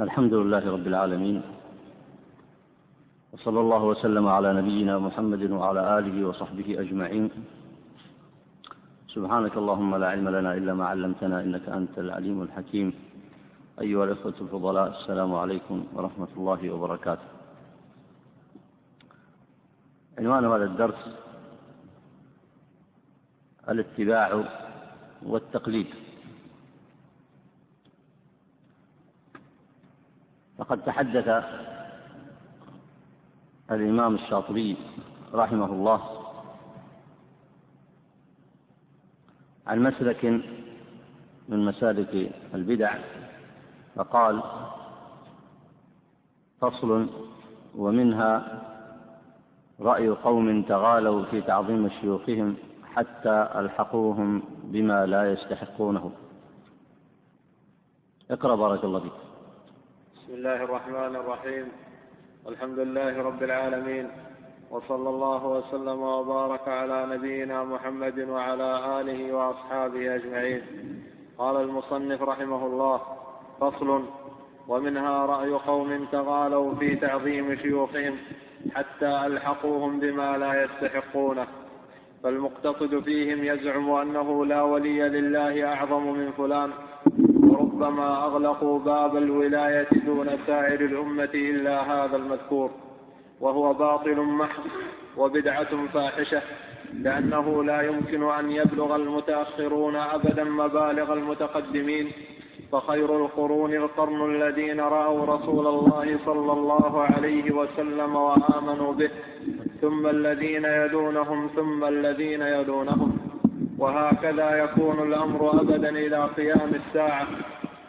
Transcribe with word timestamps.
الحمد 0.00 0.34
لله 0.34 0.64
رب 0.76 0.86
العالمين 0.86 1.42
وصلى 3.32 3.60
الله 3.60 3.82
وسلم 3.84 4.28
على 4.28 4.52
نبينا 4.52 4.98
محمد 4.98 5.50
وعلى 5.50 5.98
آله 5.98 6.16
وصحبه 6.28 6.80
أجمعين. 6.80 7.30
سبحانك 9.08 9.56
اللهم 9.56 9.96
لا 9.96 10.08
علم 10.08 10.28
لنا 10.28 10.54
إلا 10.54 10.74
ما 10.74 10.86
علمتنا 10.92 11.40
إنك 11.40 11.68
أنت 11.68 11.98
العليم 11.98 12.42
الحكيم. 12.42 12.92
أيها 13.80 14.04
الإخوة 14.04 14.36
الفضلاء 14.40 14.88
السلام 15.00 15.34
عليكم 15.34 15.86
ورحمة 15.94 16.32
الله 16.36 16.60
وبركاته. 16.70 17.28
عنوان 20.18 20.44
هذا 20.44 20.64
الدرس 20.64 21.00
الاتباع 23.68 24.44
والتقليد. 25.22 25.90
فقد 30.58 30.82
تحدث 30.84 31.44
الإمام 33.70 34.14
الشاطبي 34.14 34.76
رحمه 35.34 35.66
الله 35.66 36.00
عن 39.66 39.82
مسلك 39.82 40.24
من 41.48 41.64
مسالك 41.64 42.32
البدع 42.54 42.94
فقال 43.94 44.42
فصل 46.60 47.08
ومنها 47.74 48.62
رأي 49.80 50.08
قوم 50.08 50.62
تغالوا 50.62 51.24
في 51.24 51.40
تعظيم 51.40 51.88
شيوخهم 51.88 52.56
حتى 52.94 53.48
ألحقوهم 53.54 54.42
بما 54.64 55.06
لا 55.06 55.32
يستحقونه. 55.32 56.12
اقرأ 58.30 58.56
بارك 58.56 58.84
الله 58.84 59.00
فيك. 59.00 59.25
بسم 60.26 60.34
الله 60.34 60.62
الرحمن 60.64 61.16
الرحيم. 61.16 61.66
الحمد 62.48 62.78
لله 62.78 63.22
رب 63.22 63.42
العالمين. 63.42 64.10
وصلى 64.70 65.08
الله 65.08 65.46
وسلم 65.46 66.02
وبارك 66.02 66.68
على 66.68 67.06
نبينا 67.06 67.64
محمد 67.64 68.18
وعلى 68.18 69.00
آله 69.00 69.32
وأصحابه 69.32 70.14
أجمعين. 70.14 70.62
قال 71.38 71.56
المصنف 71.56 72.22
رحمه 72.22 72.66
الله 72.66 73.00
فصل 73.60 74.04
ومنها 74.68 75.26
رأي 75.26 75.50
قوم 75.50 76.04
تغالوا 76.12 76.74
في 76.74 76.96
تعظيم 76.96 77.56
شيوخهم 77.56 78.16
حتى 78.74 79.26
ألحقوهم 79.26 80.00
بما 80.00 80.38
لا 80.38 80.64
يستحقونه. 80.64 81.46
فالمقتصد 82.22 83.00
فيهم 83.00 83.44
يزعم 83.44 83.90
أنه 83.90 84.46
لا 84.46 84.62
ولي 84.62 85.08
لله 85.08 85.74
أعظم 85.74 86.12
من 86.18 86.32
فلان 86.32 86.70
وربما 87.76 88.24
أغلقوا 88.24 88.78
باب 88.78 89.16
الولاية 89.16 89.88
دون 90.06 90.28
سائر 90.46 90.80
الأمة 90.80 91.30
إلا 91.34 91.80
هذا 91.80 92.16
المذكور 92.16 92.70
وهو 93.40 93.72
باطل 93.72 94.20
محض 94.20 94.62
وبدعة 95.16 95.86
فاحشة 95.94 96.42
لأنه 96.94 97.64
لا 97.64 97.82
يمكن 97.82 98.22
أن 98.30 98.50
يبلغ 98.50 98.96
المتأخرون 98.96 99.96
أبدا 99.96 100.44
مبالغ 100.44 101.12
المتقدمين 101.12 102.12
فخير 102.72 103.24
القرون 103.24 103.74
القرن 103.74 104.34
الذين 104.34 104.80
رأوا 104.80 105.26
رسول 105.26 105.66
الله 105.66 106.18
صلى 106.26 106.52
الله 106.52 107.02
عليه 107.02 107.50
وسلم 107.50 108.16
وآمنوا 108.16 108.92
به 108.92 109.10
ثم 109.80 110.06
الذين 110.06 110.64
يلونهم 110.64 111.50
ثم 111.56 111.84
الذين 111.84 112.42
يلونهم 112.42 113.18
وهكذا 113.78 114.64
يكون 114.64 115.08
الأمر 115.08 115.60
أبدا 115.60 115.88
إلى 115.88 116.24
قيام 116.36 116.70
الساعة. 116.74 117.26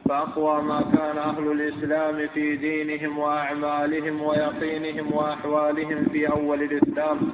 فأقوى 0.09 0.61
ما 0.61 0.81
كان 0.81 1.17
أهل 1.17 1.51
الإسلام 1.51 2.27
في 2.27 2.55
دينهم 2.55 3.17
وأعمالهم 3.17 4.21
ويقينهم 4.21 5.13
وأحوالهم 5.13 6.05
في 6.05 6.29
أول 6.29 6.63
الإسلام 6.63 7.31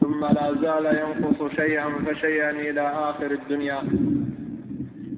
ثم 0.00 0.24
لا 0.24 0.54
زال 0.62 0.86
ينقص 1.02 1.56
شيئا 1.56 1.90
فشيئا 2.06 2.50
إلى 2.50 2.80
آخر 2.80 3.30
الدنيا. 3.30 3.82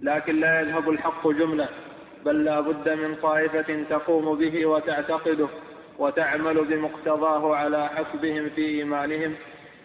لكن 0.03 0.41
لا 0.41 0.61
يذهب 0.61 0.91
الحق 0.91 1.29
جملة 1.29 1.69
بل 2.25 2.45
لا 2.45 2.61
بد 2.61 2.89
من 2.89 3.15
طائفة 3.23 3.83
تقوم 3.91 4.39
به 4.39 4.67
وتعتقده 4.67 5.49
وتعمل 5.99 6.65
بمقتضاه 6.65 7.57
على 7.57 7.89
حسبهم 7.89 8.49
في 8.55 8.65
إيمانهم. 8.67 9.35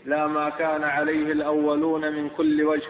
لا 0.06 0.28
ما 0.28 0.50
كان 0.50 0.84
عليه 0.84 1.31
الأولون 1.31 2.13
من 2.13 2.29
كل 2.29 2.63
وجه. 2.63 2.88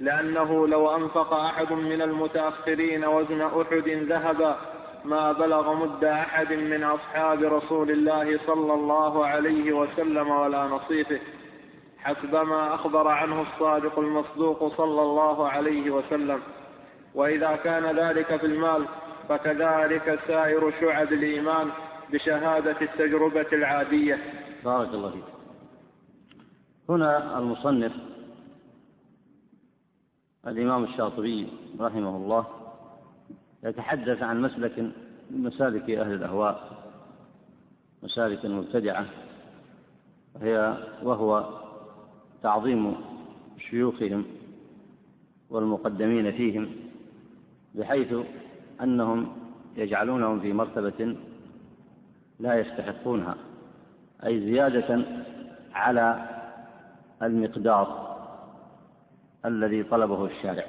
لأنه 0.00 0.68
لو 0.68 0.96
أنفق 0.96 1.34
أحد 1.34 1.72
من 1.72 2.02
المتأخرين 2.02 3.04
وزن 3.04 3.40
أحد 3.40 3.88
ذهبا 3.88 4.56
ما 5.04 5.32
بلغ 5.32 5.74
مد 5.74 6.04
أحد 6.04 6.52
من 6.52 6.84
أصحاب 6.84 7.42
رسول 7.42 7.90
الله 7.90 8.38
صلى 8.46 8.74
الله 8.74 9.26
عليه 9.26 9.72
وسلم 9.72 10.30
ولا 10.30 10.64
نصيفه 10.64 11.20
حسب 11.98 12.34
ما 12.34 12.74
أخبر 12.74 13.08
عنه 13.08 13.42
الصادق 13.42 13.98
المصدوق 13.98 14.76
صلى 14.76 15.02
الله 15.02 15.48
عليه 15.48 15.90
وسلم. 15.90 16.40
وإذا 17.14 17.56
كان 17.56 17.98
ذلك 17.98 18.36
في 18.36 18.46
المال 18.46 18.84
فكذلك 19.28 20.18
سائر 20.26 20.72
شعب 20.80 21.12
الإيمان 21.12 21.70
بشهادة 22.12 22.76
التجربة 22.82 23.46
العادية. 23.52 24.18
بارك 24.64 24.88
الله 24.88 25.10
فيك. 25.10 25.24
هنا 26.88 27.38
المصنف 27.38 27.92
الإمام 30.46 30.84
الشاطبي 30.84 31.48
رحمه 31.80 32.16
الله 32.16 32.46
يتحدث 33.64 34.22
عن 34.22 34.42
مسلك 34.42 34.78
من 34.78 34.92
مسالك 35.42 35.90
أهل 35.90 36.12
الأهواء 36.12 36.70
مسالك 38.02 38.44
المبتدعة 38.44 39.06
هي 40.42 40.76
وهو 41.02 41.48
تعظيم 42.42 42.94
شيوخهم 43.70 44.24
والمقدمين 45.50 46.32
فيهم 46.32 46.68
بحيث 47.74 48.14
أنهم 48.82 49.28
يجعلونهم 49.76 50.40
في 50.40 50.52
مرتبة 50.52 51.16
لا 52.40 52.60
يستحقونها 52.60 53.36
أي 54.26 54.40
زيادة 54.40 55.04
على 55.74 56.28
المقدار. 57.22 58.05
الذي 59.44 59.82
طلبه 59.82 60.26
الشارع. 60.26 60.64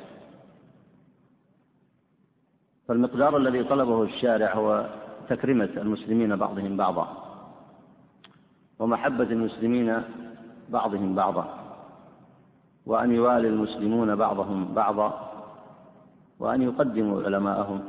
فالمقدار 2.88 3.38
الذي 3.38 3.64
طلبه 3.64 4.04
الشارع 4.04 4.54
هو 4.56 4.90
تكرمة 5.30 5.70
المسلمين 5.78 6.36
بعضهم 6.36 6.78
بعضا 6.78 7.08
ومحبة 8.80 9.24
المسلمين 9.24 10.02
بعضهم 10.70 11.16
بعضا 11.16 11.46
وأن 12.86 13.12
يوالي 13.12 13.48
المسلمون 13.48 14.16
بعضهم 14.16 14.74
بعضا 14.74 15.32
وأن 16.40 16.62
يقدموا 16.62 17.24
علماءهم 17.24 17.84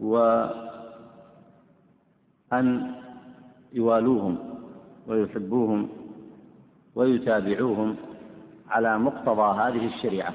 وأن 0.00 0.54
يوالوهم 3.72 4.38
ويحبوهم 5.06 5.88
ويتابعوهم 6.94 7.96
على 8.72 8.98
مقتضى 8.98 9.60
هذه 9.60 9.86
الشريعة. 9.86 10.34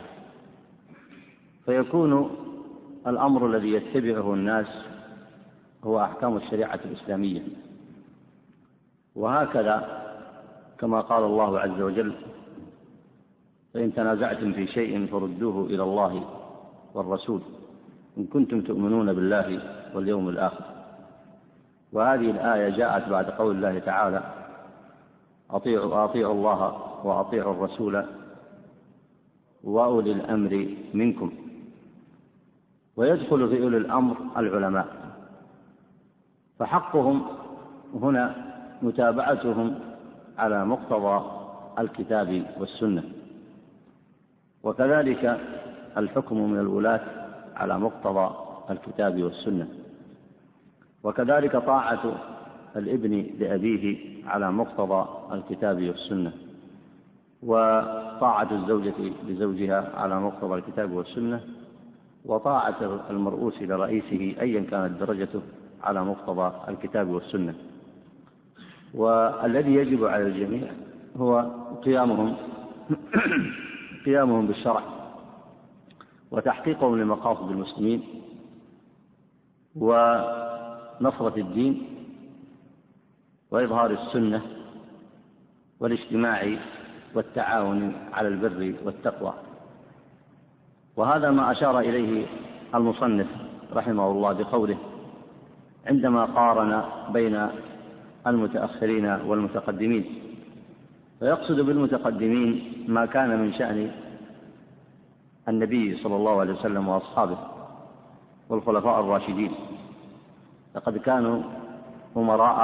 فيكون 1.65 2.29
الأمر 3.07 3.45
الذي 3.45 3.73
يتبعه 3.73 4.33
الناس 4.33 4.67
هو 5.83 6.01
أحكام 6.01 6.37
الشريعة 6.37 6.79
الإسلامية. 6.85 7.41
وهكذا 9.15 10.03
كما 10.79 11.01
قال 11.01 11.23
الله 11.23 11.59
عز 11.59 11.81
وجل 11.81 12.13
فإن 13.73 13.93
تنازعتم 13.93 14.53
في 14.53 14.67
شيء 14.67 15.07
فردوه 15.07 15.65
إلى 15.65 15.83
الله 15.83 16.23
والرسول 16.93 17.41
إن 18.17 18.25
كنتم 18.25 18.61
تؤمنون 18.61 19.13
بالله 19.13 19.61
واليوم 19.93 20.29
الآخر. 20.29 20.65
وهذه 21.93 22.31
الآية 22.31 22.77
جاءت 22.77 23.09
بعد 23.09 23.29
قول 23.29 23.55
الله 23.55 23.79
تعالى 23.79 24.23
أطيعوا 25.51 26.05
أطيعوا 26.05 26.33
الله 26.33 26.61
وأطيعوا 27.03 27.53
الرسول 27.53 28.05
وأولي 29.63 30.11
الأمر 30.11 30.67
منكم. 30.93 31.31
ويدخل 32.95 33.49
في 33.49 33.63
أولي 33.63 33.77
الأمر 33.77 34.17
العلماء. 34.37 34.87
فحقهم 36.59 37.25
هنا 37.93 38.35
متابعتهم 38.81 39.79
على 40.37 40.65
مقتضى 40.65 41.31
الكتاب 41.79 42.45
والسنة. 42.59 43.03
وكذلك 44.63 45.39
الحكم 45.97 46.51
من 46.51 46.59
الولاة 46.59 47.27
على 47.55 47.79
مقتضى 47.79 48.35
الكتاب 48.69 49.23
والسنة. 49.23 49.67
وكذلك 51.03 51.57
طاعة 51.57 52.15
الابن 52.75 53.25
لأبيه 53.39 53.97
على 54.27 54.51
مقتضى 54.51 55.07
الكتاب 55.31 55.83
والسنة. 55.83 56.31
وطاعة 57.43 58.51
الزوجة 58.51 58.93
لزوجها 59.27 59.91
على 59.95 60.19
مقتضى 60.19 60.55
الكتاب 60.55 60.91
والسنة 60.91 61.41
وطاعة 62.25 63.01
المرؤوس 63.09 63.61
لرئيسه 63.61 64.41
أيا 64.41 64.61
كانت 64.61 64.99
درجته 64.99 65.41
على 65.83 66.03
مقتضى 66.05 66.53
الكتاب 66.69 67.09
والسنة. 67.09 67.55
والذي 68.93 69.73
يجب 69.75 70.05
على 70.05 70.23
الجميع 70.27 70.71
هو 71.17 71.51
قيامهم 71.83 72.35
قيامهم 74.05 74.47
بالشرع 74.47 74.83
وتحقيقهم 76.31 76.99
لمقاصد 77.01 77.51
المسلمين 77.51 78.03
ونصرة 79.75 81.37
الدين 81.37 81.83
وإظهار 83.51 83.91
السنة 83.91 84.41
والاجتماع 85.79 86.57
والتعاون 87.15 87.93
على 88.13 88.27
البر 88.27 88.73
والتقوى. 88.85 89.33
وهذا 90.95 91.31
ما 91.31 91.51
أشار 91.51 91.79
إليه 91.79 92.25
المصنف 92.75 93.27
رحمه 93.73 94.11
الله 94.11 94.33
بقوله 94.33 94.77
عندما 95.87 96.25
قارن 96.25 96.83
بين 97.13 97.47
المتأخرين 98.27 99.05
والمتقدمين. 99.05 100.05
فيقصد 101.19 101.59
بالمتقدمين 101.59 102.85
ما 102.87 103.05
كان 103.05 103.39
من 103.39 103.53
شأن 103.53 103.91
النبي 105.47 105.97
صلى 106.03 106.15
الله 106.15 106.39
عليه 106.39 106.53
وسلم 106.53 106.87
وأصحابه 106.87 107.37
والخلفاء 108.49 108.99
الراشدين. 108.99 109.51
لقد 110.75 110.97
كانوا 110.97 111.43
أمراء 112.17 112.61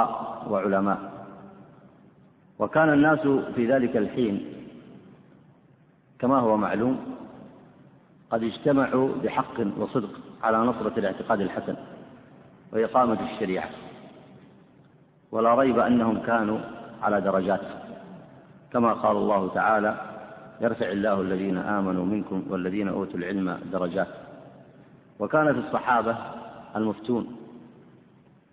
وعلماء. 0.50 1.13
وكان 2.58 2.92
الناس 2.92 3.20
في 3.54 3.72
ذلك 3.72 3.96
الحين 3.96 4.46
كما 6.18 6.38
هو 6.38 6.56
معلوم 6.56 7.16
قد 8.30 8.42
اجتمعوا 8.42 9.08
بحق 9.24 9.60
وصدق 9.78 10.10
على 10.42 10.58
نصرة 10.58 10.92
الاعتقاد 10.98 11.40
الحسن 11.40 11.76
وإقامة 12.72 13.32
الشريعة. 13.32 13.70
ولا 15.32 15.54
ريب 15.54 15.78
أنهم 15.78 16.18
كانوا 16.18 16.58
على 17.02 17.20
درجات. 17.20 17.60
كما 18.72 18.92
قال 18.92 19.16
الله 19.16 19.54
تعالى 19.54 19.96
يرفع 20.60 20.88
الله 20.88 21.20
الذين 21.20 21.56
آمنوا 21.58 22.04
منكم 22.04 22.46
والذين 22.50 22.88
أوتوا 22.88 23.18
العلم 23.18 23.58
درجات. 23.72 24.08
وكان 25.18 25.52
في 25.52 25.68
الصحابة 25.68 26.16
المفتون. 26.76 27.36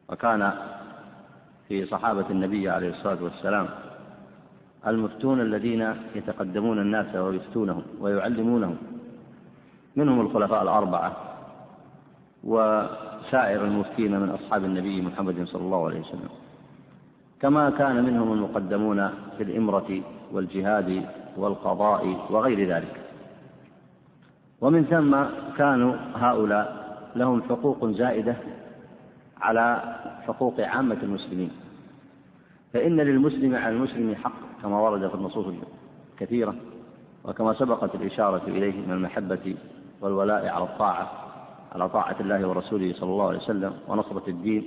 وكان 0.10 0.54
في 1.68 1.86
صحابة 1.86 2.26
النبي 2.30 2.70
عليه 2.70 2.90
الصلاة 2.90 3.24
والسلام 3.24 3.70
المفتون 4.88 5.42
الذين 5.42 5.96
يتقدمون 6.16 6.80
الناس 6.80 7.16
ويفتونهم 7.16 7.84
ويعلمونهم. 8.00 8.78
منهم 9.96 10.22
الخلفاء 10.22 10.64
الأربعة 10.64 11.16
وسائر 12.44 13.66
المفتين 13.66 14.20
من 14.20 14.30
أصحاب 14.30 14.66
النبي 14.66 15.02
محمد 15.02 15.44
صلى 15.46 15.62
الله 15.62 15.86
عليه 15.86 16.00
وسلم. 16.00 16.30
كما 17.42 17.70
كان 17.70 18.04
منهم 18.04 18.34
المقدمون 18.34 19.10
في 19.38 19.44
الإمرة 19.44 20.02
والجهاد 20.32 21.06
والقضاء 21.38 22.28
وغير 22.30 22.76
ذلك. 22.76 22.96
ومن 24.62 24.84
ثم 24.84 25.18
كانوا 25.58 25.96
هؤلاء 26.16 26.82
لهم 27.16 27.42
حقوق 27.44 27.86
زائدة 27.86 28.36
على 29.42 29.98
حقوق 30.28 30.60
عامة 30.60 30.98
المسلمين. 31.04 31.52
فإن 32.74 32.98
للمسلم 32.98 33.56
على 33.56 33.76
المسلم 33.76 34.16
حق. 34.16 34.51
كما 34.62 34.80
ورد 34.80 35.08
في 35.08 35.16
النصوص 35.16 35.46
الكثيرة 36.14 36.56
وكما 37.24 37.54
سبقت 37.54 37.96
الإشارة 37.96 38.42
إليه 38.48 38.82
من 38.88 38.92
المحبة 38.92 39.56
والولاء 40.02 40.48
على 40.48 40.64
الطاعة 40.64 41.12
على 41.72 41.90
طاعة 41.90 42.16
الله 42.20 42.48
ورسوله 42.48 42.94
صلى 42.94 43.10
الله 43.10 43.28
عليه 43.28 43.38
وسلم 43.38 43.74
ونصرة 43.88 44.24
الدين 44.28 44.64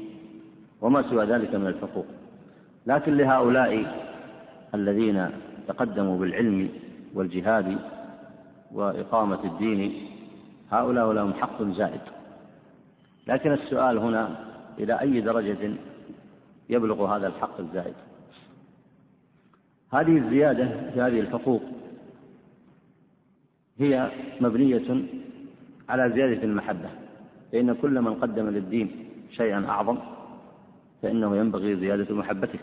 وما 0.80 1.10
سوى 1.10 1.24
ذلك 1.24 1.54
من 1.54 1.66
الحقوق. 1.66 2.06
لكن 2.86 3.16
لهؤلاء 3.16 4.00
الذين 4.74 5.30
تقدموا 5.68 6.18
بالعلم 6.18 6.68
والجهاد 7.14 7.78
وإقامة 8.72 9.44
الدين 9.44 10.08
هؤلاء 10.70 11.12
لهم 11.12 11.34
حق 11.34 11.62
زائد. 11.62 12.00
لكن 13.26 13.52
السؤال 13.52 13.98
هنا 13.98 14.36
إلى 14.78 15.00
أي 15.00 15.20
درجة 15.20 15.72
يبلغ 16.68 17.16
هذا 17.16 17.26
الحق 17.26 17.60
الزائد؟ 17.60 17.94
هذه 19.94 20.18
الزيادة 20.18 20.68
في 20.94 21.00
هذه 21.00 21.20
الحقوق 21.20 21.62
هي 23.78 24.10
مبنية 24.40 25.04
على 25.88 26.12
زيادة 26.14 26.42
المحبة 26.42 26.88
فإن 27.52 27.74
كل 27.74 28.00
من 28.00 28.14
قدم 28.14 28.48
للدين 28.48 29.08
شيئا 29.30 29.64
أعظم 29.68 29.98
فإنه 31.02 31.36
ينبغي 31.36 31.76
زيادة 31.76 32.14
محبته 32.14 32.58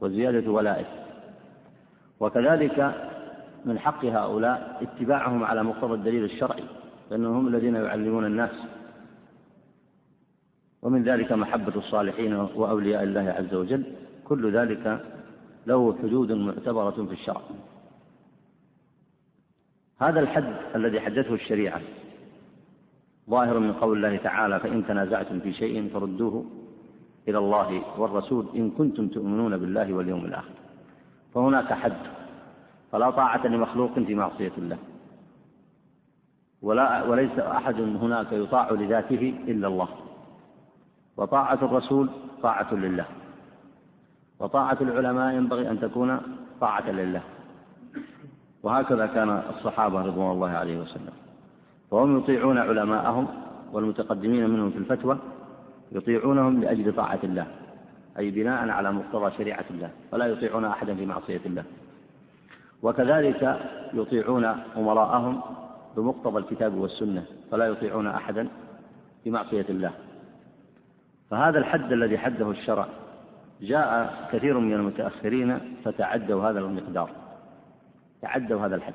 وزيادة 0.00 0.50
ولائه. 0.50 0.86
وكذلك 2.20 2.94
من 3.64 3.78
حق 3.78 4.04
هؤلاء 4.04 4.82
اتباعهم 4.82 5.44
على 5.44 5.62
مقتضى 5.62 5.94
الدليل 5.94 6.24
الشرعي 6.24 6.64
فإنهم 7.10 7.36
هم 7.36 7.48
الذين 7.48 7.74
يعلمون 7.74 8.24
الناس. 8.24 8.52
ومن 10.82 11.02
ذلك 11.02 11.32
محبة 11.32 11.76
الصالحين 11.76 12.34
وأولياء 12.34 13.02
الله 13.02 13.34
عز 13.38 13.54
وجل. 13.54 13.82
كل 14.24 14.52
ذلك 14.52 15.00
له 15.66 15.98
حدود 16.02 16.32
معتبرة 16.32 16.90
في 16.90 17.12
الشرع. 17.12 17.40
هذا 19.98 20.20
الحد 20.20 20.56
الذي 20.74 21.00
حدته 21.00 21.34
الشريعة 21.34 21.80
ظاهر 23.30 23.58
من 23.58 23.72
قول 23.72 23.96
الله 23.96 24.16
تعالى 24.16 24.60
فإن 24.60 24.86
تنازعتم 24.86 25.40
في 25.40 25.52
شيء 25.52 25.88
فردوه 25.88 26.44
إلى 27.28 27.38
الله 27.38 28.00
والرسول 28.00 28.46
إن 28.54 28.70
كنتم 28.70 29.08
تؤمنون 29.08 29.56
بالله 29.56 29.92
واليوم 29.92 30.24
الآخر. 30.24 30.54
فهناك 31.34 31.72
حد 31.72 31.96
فلا 32.92 33.10
طاعة 33.10 33.46
لمخلوق 33.46 33.98
في 33.98 34.14
معصية 34.14 34.52
الله. 34.58 34.78
ولا 36.62 37.02
وليس 37.02 37.38
أحد 37.38 37.80
هناك 37.80 38.32
يطاع 38.32 38.70
لذاته 38.70 39.34
إلا 39.48 39.68
الله. 39.68 39.88
وطاعة 41.16 41.58
الرسول 41.62 42.10
طاعة 42.42 42.74
لله. 42.74 43.06
وطاعة 44.40 44.78
العلماء 44.80 45.34
ينبغي 45.34 45.70
أن 45.70 45.80
تكون 45.80 46.20
طاعة 46.60 46.90
لله. 46.90 47.22
وهكذا 48.62 49.06
كان 49.06 49.42
الصحابة 49.56 50.02
رضوان 50.02 50.30
الله 50.30 50.48
عليه 50.48 50.78
وسلم. 50.78 51.12
فهم 51.90 52.18
يطيعون 52.18 52.58
علماءهم 52.58 53.28
والمتقدمين 53.72 54.50
منهم 54.50 54.70
في 54.70 54.78
الفتوى 54.78 55.18
يطيعونهم 55.92 56.60
لأجل 56.60 56.92
طاعة 56.92 57.18
الله 57.24 57.46
أي 58.18 58.30
بناء 58.30 58.68
على 58.68 58.92
مقتضى 58.92 59.30
شريعة 59.38 59.64
الله 59.70 59.90
فلا 60.12 60.26
يطيعون 60.26 60.64
أحدا 60.64 60.94
في 60.94 61.06
معصية 61.06 61.40
الله. 61.46 61.64
وكذلك 62.82 63.60
يطيعون 63.94 64.44
أمراءهم 64.76 65.40
بمقتضى 65.96 66.38
الكتاب 66.38 66.74
والسنة 66.74 67.24
فلا 67.50 67.66
يطيعون 67.66 68.06
أحدا 68.06 68.48
في 69.24 69.30
معصية 69.30 69.66
الله. 69.68 69.90
فهذا 71.30 71.58
الحد 71.58 71.92
الذي 71.92 72.18
حده 72.18 72.50
الشرع 72.50 72.86
جاء 73.60 74.28
كثير 74.32 74.58
من 74.58 74.72
المتأخرين 74.72 75.76
فتعدوا 75.84 76.50
هذا 76.50 76.58
المقدار. 76.58 77.10
تعدوا 78.22 78.66
هذا 78.66 78.74
الحد. 78.76 78.94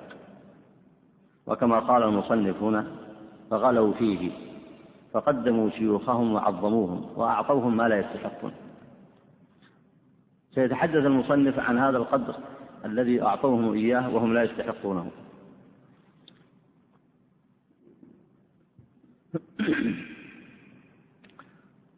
وكما 1.45 1.79
قال 1.79 2.03
المصنف 2.03 2.63
هنا 2.63 2.87
فغلوا 3.51 3.93
فيه 3.93 4.31
فقدموا 5.13 5.69
شيوخهم 5.69 6.33
وعظموهم 6.33 7.05
وأعطوهم 7.15 7.77
ما 7.77 7.87
لا 7.87 7.99
يستحقون. 7.99 8.51
سيتحدث 10.55 11.05
المصنف 11.05 11.59
عن 11.59 11.77
هذا 11.77 11.97
القدر 11.97 12.35
الذي 12.85 13.21
أعطوهم 13.21 13.73
إياه 13.73 14.15
وهم 14.15 14.33
لا 14.33 14.43
يستحقونه. 14.43 15.11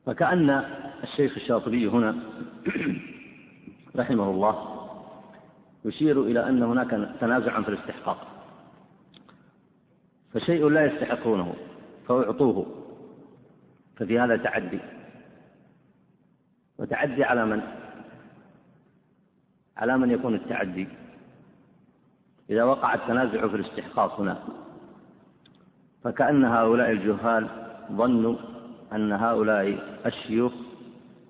فكأن 0.05 0.63
الشيخ 1.03 1.37
الشاطبي 1.37 1.87
هنا 1.87 2.15
رحمه 3.95 4.29
الله 4.29 4.55
يشير 5.85 6.21
إلى 6.21 6.49
أن 6.49 6.63
هناك 6.63 7.09
تنازعا 7.21 7.61
في 7.61 7.69
الاستحقاق. 7.69 8.27
فشيء 10.33 10.69
لا 10.69 10.85
يستحقونه 10.85 11.55
فأعطوه 12.07 12.65
ففي 13.95 14.19
هذا 14.19 14.37
تعدي. 14.37 14.79
وتعدي 16.77 17.23
على 17.23 17.45
من؟ 17.45 17.61
على 19.77 19.97
من 19.97 20.11
يكون 20.11 20.35
التعدي. 20.35 20.87
إذا 22.49 22.63
وقع 22.63 22.93
التنازع 22.93 23.47
في 23.47 23.55
الاستحقاق 23.55 24.19
هنا 24.19 24.43
فكأن 26.03 26.45
هؤلاء 26.45 26.91
الجهال 26.91 27.47
ظنوا 27.91 28.35
أن 28.93 29.11
هؤلاء 29.11 29.79
الشيوخ 30.05 30.53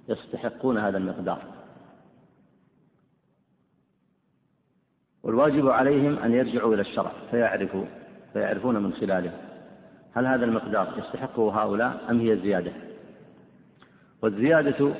يستحقون 0.07 0.77
هذا 0.77 0.98
المقدار. 0.98 1.41
والواجب 5.24 5.69
عليهم 5.69 6.17
أن 6.17 6.33
يرجعوا 6.33 6.74
إلى 6.74 6.81
الشرع 6.81 7.12
فيعرفوا 7.31 7.86
فيعرفون 8.33 8.83
من 8.83 8.93
خلاله. 8.93 9.31
هل 10.13 10.25
هذا 10.25 10.45
المقدار 10.45 10.93
يستحقه 10.98 11.62
هؤلاء 11.62 12.05
أم 12.10 12.19
هي 12.19 12.38
زيادة؟ 12.38 12.72
والزيادة 14.22 14.93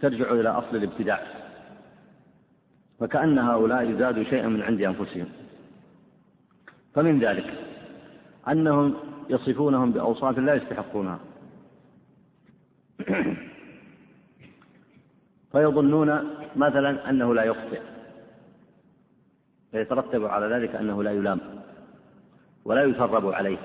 ترجع 0.00 0.32
إلى 0.32 0.48
أصل 0.48 0.76
الابتداع. 0.76 1.22
فكأن 3.00 3.38
هؤلاء 3.38 3.92
زادوا 3.98 4.24
شيئا 4.24 4.48
من 4.48 4.62
عند 4.62 4.82
أنفسهم. 4.82 5.28
فمن 6.94 7.18
ذلك 7.18 7.54
أنهم 8.48 8.94
يصفونهم 9.30 9.92
بأوصاف 9.92 10.38
لا 10.38 10.54
يستحقونها. 10.54 11.18
فيظنون 15.52 16.30
مثلا 16.56 17.10
أنه 17.10 17.34
لا 17.34 17.44
يخطئ. 17.44 17.80
فيترتب 19.70 20.24
على 20.24 20.54
ذلك 20.54 20.74
أنه 20.74 21.02
لا 21.02 21.10
يلام 21.10 21.40
ولا 22.64 22.84
يثرب 22.84 23.26
عليه. 23.26 23.58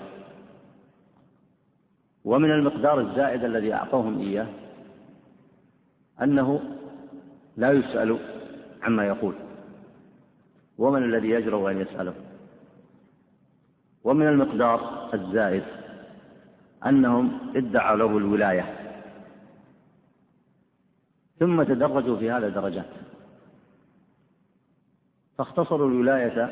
ومن 2.25 2.51
المقدار 2.51 2.99
الزائد 2.99 3.43
الذي 3.43 3.73
أعطوهم 3.73 4.19
إياه 4.19 4.47
أنه 6.21 6.61
لا 7.57 7.71
يسأل 7.71 8.19
عما 8.83 9.07
يقول. 9.07 9.33
ومن 10.77 11.03
الذي 11.03 11.29
يجرؤ 11.29 11.71
أن 11.71 11.81
يسأله؟ 11.81 12.13
ومن 14.03 14.27
المقدار 14.27 15.09
الزائد 15.13 15.63
أنهم 16.85 17.39
ادعوا 17.55 17.97
له 17.97 18.17
الولاية. 18.17 18.76
ثم 21.39 21.63
تدرجوا 21.63 22.17
في 22.17 22.31
هذا 22.31 22.49
درجات. 22.49 22.85
فاختصروا 25.37 25.89
الولاية 25.89 26.49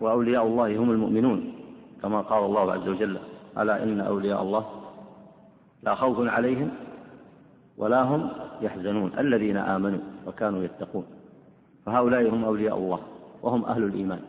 وأولياء 0.00 0.46
الله 0.46 0.76
هم 0.78 0.90
المؤمنون 0.90 1.52
كما 2.02 2.20
قال 2.20 2.44
الله 2.44 2.72
عز 2.72 2.88
وجل 2.88 3.18
ألا 3.58 3.82
إن 3.82 4.00
أولياء 4.00 4.42
الله 4.42 4.66
لا 5.82 5.94
خوف 5.94 6.28
عليهم 6.28 6.70
ولا 7.76 8.02
هم 8.02 8.30
يحزنون 8.60 9.18
الذين 9.18 9.56
آمنوا 9.56 10.00
وكانوا 10.26 10.64
يتقون. 10.64 11.06
فهؤلاء 11.86 12.28
هم 12.28 12.44
أولياء 12.44 12.76
الله 12.76 13.00
وهم 13.42 13.64
أهل 13.64 13.82
الإيمان. 13.82 14.20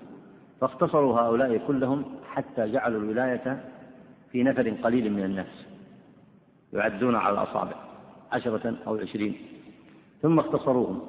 فاختصروا 0.61 1.19
هؤلاء 1.19 1.57
كلهم 1.67 2.05
حتى 2.31 2.71
جعلوا 2.71 3.01
الولاية 3.01 3.63
في 4.31 4.43
نفر 4.43 4.69
قليل 4.69 5.13
من 5.13 5.23
الناس 5.23 5.65
يعدون 6.73 7.15
على 7.15 7.33
الأصابع 7.33 7.75
عشرة 8.31 8.75
أو 8.87 8.95
عشرين. 8.95 9.37
ثم 10.21 10.39
اختصروهم. 10.39 11.01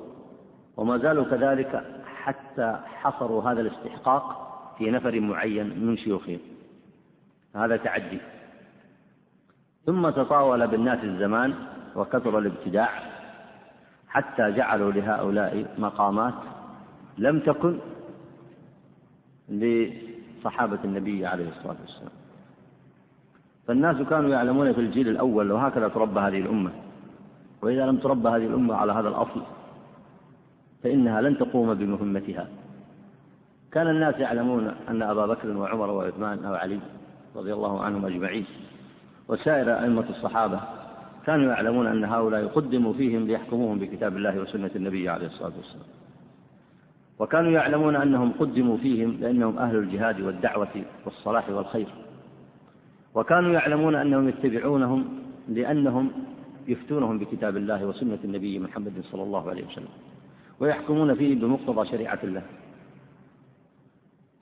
وما 0.76 0.98
زالوا 0.98 1.24
كذلك 1.24 1.84
حتى 2.22 2.78
حصروا 2.86 3.42
هذا 3.42 3.60
الاستحقاق 3.60 4.50
في 4.78 4.90
نفر 4.90 5.20
معين 5.20 5.86
من 5.86 5.96
شيوخهم. 5.96 6.38
هذا 7.56 7.76
تعدي. 7.76 8.18
ثم 9.86 10.10
تطاول 10.10 10.66
بالناس 10.66 11.04
الزمان 11.04 11.54
وكثر 11.96 12.38
الابتداع 12.38 12.90
حتى 14.08 14.50
جعلوا 14.50 14.92
لهؤلاء 14.92 15.74
مقامات 15.78 16.34
لم 17.18 17.40
تكن 17.40 17.78
لصحابة 19.48 20.78
النبي 20.84 21.26
عليه 21.26 21.48
الصلاة 21.48 21.76
والسلام. 21.80 22.12
فالناس 23.66 23.96
كانوا 23.96 24.30
يعلمون 24.30 24.72
في 24.72 24.80
الجيل 24.80 25.08
الأول 25.08 25.52
وهكذا 25.52 25.88
تربى 25.88 26.20
هذه 26.20 26.40
الأمة. 26.40 26.70
وإذا 27.62 27.86
لم 27.86 27.96
تربى 27.96 28.28
هذه 28.28 28.46
الأمة 28.46 28.74
على 28.74 28.92
هذا 28.92 29.08
الأصل 29.08 29.42
فإنها 30.82 31.20
لن 31.20 31.38
تقوم 31.38 31.74
بمهمتها. 31.74 32.48
كان 33.72 33.88
الناس 33.88 34.14
يعلمون 34.14 34.74
أن 34.88 35.02
أبا 35.02 35.26
بكر 35.26 35.56
وعمر 35.56 35.90
وعثمان 35.90 36.44
أو 36.44 36.54
علي 36.54 36.78
رضي 37.36 37.52
الله 37.52 37.82
عنهم 37.82 38.06
أجمعين 38.06 38.44
وسائر 39.28 39.78
أئمة 39.82 40.04
الصحابة 40.10 40.60
كانوا 41.26 41.52
يعلمون 41.52 41.86
أن 41.86 42.04
هؤلاء 42.04 42.46
قدموا 42.46 42.92
فيهم 42.92 43.26
ليحكموهم 43.26 43.78
بكتاب 43.78 44.16
الله 44.16 44.40
وسنة 44.40 44.70
النبي 44.76 45.08
عليه 45.08 45.26
الصلاة 45.26 45.52
والسلام. 45.56 45.86
وكانوا 47.18 47.50
يعلمون 47.50 47.96
أنهم 47.96 48.32
قدموا 48.32 48.76
فيهم 48.76 49.16
لأنهم 49.20 49.58
أهل 49.58 49.76
الجهاد 49.76 50.20
والدعوة 50.20 50.84
والصلاح 51.04 51.50
والخير. 51.50 51.88
وكانوا 53.14 53.52
يعلمون 53.52 53.94
أنهم 53.94 54.28
يتبعونهم 54.28 55.04
لأنهم 55.48 56.10
يفتونهم 56.68 57.18
بكتاب 57.18 57.56
الله 57.56 57.84
وسنة 57.84 58.18
النبي 58.24 58.58
محمد 58.58 58.92
صلى 59.12 59.22
الله 59.22 59.50
عليه 59.50 59.66
وسلم 59.66 59.88
ويحكمون 60.60 61.14
فيه 61.14 61.34
بمقتضى 61.34 61.88
شريعة 61.90 62.18
الله. 62.24 62.42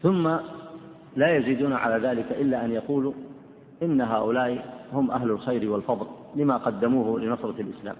ثم 0.03 0.37
لا 1.17 1.37
يزيدون 1.37 1.73
على 1.73 2.09
ذلك 2.09 2.33
إلا 2.33 2.65
أن 2.65 2.73
يقولوا 2.73 3.13
إن 3.83 4.01
هؤلاء 4.01 4.79
هم 4.93 5.11
أهل 5.11 5.31
الخير 5.31 5.71
والفضل 5.71 6.07
لما 6.37 6.57
قدموه 6.57 7.21
لنصرة 7.21 7.61
الإسلام 7.61 7.97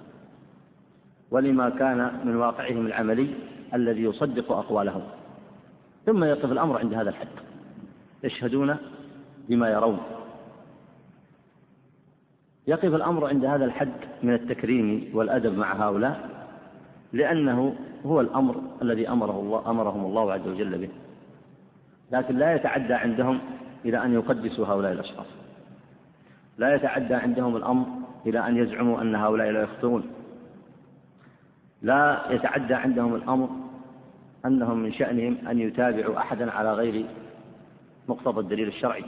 ولما 1.31 1.71
كان 1.71 2.21
من 2.25 2.37
واقعهم 2.37 2.87
العملي 2.87 3.29
الذي 3.75 4.03
يصدق 4.03 4.53
أقوالهم. 4.53 5.03
ثم 6.07 6.25
يقف 6.25 6.53
الأمر 6.53 6.79
عند 6.79 6.95
هذا 6.95 7.11
الحد. 7.11 7.29
يشهدون 8.25 8.77
بما 9.49 9.71
يرون. 9.71 9.99
يقف 12.69 12.95
الأمر 12.95 13.27
عند 13.27 13.45
هذا 13.45 13.65
الحد 13.65 13.93
من 14.23 14.35
التكريم 14.35 15.11
والأدب 15.15 15.59
مع 15.59 15.89
هؤلاء؟ 15.89 16.29
لأنه 17.13 17.75
هو 18.07 18.21
الأمر 18.21 18.63
الذي 18.83 19.09
أمره 19.09 19.41
الله 19.41 19.71
أمرهم 19.71 20.05
الله 20.05 20.33
عز 20.33 20.49
وجل 20.49 20.79
به. 20.79 20.89
لكن 22.13 22.37
لا 22.37 22.55
يتعدى 22.55 22.95
عندهم 22.95 23.41
إلى 23.85 24.05
أن 24.05 24.15
يقدسوا 24.15 24.67
هؤلاء 24.67 24.93
الأشخاص. 24.93 25.27
لا 26.59 26.75
يتعدى 26.75 27.15
عندهم 27.15 27.57
الأمر 27.57 27.87
إلى 28.27 28.49
أن 28.49 28.57
يزعموا 28.57 29.03
أن 29.03 29.15
هؤلاء 29.15 29.51
لا 29.51 29.63
يخطئون. 29.63 30.03
لا 31.83 32.21
يتعدى 32.31 32.75
عندهم 32.75 33.15
الأمر 33.15 33.49
أنهم 34.47 34.79
من 34.79 34.93
شأنهم 34.93 35.37
أن 35.51 35.59
يتابعوا 35.59 36.19
أحدا 36.19 36.51
على 36.51 36.73
غير 36.73 37.07
مقتضى 38.09 38.41
الدليل 38.41 38.69
الشرعي. 38.69 39.05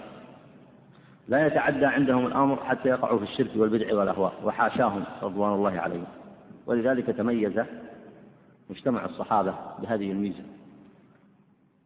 لا 1.31 1.47
يتعدى 1.47 1.87
عندهم 1.87 2.27
الأمر 2.27 2.57
حتى 2.57 2.89
يقعوا 2.89 3.19
في 3.19 3.25
الشرك 3.25 3.51
والبدع 3.57 3.95
والأهواء 3.95 4.35
وحاشاهم 4.45 5.05
رضوان 5.23 5.53
الله 5.53 5.81
عليهم. 5.81 6.07
ولذلك 6.67 7.07
تميز 7.07 7.61
مجتمع 8.71 9.05
الصحابة 9.05 9.55
بهذه 9.79 10.13
الميزة. 10.13 10.43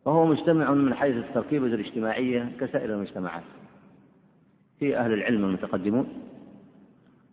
وهو 0.04 0.26
مجتمع 0.26 0.70
من 0.70 0.94
حيث 0.94 1.16
التركيبة 1.16 1.66
الاجتماعية 1.66 2.52
كسائر 2.60 2.94
المجتمعات. 2.94 3.42
فيه 4.78 5.00
أهل 5.04 5.12
العلم 5.12 5.44
المتقدمون 5.44 6.08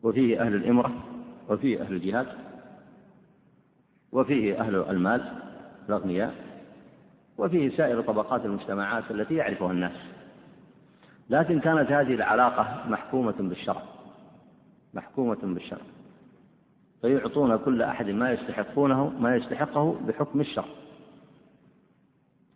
وفيه 0.04 0.42
أهل 0.42 0.56
الإمرة 0.56 0.92
وفيه 1.50 1.82
أهل 1.82 1.94
الجهاد 1.94 2.28
وفيه 4.12 4.62
أهل 4.62 4.76
المال 4.76 5.32
الأغنياء 5.90 6.36
وفيه 7.38 7.78
سائر 7.78 8.02
طبقات 8.02 8.46
المجتمعات 8.46 9.12
التي 9.12 9.36
يعرفها 9.36 9.72
الناس. 9.72 10.11
لكن 11.32 11.60
كانت 11.60 11.92
هذه 11.92 12.14
العلاقة 12.14 12.90
محكومة 12.90 13.36
بالشرع. 13.40 13.82
محكومة 14.94 15.38
بالشرع. 15.44 15.82
فيعطون 17.02 17.58
كل 17.58 17.82
أحد 17.82 18.10
ما 18.10 18.32
يستحقونه 18.32 19.10
ما 19.20 19.36
يستحقه 19.36 19.96
بحكم 20.08 20.42
الشرع. 20.42 20.66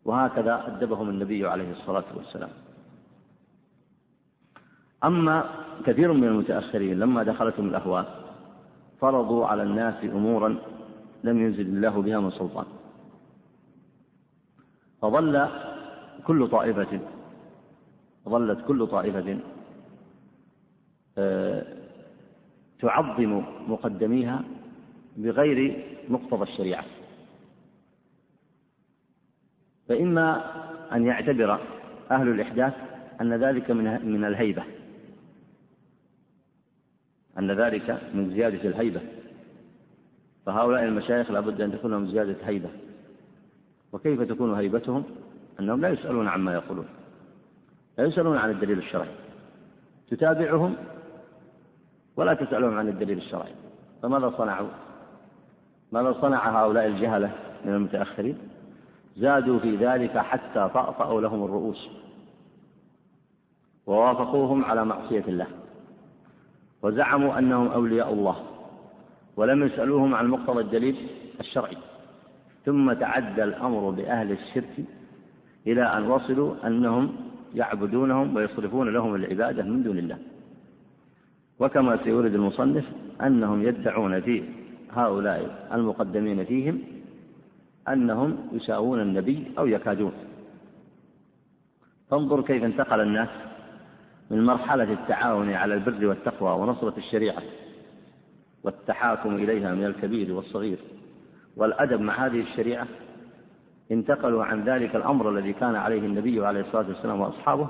وهكذا 0.06 0.68
أدبهم 0.68 1.10
النبي 1.10 1.48
عليه 1.48 1.72
الصلاة 1.72 2.04
والسلام. 2.16 2.50
أما 5.04 5.46
كثير 5.86 6.14
من 6.14 6.28
المتأخرين 6.28 7.00
لما 7.00 7.24
دخلتهم 7.24 7.68
الأهواء 7.70 8.06
فرضوا 9.02 9.48
على 9.48 9.64
الناس 9.64 10.04
أمورا 10.04 10.58
لم 11.24 11.42
ينزل 11.42 11.68
الله 11.68 12.02
بها 12.02 12.20
من 12.20 12.32
سلطان. 12.32 12.66
فظل 15.02 15.48
كل 16.28 16.48
طائفة 16.48 17.00
ظلت 18.30 18.66
كل 18.68 18.88
طائفة 18.88 19.40
آه، 21.18 21.66
تعظم 22.80 23.44
مقدميها 23.68 24.44
بغير 25.18 25.86
مقتضى 26.10 26.44
الشريعة. 26.44 26.86
فإما 29.90 30.44
أن 30.96 31.06
يعتبر 31.06 31.60
أهل 32.12 32.28
الإحداث 32.28 32.74
أن 33.22 33.34
ذلك 33.34 33.72
من 33.72 34.06
من 34.12 34.26
الهيبة 34.26 34.64
أن 37.40 37.52
ذلك 37.52 38.02
من 38.14 38.30
زيادة 38.30 38.70
الهيبة. 38.70 39.02
فهؤلاء 40.46 40.84
المشايخ 40.84 41.32
لابد 41.32 41.62
أن 41.62 41.72
تكون 41.72 41.92
لهم 41.92 42.08
زيادة 42.12 42.36
هيبة. 42.44 42.70
وكيف 43.94 44.22
تكون 44.22 44.54
هيبتهم؟ 44.54 45.04
أنهم 45.60 45.82
لا 45.82 45.90
يسألون 45.90 46.28
عما 46.28 46.54
يقولون. 46.54 46.86
لا 47.98 48.06
يسألون 48.06 48.38
عن 48.38 48.50
الدليل 48.50 48.78
الشرعي. 48.78 49.10
تتابعهم 50.10 50.76
ولا 52.16 52.34
تسألهم 52.34 52.78
عن 52.78 52.88
الدليل 52.88 53.18
الشرعي. 53.18 53.52
فماذا 54.04 54.34
صنعوا؟ 54.38 54.68
ماذا 55.92 56.14
صنع 56.22 56.62
هؤلاء 56.62 56.88
الجهلة 56.88 57.32
من 57.66 57.74
المتأخرين؟ 57.74 58.38
زادوا 59.18 59.60
في 59.60 59.76
ذلك 59.76 60.18
حتى 60.18 60.70
طأطأوا 60.74 61.22
لهم 61.22 61.46
الرؤوس. 61.46 61.90
ووافقوهم 63.86 64.66
على 64.66 64.86
معصية 64.86 65.24
الله. 65.28 65.48
وزعموا 66.82 67.40
أنهم 67.40 67.68
أولياء 67.68 68.14
الله. 68.14 68.44
ولم 69.38 69.64
يسألوهم 69.64 70.16
عن 70.16 70.28
مقتضى 70.28 70.62
الدليل 70.62 71.08
الشرعي. 71.40 71.78
ثم 72.66 72.94
تعدى 72.94 73.44
الأمر 73.44 73.90
بأهل 73.90 74.32
الشرك 74.32 74.86
إلى 75.68 75.84
أن 75.84 76.08
وصلوا 76.08 76.68
أنهم 76.68 77.16
يعبدونهم 77.56 78.36
ويصرفون 78.36 78.94
لهم 78.94 79.16
العبادة 79.16 79.64
من 79.64 79.84
دون 79.84 79.98
الله. 79.98 80.18
وكما 81.60 82.04
سيورد 82.04 82.34
المصنف 82.34 82.86
أنهم 83.22 83.64
يدعون 83.64 84.22
في 84.22 84.44
هؤلاء 84.92 85.70
المقدمين 85.74 86.46
فيهم 86.46 86.82
أنهم 87.88 88.38
يساوون 88.54 89.02
النبي 89.02 89.52
أو 89.58 89.68
يكادون. 89.68 90.14
فانظر 92.10 92.42
كيف 92.42 92.64
انتقل 92.64 93.02
الناس 93.02 93.30
من 94.32 94.46
مرحلة 94.46 94.94
التعاون 94.94 95.54
على 95.54 95.74
البر 95.74 96.06
والتقوى 96.06 96.62
ونصرة 96.62 96.94
الشريعة 96.98 97.42
والتحاكم 98.64 99.36
إليها 99.36 99.76
من 99.76 99.86
الكبير 99.86 100.34
والصغير. 100.34 100.78
والأدب 101.56 102.02
مع 102.02 102.26
هذه 102.26 102.42
الشريعة 102.42 102.88
انتقلوا 103.92 104.46
عن 104.46 104.64
ذلك 104.64 104.96
الأمر 104.96 105.30
الذي 105.30 105.54
كان 105.54 105.76
عليه 105.76 106.00
النبي 106.00 106.46
عليه 106.46 106.62
الصلاة 106.62 106.88
والسلام 106.88 107.22
وأصحابه 107.22 107.68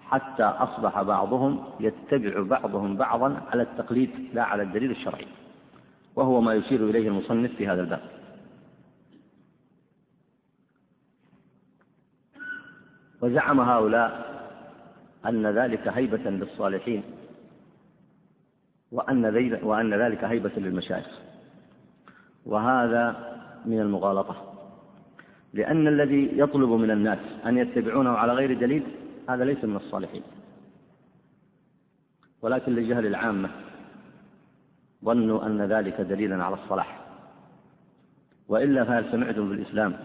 حتى 0.00 0.42
أصبح 0.42 1.02
بعضهم 1.02 1.64
يتبع 1.80 2.42
بعضهم 2.42 2.96
بعضا 2.96 3.40
على 3.52 3.62
التقليد 3.62 4.10
لا 4.34 4.42
على 4.42 4.62
الدليل 4.62 4.90
الشرعي. 4.90 5.26
وهو 6.16 6.40
ما 6.40 6.54
يشير 6.54 6.90
إليه 6.90 7.08
المصنف 7.08 7.52
في 7.56 7.68
هذا 7.68 7.80
الباب. 7.80 8.00
وزعم 13.20 13.60
هؤلاء 13.60 14.26
أن 15.26 15.46
ذلك 15.46 15.88
هيبة 15.88 16.30
للصالحين 16.30 17.02
وأن 18.92 19.58
وأن 19.62 19.94
ذلك 19.94 20.24
هيبة 20.24 20.52
للمشايخ. 20.56 21.06
وهذا 22.46 23.36
من 23.64 23.80
المغالطة. 23.80 24.45
لأن 25.56 25.88
الذي 25.88 26.30
يطلب 26.32 26.68
من 26.68 26.90
الناس 26.90 27.18
أن 27.46 27.58
يتبعونه 27.58 28.10
على 28.10 28.32
غير 28.32 28.58
دليل 28.58 28.82
هذا 29.28 29.44
ليس 29.44 29.64
من 29.64 29.76
الصالحين. 29.76 30.22
ولكن 32.42 32.74
لجهل 32.74 33.06
العامة 33.06 33.50
ظنوا 35.04 35.46
أن 35.46 35.62
ذلك 35.62 36.00
دليلا 36.00 36.44
على 36.44 36.54
الصلاح. 36.54 37.06
وإلا 38.48 38.84
فهل 38.84 39.12
سمعتم 39.12 39.48
في 39.48 39.54
الإسلام 39.54 39.96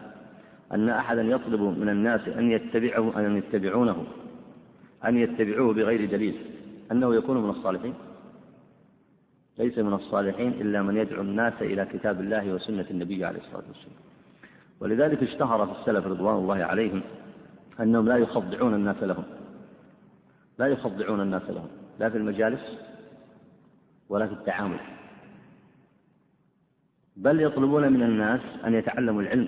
أن 0.74 0.89
أحدا 0.89 1.22
يطلب 1.22 1.62
من 1.62 1.89
الناس 1.89 2.27
أن 2.27 2.51
يتبعه 2.51 3.20
أن 3.20 3.38
يتبعونه 3.38 4.05
أن 5.05 5.17
يتبعوه 5.17 5.74
بغير 5.74 6.12
دليل 6.12 6.36
أنه 6.91 7.15
يكون 7.15 7.43
من 7.43 7.50
الصالحين؟ 7.50 7.93
ليس 9.58 9.77
من 9.77 9.93
الصالحين 9.93 10.48
إلا 10.48 10.81
من 10.81 10.98
يدعو 10.98 11.22
الناس 11.22 11.53
إلى 11.62 11.86
كتاب 11.86 12.22
الله 12.22 12.53
وسنة 12.53 12.86
النبي 12.91 13.25
عليه 13.25 13.39
الصلاة 13.39 13.63
والسلام. 13.67 14.11
ولذلك 14.82 15.24
اشتهر 15.24 15.66
في 15.66 15.72
السلف 15.80 16.06
رضوان 16.06 16.36
الله 16.36 16.64
عليهم 16.64 17.02
أنهم 17.80 18.08
لا 18.08 18.18
يخضعون 18.18 18.74
الناس 18.74 19.04
لهم. 19.04 19.24
لا 20.60 20.68
يخضعون 20.68 21.22
الناس 21.22 21.50
لهم. 21.50 21.68
لا 22.00 22.10
في 22.10 22.18
المجالس 22.18 22.78
ولا 24.10 24.28
في 24.28 24.34
التعامل. 24.34 24.80
بل 27.18 27.42
يطلبون 27.42 27.94
من 27.94 28.04
الناس 28.04 28.42
أن 28.66 28.74
يتعلموا 28.74 29.22
العلم. 29.22 29.48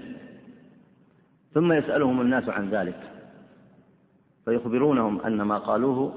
ثم 1.53 1.73
يسألهم 1.73 2.21
الناس 2.21 2.49
عن 2.49 2.69
ذلك. 2.69 3.11
فيخبرونهم 4.45 5.21
أن 5.21 5.41
ما 5.41 5.57
قالوه 5.57 6.13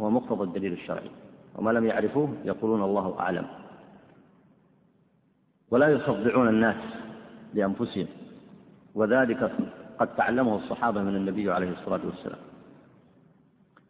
هو 0.00 0.10
مقتضى 0.10 0.44
الدليل 0.44 0.72
الشرعي. 0.72 1.10
وما 1.56 1.70
لم 1.70 1.86
يعرفوه 1.86 2.34
يقولون 2.44 2.82
الله 2.82 3.20
أعلم. 3.20 3.46
ولا 5.70 5.88
يخضعون 5.88 6.48
الناس 6.48 6.76
لأنفسهم. 7.54 8.06
وذلك 8.94 9.52
قد 9.98 10.16
تعلمه 10.16 10.56
الصحابة 10.56 11.02
من 11.02 11.16
النبي 11.16 11.50
عليه 11.50 11.70
الصلاة 11.70 12.00
والسلام. 12.04 12.38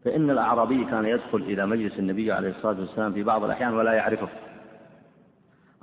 فإن 0.04 0.30
الأعرابي 0.30 0.84
كان 0.84 1.04
يدخل 1.04 1.38
إلى 1.38 1.66
مجلس 1.66 1.98
النبي 1.98 2.32
عليه 2.32 2.50
الصلاة 2.50 2.80
والسلام 2.80 3.12
في 3.12 3.22
بعض 3.22 3.44
الأحيان 3.44 3.74
ولا 3.74 3.92
يعرفه. 3.92 4.28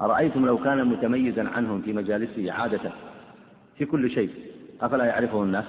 أرأيتم 0.02 0.46
لو 0.46 0.58
كان 0.58 0.86
متميزا 0.86 1.50
عنهم 1.50 1.82
في 1.82 1.94
مجالسه 1.94 2.52
عادة 2.52 2.92
في 3.78 3.86
كل 3.86 4.12
شيء 4.12 4.30
أفلا 4.82 5.06
يعرفه 5.06 5.44
الناس؟ 5.44 5.66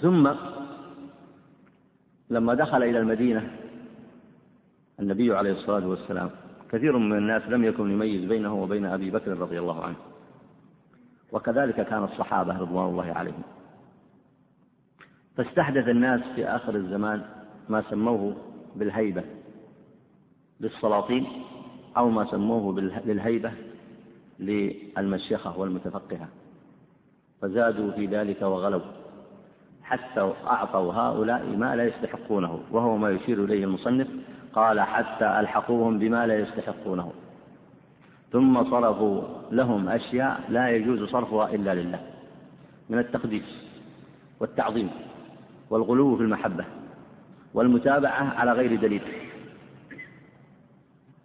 ثم 0.00 0.30
لما 2.30 2.54
دخل 2.54 2.82
إلى 2.82 2.98
المدينة 2.98 3.50
النبي 5.00 5.34
عليه 5.36 5.52
الصلاة 5.52 5.88
والسلام 5.88 6.30
كثير 6.72 6.98
من 6.98 7.18
الناس 7.18 7.42
لم 7.48 7.64
يكن 7.64 7.90
يميز 7.90 8.24
بينه 8.24 8.54
وبين 8.54 8.84
أبي 8.84 9.10
بكر 9.10 9.38
رضي 9.38 9.58
الله 9.58 9.84
عنه. 9.84 9.96
وكذلك 11.34 11.86
كان 11.86 12.04
الصحابة 12.04 12.58
رضوان 12.58 12.88
الله 12.88 13.12
عليهم. 13.12 13.42
فاستحدث 15.36 15.88
الناس 15.88 16.20
في 16.34 16.46
آخر 16.46 16.74
الزمان 16.74 17.22
ما 17.68 17.82
سموه 17.90 18.36
بالهيبة 18.76 19.22
للسلاطين 20.60 21.26
أو 21.96 22.10
ما 22.10 22.24
سموه 22.30 22.72
بالهيبة 23.06 23.52
للمشيخة 24.38 25.58
والمتفقهة. 25.58 26.28
فزادوا 27.42 27.90
في 27.90 28.06
ذلك 28.06 28.42
وغلوا 28.42 28.80
حتى 29.82 30.32
أعطوا 30.46 30.92
هؤلاء 30.92 31.46
ما 31.46 31.76
لا 31.76 31.84
يستحقونه 31.84 32.60
وهو 32.70 32.96
ما 32.96 33.10
يشير 33.10 33.44
إليه 33.44 33.64
المصنف 33.64 34.08
قال 34.52 34.80
حتى 34.80 35.40
ألحقوهم 35.40 35.98
بما 35.98 36.26
لا 36.26 36.38
يستحقونه. 36.38 37.12
ثم 38.34 38.70
صرفوا 38.70 39.22
لهم 39.50 39.88
أشياء 39.88 40.40
لا 40.48 40.70
يجوز 40.70 41.10
صرفها 41.10 41.54
إلا 41.54 41.74
لله 41.74 42.00
من 42.90 42.98
التقديس 42.98 43.66
والتعظيم 44.40 44.90
والغلو 45.70 46.16
في 46.16 46.22
المحبة 46.22 46.64
والمتابعة 47.54 48.34
على 48.38 48.52
غير 48.52 48.80
دليل. 48.80 49.02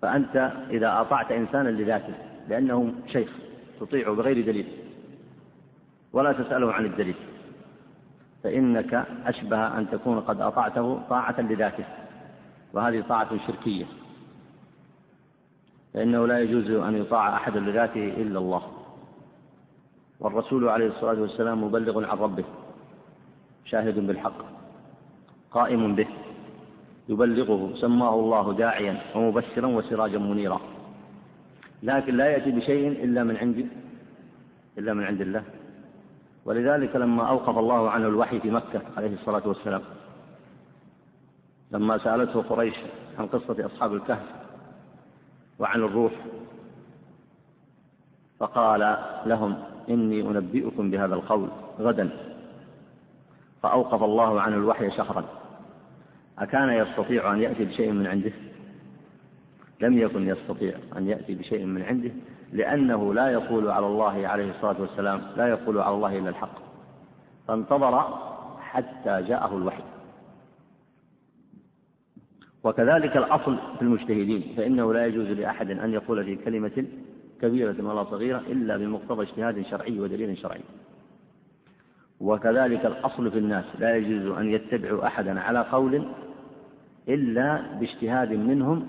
فأنت 0.02 0.52
إذا 0.69 1.02
أطعت 1.02 1.32
إنسانا 1.32 1.69
لذاته 1.69 2.13
لأنه 2.50 2.93
شيخ 3.08 3.30
تطيعه 3.80 4.15
بغير 4.15 4.45
دليل 4.45 4.67
ولا 6.13 6.32
تسأله 6.32 6.74
عن 6.74 6.86
الدليل 6.86 7.15
فإنك 8.43 9.06
أشبه 9.26 9.78
أن 9.78 9.89
تكون 9.91 10.19
قد 10.19 10.41
أطعته 10.41 11.00
طاعة 11.10 11.41
لذاته 11.41 11.86
وهذه 12.74 13.04
طاعة 13.10 13.48
شركية. 13.48 13.86
فإنه 15.93 16.28
لا 16.28 16.39
يجوز 16.39 16.71
أن 16.71 16.95
يطاع 16.95 17.36
أحد 17.36 17.58
لذاته 17.58 18.08
إلا 18.08 18.39
الله. 18.39 18.62
والرسول 20.19 20.69
عليه 20.69 20.88
الصلاة 20.88 21.21
والسلام 21.21 21.63
مبلغ 21.63 22.06
عن 22.06 22.17
ربه 22.17 22.43
شاهد 23.65 24.08
بالحق 24.08 24.38
قائم 25.52 25.95
به 25.95 26.08
يبلغه 27.10 27.75
سماه 27.75 28.13
الله 28.13 28.54
داعيا 28.54 29.02
ومبشرا 29.15 29.67
وسراجا 29.67 30.17
منيرا. 30.17 30.62
لكن 31.84 32.17
لا 32.17 32.25
يأتي 32.25 32.52
بشيء 32.52 32.88
إلا 33.04 33.23
من 33.23 33.38
عند 33.38 33.67
إلا 34.78 34.93
من 34.93 35.04
عند 35.04 35.21
الله. 35.21 35.43
ولذلك 36.45 36.95
لما 36.95 37.30
أوقف 37.30 37.58
الله 37.58 37.89
عنه 37.89 38.08
الوحي 38.08 38.39
في 38.39 38.52
مكة 38.52 38.82
عليه 38.97 39.13
الصلاة 39.13 39.47
والسلام 39.47 39.82
لما 41.71 41.97
سألته 41.97 42.41
قريش 42.41 42.75
عن 43.19 43.28
قصة 43.28 43.65
أصحاب 43.65 43.93
الكهف 43.93 44.38
وعن 45.60 45.80
الروح. 45.80 46.12
فقال 48.39 48.98
لهم 49.26 49.58
إني 49.89 50.22
أنبئكم 50.22 50.91
بهذا 50.91 51.15
القول 51.15 51.50
غدا. 51.80 52.10
فأوقف 53.63 54.04
الله 54.04 54.41
عنه 54.41 54.56
الوحي 54.56 54.91
شهرا. 54.91 55.26
أكان 56.39 56.69
يستطيع 56.69 57.34
أن 57.34 57.41
يأتي 57.41 57.65
بشيء 57.65 57.91
من 57.91 58.08
عنده؟ 58.08 58.32
لم 59.82 59.98
يكن 59.98 60.30
يستطيع 60.30 60.74
أن 60.98 61.08
يأتي 61.08 61.36
بشيء 61.36 61.65
من 61.65 61.82
عنده 61.82 62.12
لأنه 62.54 63.13
لا 63.13 63.30
يقول 63.30 63.69
على 63.69 63.86
الله 63.88 64.28
عليه 64.28 64.52
الصلاة 64.52 64.82
والسلام 64.82 65.22
لا 65.38 65.48
يقول 65.48 65.80
على 65.80 65.95
الله 65.95 66.17
إلا 66.17 66.30
الحق. 66.30 66.56
فانتظر 67.48 68.17
حتى 68.60 69.22
جاءه 69.22 69.58
الوحي. 69.58 69.84
وكذلك 72.63 73.17
الأصل 73.17 73.58
في 73.78 73.82
المجتهدين 73.82 74.54
فإنه 74.58 74.93
لا 74.93 75.06
يجوز 75.06 75.28
لأحد 75.28 75.72
أن 75.72 75.93
يقول 75.93 76.24
في 76.24 76.36
كلمة 76.36 76.86
كبيرة 77.41 77.76
ولا 77.80 78.04
صغيرة 78.04 78.43
إلا 78.48 78.78
بمقتضى 78.78 79.24
اجتهاد 79.24 79.62
شرعي 79.62 80.00
ودليل 80.00 80.38
شرعي. 80.38 80.62
وكذلك 82.19 82.86
الأصل 82.86 83.32
في 83.32 83.38
الناس 83.38 83.65
لا 83.80 83.95
يجوز 83.95 84.38
أن 84.38 84.50
يتبعوا 84.50 85.08
أحدا 85.08 85.39
على 85.39 85.60
قول 85.60 86.06
إلا 87.10 87.62
باجتهاد 87.80 88.32
منهم 88.32 88.88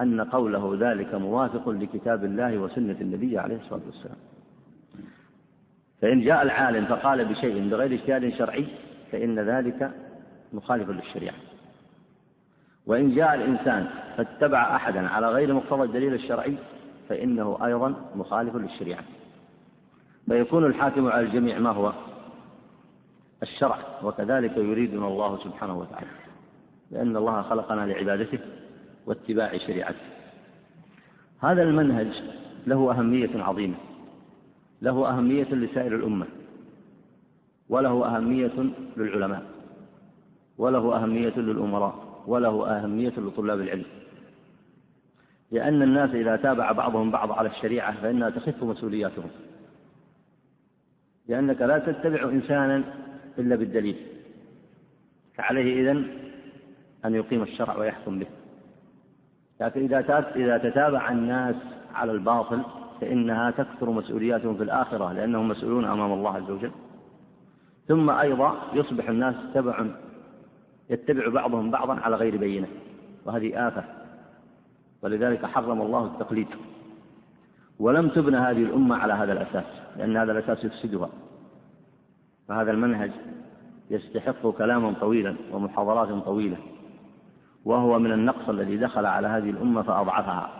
أن 0.00 0.20
قوله 0.20 0.76
ذلك 0.80 1.14
موافق 1.14 1.68
لكتاب 1.68 2.24
الله 2.24 2.58
وسنة 2.58 2.96
النبي 3.00 3.38
عليه 3.38 3.56
الصلاة 3.56 3.82
والسلام. 3.86 4.16
فإن 6.02 6.20
جاء 6.20 6.42
العالم 6.42 6.84
فقال 6.84 7.24
بشيء 7.24 7.68
بغير 7.68 7.92
اجتهاد 7.92 8.32
شرعي 8.38 8.66
فإن 9.12 9.38
ذلك 9.38 9.90
مخالف 10.52 10.90
للشريعة. 10.90 11.51
وإن 12.86 13.14
جاء 13.14 13.34
الإنسان 13.34 13.88
فاتبع 14.16 14.76
أحدا 14.76 15.08
على 15.08 15.28
غير 15.28 15.54
مقتضى 15.54 15.82
الدليل 15.82 16.14
الشرعي 16.14 16.56
فإنه 17.08 17.58
أيضا 17.64 17.94
مخالف 18.14 18.56
للشريعة. 18.56 19.04
فيكون 20.28 20.66
الحاكم 20.66 21.08
على 21.08 21.26
الجميع 21.26 21.58
ما 21.58 21.70
هو؟ 21.70 21.92
الشرع 23.42 23.78
وكذلك 24.02 24.56
يريدنا 24.56 25.06
الله 25.06 25.38
سبحانه 25.44 25.78
وتعالى 25.78 26.06
لأن 26.90 27.16
الله 27.16 27.42
خلقنا 27.42 27.86
لعبادته 27.86 28.38
واتباع 29.06 29.58
شريعته. 29.58 30.04
هذا 31.40 31.62
المنهج 31.62 32.22
له 32.66 32.90
أهمية 32.90 33.42
عظيمة 33.42 33.74
له 34.82 35.08
أهمية 35.08 35.48
لسائر 35.54 35.96
الأمة 35.96 36.26
وله 37.68 38.16
أهمية 38.16 38.72
للعلماء 38.96 39.42
وله 40.58 40.96
أهمية 40.96 41.36
للأمراء. 41.36 42.01
وله 42.26 42.78
أهمية 42.78 43.12
لطلاب 43.16 43.60
العلم. 43.60 43.84
لأن 45.50 45.82
الناس 45.82 46.10
إذا 46.10 46.36
تابع 46.36 46.72
بعضهم 46.72 47.10
بعض 47.10 47.32
على 47.32 47.48
الشريعة 47.48 48.02
فإنها 48.02 48.30
تخف 48.30 48.62
مسؤولياتهم. 48.62 49.30
لأنك 51.28 51.62
لا 51.62 51.78
تتبع 51.78 52.24
إنسانا 52.24 52.84
إلا 53.38 53.56
بالدليل. 53.56 53.96
فعليه 55.34 55.82
إذن 55.82 56.06
أن 57.04 57.14
يقيم 57.14 57.42
الشرع 57.42 57.76
ويحكم 57.76 58.18
به. 58.18 58.26
لكن 59.60 59.80
إذا 59.84 60.32
إذا 60.36 60.58
تتابع 60.58 61.10
الناس 61.10 61.56
على 61.94 62.12
الباطل 62.12 62.62
فإنها 63.00 63.50
تكثر 63.50 63.90
مسؤولياتهم 63.90 64.56
في 64.56 64.62
الآخرة 64.62 65.12
لأنهم 65.12 65.48
مسؤولون 65.48 65.84
أمام 65.84 66.12
الله 66.12 66.36
عز 66.36 66.50
وجل. 66.50 66.70
ثم 67.88 68.10
أيضا 68.10 68.56
يصبح 68.74 69.08
الناس 69.08 69.34
تبعا 69.54 69.96
يتبع 70.90 71.28
بعضهم 71.28 71.70
بعضا 71.70 71.94
على 71.94 72.16
غير 72.16 72.36
بينة 72.36 72.68
وهذه 73.24 73.68
آفة. 73.68 73.84
ولذلك 75.02 75.46
حرم 75.46 75.82
الله 75.82 76.04
التقليد. 76.06 76.48
ولم 77.78 78.08
تبنى 78.08 78.36
هذه 78.36 78.62
الأمة 78.62 78.96
على 78.96 79.12
هذا 79.12 79.32
الأساس 79.32 79.64
لأن 79.96 80.16
هذا 80.16 80.32
الأساس 80.32 80.64
يفسدها. 80.64 81.08
فهذا 82.48 82.70
المنهج 82.70 83.10
يستحق 83.90 84.46
كلاما 84.50 84.94
طويلا 85.00 85.36
ومحاضرات 85.52 86.24
طويلة 86.24 86.56
وهو 87.64 87.98
من 87.98 88.12
النقص 88.12 88.48
الذي 88.48 88.76
دخل 88.76 89.06
على 89.06 89.28
هذه 89.28 89.50
الأمة 89.50 89.82
فأضعفها. 89.82 90.50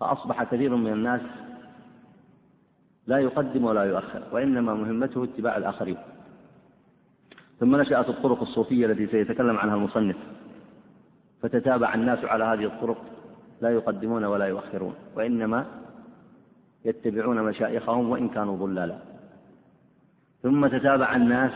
فأصبح 0.00 0.42
كثير 0.42 0.76
من 0.76 0.92
الناس 0.92 1.20
لا 3.06 3.18
يقدم 3.18 3.64
ولا 3.64 3.84
يؤخر 3.84 4.22
وإنما 4.32 4.74
مهمته 4.74 5.24
اتباع 5.24 5.56
الآخرين. 5.56 5.96
ثم 7.60 7.76
نشأت 7.76 8.08
الطرق 8.08 8.40
الصوفية 8.42 8.86
التي 8.86 9.06
سيتكلم 9.06 9.56
عنها 9.56 9.74
المصنف 9.74 10.16
فتتابع 11.42 11.94
الناس 11.94 12.24
على 12.24 12.44
هذه 12.44 12.64
الطرق 12.64 13.04
لا 13.60 13.70
يقدمون 13.70 14.24
ولا 14.24 14.46
يؤخرون 14.46 14.94
وإنما 15.16 15.66
يتبعون 16.84 17.42
مشايخهم 17.42 18.10
وإن 18.10 18.28
كانوا 18.28 18.56
ضلالا. 18.56 18.98
ثم 20.42 20.66
تتابع 20.66 21.16
الناس 21.16 21.52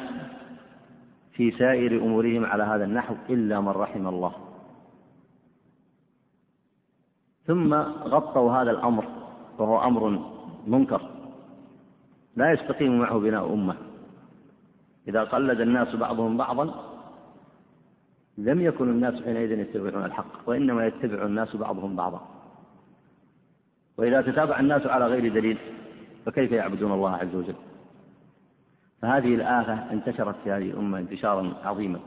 في 1.32 1.50
سائر 1.50 2.02
أمورهم 2.02 2.44
على 2.44 2.62
هذا 2.62 2.84
النحو 2.84 3.14
إلا 3.30 3.60
من 3.60 3.68
رحم 3.68 4.08
الله. 4.08 4.32
ثم 7.46 7.74
غطوا 8.14 8.52
هذا 8.52 8.70
الأمر 8.70 9.04
وهو 9.58 9.84
أمر 9.84 10.18
منكر 10.66 11.02
لا 12.36 12.52
يستقيم 12.52 12.98
معه 12.98 13.18
بناء 13.18 13.54
أمة. 13.54 13.91
إذا 15.08 15.24
قلد 15.24 15.60
الناس 15.60 15.96
بعضهم 15.96 16.36
بعضا 16.36 16.92
لم 18.38 18.60
يكن 18.60 18.88
الناس 18.88 19.14
حينئذ 19.24 19.58
يتبعون 19.58 20.04
الحق 20.04 20.48
وإنما 20.48 20.86
يتبع 20.86 21.26
الناس 21.26 21.56
بعضهم 21.56 21.96
بعضا. 21.96 22.20
وإذا 23.98 24.22
تتابع 24.22 24.60
الناس 24.60 24.86
على 24.86 25.06
غير 25.06 25.32
دليل 25.34 25.58
فكيف 26.26 26.52
يعبدون 26.52 26.92
الله 26.92 27.10
عز 27.10 27.34
وجل؟ 27.34 27.54
فهذه 29.02 29.34
الآفة 29.34 29.92
انتشرت 29.92 30.36
في 30.44 30.52
هذه 30.52 30.70
الأمة 30.70 30.98
انتشارا 30.98 31.54
عظيما. 31.64 31.98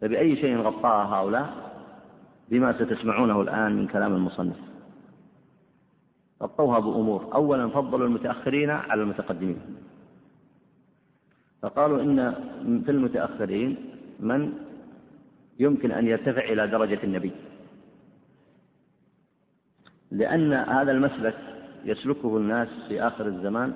فبأي 0.00 0.36
شيء 0.36 0.58
غطاها 0.58 1.14
هؤلاء؟ 1.14 1.70
بما 2.48 2.72
ستسمعونه 2.72 3.40
الآن 3.40 3.76
من 3.76 3.86
كلام 3.86 4.14
المصنف. 4.14 4.56
غطوها 6.42 6.78
بأمور. 6.78 7.34
أولا 7.34 7.68
فضلوا 7.68 8.06
المتأخرين 8.06 8.70
على 8.70 9.02
المتقدمين. 9.02 9.60
فقالوا 11.62 12.02
إن 12.02 12.34
في 12.84 12.90
المتأخرين 12.90 13.76
من 14.20 14.52
يمكن 15.58 15.90
أن 15.92 16.06
يرتفع 16.06 16.44
إلى 16.44 16.66
درجة 16.66 16.98
النبي. 17.04 17.32
لأن 20.10 20.52
هذا 20.52 20.92
المسلك 20.92 21.36
يسلكه 21.84 22.36
الناس 22.36 22.68
في 22.88 23.02
آخر 23.02 23.26
الزمان 23.26 23.74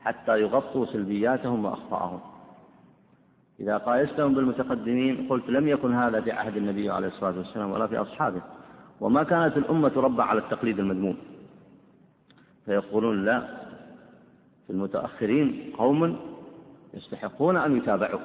حتى 0.00 0.40
يغطوا 0.40 0.86
سلبياتهم 0.86 1.64
وأخطاءهم. 1.64 2.20
إذا 3.60 3.76
قايستهم 3.76 4.34
بالمتقدمين 4.34 5.28
قلت 5.28 5.48
لم 5.48 5.68
يكن 5.68 5.94
هذا 5.94 6.20
في 6.20 6.32
عهد 6.32 6.56
النبي 6.56 6.90
عليه 6.90 7.08
الصلاة 7.08 7.38
والسلام 7.38 7.70
ولا 7.70 7.86
في 7.86 7.96
أصحابه. 7.96 8.42
وما 9.00 9.22
كانت 9.22 9.56
الأمة 9.56 9.88
تربى 9.88 10.22
على 10.22 10.38
التقليد 10.38 10.78
المذموم. 10.78 11.16
فيقولون 12.66 13.24
لا 13.24 13.40
في 14.66 14.72
المتأخرين 14.72 15.72
قوم 15.78 16.31
يستحقون 16.94 17.56
أن 17.56 17.76
يتابعوا 17.76 18.20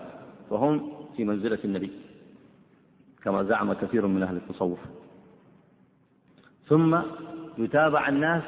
وهم 0.50 0.92
في 1.18 1.24
منزلة 1.24 1.60
النبي 1.66 1.92
كما 3.24 3.44
زعم 3.44 3.74
كثير 3.74 4.08
من 4.08 4.24
أهل 4.24 4.36
التصوف. 4.36 4.80
ثم 6.68 6.98
يتابع 7.58 8.10
الناس 8.10 8.44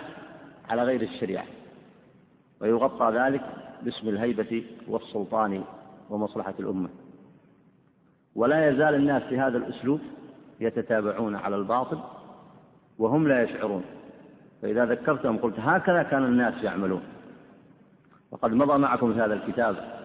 على 0.70 0.84
غير 0.84 1.02
الشريعة 1.02 1.46
ويغطى 2.62 3.18
ذلك 3.18 3.42
باسم 3.84 4.10
الهيبة 4.10 4.64
والسلطان 4.88 5.64
ومصلحة 6.10 6.54
الأمة. 6.60 6.90
ولا 8.36 8.70
يزال 8.70 8.96
الناس 8.96 9.24
في 9.24 9.40
هذا 9.40 9.58
الأسلوب 9.58 10.00
يتتابعون 10.60 11.36
على 11.36 11.56
الباطل 11.56 12.00
وهم 12.98 13.28
لا 13.28 13.44
يشعرون. 13.44 13.84
فإذا 14.62 14.86
ذكرتهم 14.86 15.38
قلت 15.38 15.60
هكذا 15.60 16.04
كان 16.04 16.24
الناس 16.24 16.64
يعملون. 16.64 17.02
وقد 18.32 18.54
مضى 18.54 18.78
معكم 18.78 19.14
في 19.14 19.20
هذا 19.20 19.34
الكتاب 19.34 19.99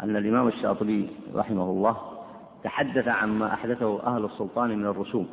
أن 0.00 0.16
الإمام 0.16 0.48
الشاطبي 0.48 1.08
رحمه 1.34 1.70
الله 1.70 2.16
تحدث 2.64 3.08
عما 3.08 3.54
أحدثه 3.54 4.02
أهل 4.06 4.24
السلطان 4.24 4.78
من 4.78 4.86
الرسوم 4.86 5.28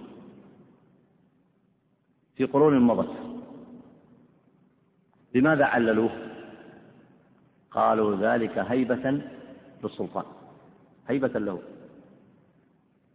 في 2.36 2.46
قرون 2.46 2.80
مضت. 2.80 3.10
بماذا 5.34 5.66
عللوه؟ 5.66 6.10
قالوا 7.72 8.16
ذلك 8.16 8.58
هيبة 8.58 9.22
للسلطان 9.84 10.26
هيبة 11.08 11.40
له. 11.40 11.62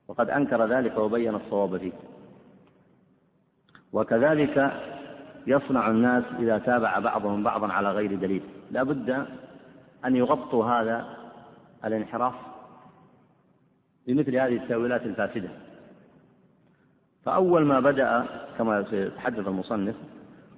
وقد 0.09 0.31
أنكر 0.31 0.67
ذلك 0.67 0.99
وبين 0.99 1.35
الصواب 1.35 1.77
فيه. 1.77 1.93
وكذلك 3.93 4.83
يصنع 5.47 5.91
الناس 5.91 6.25
إذا 6.39 6.59
تابع 6.59 6.99
بعضهم 6.99 7.43
بعضا 7.43 7.73
على 7.73 7.91
غير 7.91 8.15
دليل. 8.15 8.43
لا 8.71 8.83
بد 8.83 9.27
أن 10.05 10.17
يغطوا 10.17 10.65
هذا 10.65 11.18
الانحراف 11.85 12.35
بمثل 14.07 14.37
هذه 14.37 14.57
التأويلات 14.57 15.03
الفاسدة. 15.03 15.49
فأول 17.25 17.65
ما 17.65 17.81
بدأ 17.81 18.27
كما 18.59 18.85
سيتحدث 18.91 19.49
المصنف 19.49 19.97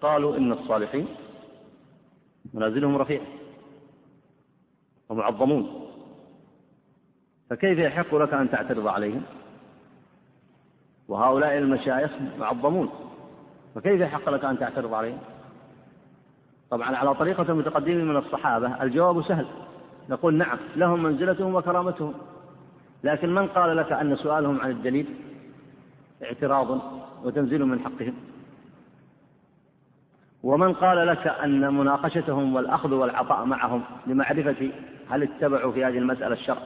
قالوا 0.00 0.36
إن 0.36 0.52
الصالحين 0.52 1.08
منازلهم 2.54 2.96
رفيعة 2.96 3.26
ومعظمون. 5.08 5.86
فكيف 7.50 7.78
يحق 7.78 8.14
لك 8.14 8.34
أن 8.34 8.50
تعترض 8.50 8.86
عليهم؟ 8.86 9.22
وهؤلاء 11.08 11.58
المشايخ 11.58 12.10
معظمون. 12.38 12.90
فكيف 13.74 14.00
يحق 14.00 14.28
لك 14.28 14.44
أن 14.44 14.58
تعترض 14.58 14.94
عليهم؟ 14.94 15.18
طبعا 16.70 16.96
على 16.96 17.14
طريقة 17.14 17.42
المتقدمين 17.42 18.04
من 18.04 18.16
الصحابة 18.16 18.82
الجواب 18.82 19.22
سهل. 19.22 19.46
نقول 20.08 20.34
نعم 20.34 20.58
لهم 20.76 21.02
منزلتهم 21.02 21.54
وكرامتهم. 21.54 22.14
لكن 23.04 23.34
من 23.34 23.46
قال 23.46 23.76
لك 23.76 23.92
أن 23.92 24.16
سؤالهم 24.16 24.60
عن 24.60 24.70
الدليل؟ 24.70 25.06
اعتراض 26.22 26.80
وتنزيل 27.24 27.64
من 27.64 27.80
حقهم. 27.80 28.14
ومن 30.42 30.72
قال 30.72 31.06
لك 31.06 31.26
أن 31.26 31.74
مناقشتهم 31.74 32.54
والأخذ 32.54 32.94
والعطاء 32.94 33.44
معهم 33.44 33.82
لمعرفة 34.06 34.70
هل 35.10 35.22
اتبعوا 35.22 35.72
في 35.72 35.84
هذه 35.84 35.98
المسألة 35.98 36.32
الشرع 36.32 36.62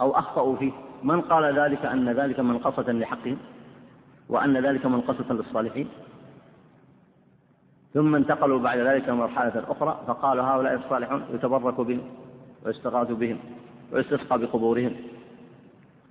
أو 0.00 0.18
أخطأوا 0.18 0.56
فيه 0.56 0.72
من 1.02 1.20
قال 1.20 1.58
ذلك 1.58 1.86
أن 1.86 2.08
ذلك 2.08 2.40
منقصة 2.40 2.92
لحقهم 2.92 3.36
وأن 4.28 4.56
ذلك 4.56 4.86
منقصة 4.86 5.32
للصالحين؟ 5.32 5.88
ثم 7.94 8.14
انتقلوا 8.14 8.58
بعد 8.58 8.78
ذلك 8.78 9.08
مرحلة 9.08 9.64
أخرى 9.68 10.00
فقالوا 10.06 10.44
هؤلاء 10.44 10.74
الصالحون 10.74 11.24
يتبرك 11.34 11.80
بهم 11.80 12.00
ويستغاث 12.64 13.10
بهم 13.10 13.38
ويستسقى 13.92 14.38
بقبورهم 14.38 14.92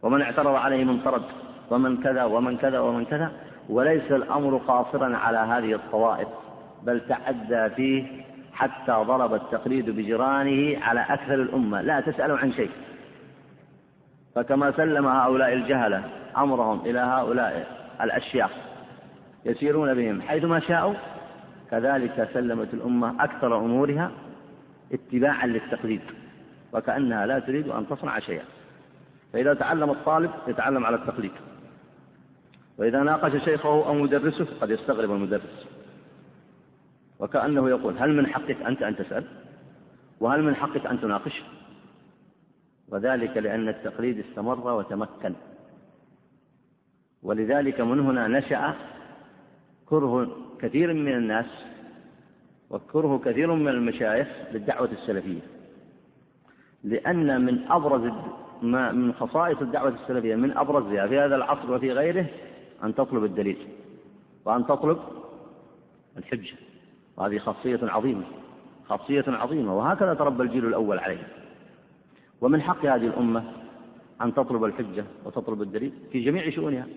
ومن 0.02 0.22
اعترض 0.22 0.56
عليه 0.56 0.84
من 0.84 1.00
طرد 1.00 1.24
ومن 1.72 1.98
كذا 1.98 2.24
ومن 2.24 2.58
كذا 2.58 2.80
ومن 2.80 3.06
كذا 3.06 3.32
وليس 3.70 4.12
الأمر 4.12 4.58
قاصرا 4.58 5.18
على 5.18 5.38
هذه 5.38 5.74
الطوائف 5.74 6.28
بل 6.84 7.02
تعدى 7.08 7.76
فيه 7.76 8.24
حتى 8.54 8.92
ضرب 8.92 9.34
التقليد 9.34 9.90
بجيرانه 9.90 10.84
على 10.84 11.06
أكثر 11.10 11.34
الأمة 11.34 11.82
لا 11.82 12.02
تسألوا 12.02 12.38
عن 12.38 12.54
شيء. 12.54 12.72
فكما 14.36 14.72
سلم 14.72 15.08
هؤلاء 15.08 15.54
الجهلة 15.54 16.04
أمرهم 16.38 16.82
إلى 16.86 17.00
هؤلاء 17.00 17.68
الأشياخ 18.02 18.52
يسيرون 19.46 19.94
بهم 19.94 20.22
حيثما 20.22 20.60
شاءوا 20.60 20.94
كذلك 21.72 22.30
سلمت 22.34 22.74
الأمة 22.74 23.24
أكثر 23.24 23.58
أمورها 23.58 24.12
اتباعا 24.94 25.48
للتقليد. 25.48 26.02
وكأنها 26.74 27.26
لا 27.26 27.40
تريد 27.40 27.68
أن 27.68 27.88
تصنع 27.88 28.20
شيئا. 28.20 28.46
فإذا 29.34 29.54
تعلم 29.54 29.90
الطالب 29.90 30.32
يتعلم 30.48 30.86
على 30.86 30.96
التقليد. 30.96 31.32
وإذا 32.78 33.04
ناقش 33.04 33.44
شيخه 33.44 33.70
أو 33.70 33.94
مدرسه 33.94 34.48
قد 34.62 34.70
يستغرب 34.70 35.12
المدرس. 35.12 35.68
وكأنه 37.20 37.70
يقول 37.70 37.98
هل 37.98 38.14
من 38.14 38.28
حقك 38.28 38.62
أنت 38.62 38.82
أن 38.82 38.96
تسأل؟ 38.96 39.24
وهل 40.20 40.44
من 40.44 40.56
حقك 40.56 40.86
أن 40.86 41.02
تناقش؟ 41.02 41.44
وذلك 42.88 43.38
لأن 43.38 43.70
التقليد 43.70 44.20
استمر 44.20 44.68
وتمكن. 44.68 45.34
ولذلك 47.24 47.82
من 47.82 48.00
هنا 48.00 48.28
نشأ 48.28 48.74
كره 49.86 50.38
كثير 50.60 50.94
من 50.94 51.14
الناس 51.14 51.46
وكره 52.70 53.22
كثير 53.26 53.54
من 53.54 53.68
المشايخ 53.68 54.28
للدعوة 54.52 54.90
السلفية. 54.92 55.42
لأن 56.84 57.46
من 57.46 57.72
أبرز 57.72 58.12
ما 58.62 58.92
من 58.92 59.14
خصائص 59.14 59.62
الدعوة 59.62 59.90
السلفية 59.90 60.36
من 60.36 60.58
أبرزها 60.58 61.08
في 61.08 61.20
هذا 61.20 61.36
العصر 61.36 61.72
وفي 61.72 61.92
غيره 61.92 62.26
أن 62.84 62.96
تطلب 62.96 63.24
الدليل 63.24 63.68
وأن 64.46 64.66
تطلب 64.66 65.00
الحجة. 66.18 66.56
وهذه 67.18 67.38
خاصية 67.38 67.80
عظيمة 67.84 68.24
خاصية 68.86 69.24
عظيمة 69.28 69.78
وهكذا 69.78 70.14
تربى 70.14 70.44
الجيل 70.44 70.66
الأول 70.66 71.00
عليها 71.00 71.28
ومن 72.42 72.62
حق 72.62 72.86
هذه 72.86 73.08
الأمة 73.08 73.44
أن 74.22 74.34
تطلب 74.34 74.64
الحجة 74.64 75.06
وتطلب 75.26 75.62
الدليل 75.62 75.94
في 76.12 76.26
جميع 76.26 76.50
شؤونها. 76.50 76.88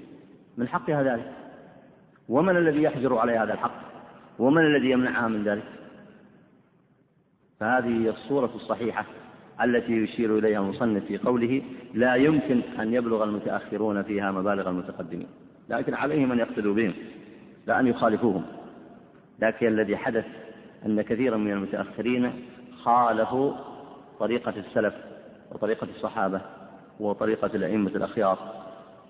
من 0.57 0.69
حقها 0.69 1.03
ذلك. 1.03 1.33
ومن 2.29 2.57
الذي 2.57 2.83
يحجر 2.83 3.19
عليها 3.19 3.45
هذا 3.45 3.53
الحق؟ 3.53 3.81
ومن 4.39 4.67
الذي 4.67 4.91
يمنعها 4.91 5.29
من 5.29 5.45
ذلك؟ 5.45 5.65
فهذه 7.61 8.03
هي 8.03 8.11
الصورة 8.11 8.51
الصحيحة. 8.55 9.05
التي 9.63 9.93
يشير 9.93 10.39
إليها 10.39 10.61
المصنف 10.61 11.05
في 11.05 11.19
قوله 11.19 11.63
لا 11.95 12.15
يمكن 12.15 12.61
أن 12.81 12.95
يبلغ 12.95 13.25
المتأخرون 13.25 14.03
فيها 14.03 14.31
مبالغ 14.33 14.69
المتقدمين. 14.71 15.27
لكن 15.69 15.95
عليهم 15.95 16.33
أن 16.33 16.39
يقتدوا 16.39 16.75
بهم 16.75 16.95
لا 17.67 17.81
أن 17.81 17.87
يخالفوهم. 17.87 18.45
لكن 19.43 19.67
الذي 19.67 19.97
حدث 19.97 20.25
أن 20.87 21.03
كثيرا 21.03 21.37
من 21.37 21.53
المتأخرين 21.53 22.33
خالفوا 22.83 23.53
طريقة 24.19 24.55
السلف 24.57 24.95
وطريقة 25.53 25.87
الصحابة 25.97 26.41
وطريقة 27.01 27.51
الأئمة 27.55 27.91
الأخيار 27.91 28.39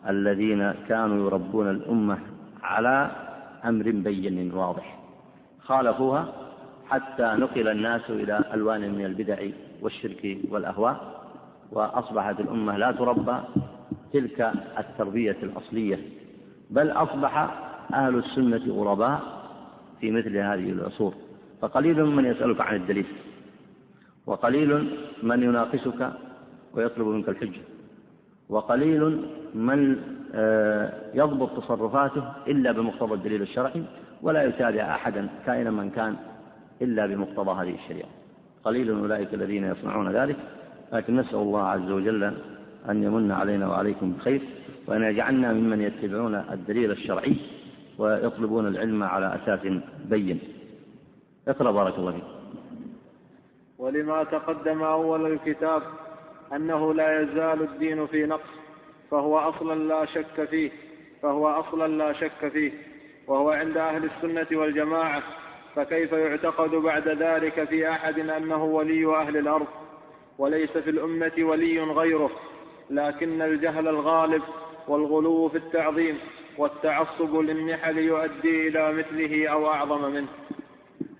الذين 0.08 0.72
كانوا 0.88 1.26
يربون 1.26 1.70
الأمة 1.70 2.18
على 2.62 3.10
أمر 3.64 3.90
بين 3.90 4.52
واضح. 4.54 4.98
خالفوها 5.60 6.32
حتى 6.90 7.22
نقل 7.22 7.68
الناس 7.68 8.10
إلى 8.10 8.44
ألوان 8.54 8.80
من 8.80 9.04
البدع 9.04 9.46
والشرك 9.82 10.38
والأهواء 10.50 11.26
وأصبحت 11.72 12.40
الأمة 12.40 12.76
لا 12.76 12.92
تربى 12.92 13.36
تلك 14.12 14.52
التربية 14.78 15.36
الأصلية 15.42 15.98
بل 16.70 16.90
أصبح 16.90 17.38
أهل 17.94 18.14
السنة 18.18 18.72
غرباء 18.74 19.22
في 20.00 20.10
مثل 20.10 20.36
هذه 20.36 20.70
العصور. 20.70 21.14
فقليل 21.60 22.04
من 22.04 22.24
يسألك 22.24 22.60
عن 22.60 22.76
الدليل 22.76 23.06
وقليل 24.26 24.98
من 25.22 25.42
يناقشك 25.42 26.12
ويطلب 26.74 27.06
منك 27.06 27.28
الحجة 27.28 27.60
وقليل 28.48 29.22
من 29.54 29.96
آه، 30.34 30.92
يضبط 31.14 31.64
تصرفاته 31.64 32.32
إلا 32.48 32.72
بمقتضى 32.72 33.14
الدليل 33.14 33.42
الشرعي 33.42 33.82
ولا 34.22 34.42
يتابع 34.42 34.94
أحدا 34.94 35.28
كائنا 35.46 35.70
من 35.70 35.90
كان 35.90 36.16
إلا 36.82 37.06
بمقتضى 37.06 37.50
هذه 37.50 37.74
الشريعة. 37.74 38.08
قليل 38.66 38.90
أولئك 38.90 39.34
الذين 39.34 39.64
يصنعون 39.64 40.08
ذلك 40.12 40.36
لكن 40.92 41.16
نسأل 41.16 41.36
الله 41.36 41.62
عز 41.62 41.90
وجل 41.90 42.24
أن 42.88 43.02
يمن 43.02 43.32
علينا 43.32 43.68
وعليكم 43.68 44.12
بخير 44.12 44.40
وأن 44.86 45.02
يجعلنا 45.02 45.52
ممن 45.52 45.80
يتبعون 45.82 46.34
الدليل 46.34 46.90
الشرعي 46.90 47.36
ويطلبون 47.98 48.66
العلم 48.66 49.02
على 49.02 49.34
أساس 49.34 49.60
بين. 50.04 50.40
اقرأ 51.48 51.70
بارك 51.70 51.98
الله 51.98 52.12
فيك. 52.12 52.24
ولما 53.78 54.24
تقدم 54.24 54.82
أول 54.82 55.32
الكتاب 55.32 55.82
أنه 56.52 56.94
لا 56.94 57.22
يزال 57.22 57.62
الدين 57.62 58.06
في 58.06 58.26
نقص 58.26 58.50
فهو 59.10 59.38
أصلا 59.38 59.74
لا 59.74 60.04
شك 60.04 60.44
فيه 60.50 60.70
فهو 61.22 61.48
أصلا 61.48 61.86
لا 61.88 62.12
شك 62.12 62.48
فيه 62.52 62.72
وهو 63.26 63.50
عند 63.50 63.76
أهل 63.76 64.04
السنة 64.04 64.58
والجماعة 64.58 65.22
فكيف 65.76 66.12
يعتقد 66.12 66.70
بعد 66.70 67.08
ذلك 67.08 67.64
في 67.64 67.90
أحد 67.90 68.18
أنه 68.18 68.64
ولي 68.64 69.16
أهل 69.16 69.36
الأرض 69.36 69.66
وليس 70.38 70.70
في 70.70 70.90
الأمة 70.90 71.32
ولي 71.38 71.80
غيره؟ 71.80 72.30
لكن 72.90 73.42
الجهل 73.42 73.88
الغالب 73.88 74.42
والغلو 74.88 75.48
في 75.48 75.58
التعظيم 75.58 76.18
والتعصب 76.58 77.36
للنحل 77.36 77.98
يؤدي 77.98 78.68
إلى 78.68 78.92
مثله 78.92 79.48
أو 79.48 79.66
أعظم 79.66 80.12
منه. 80.12 80.28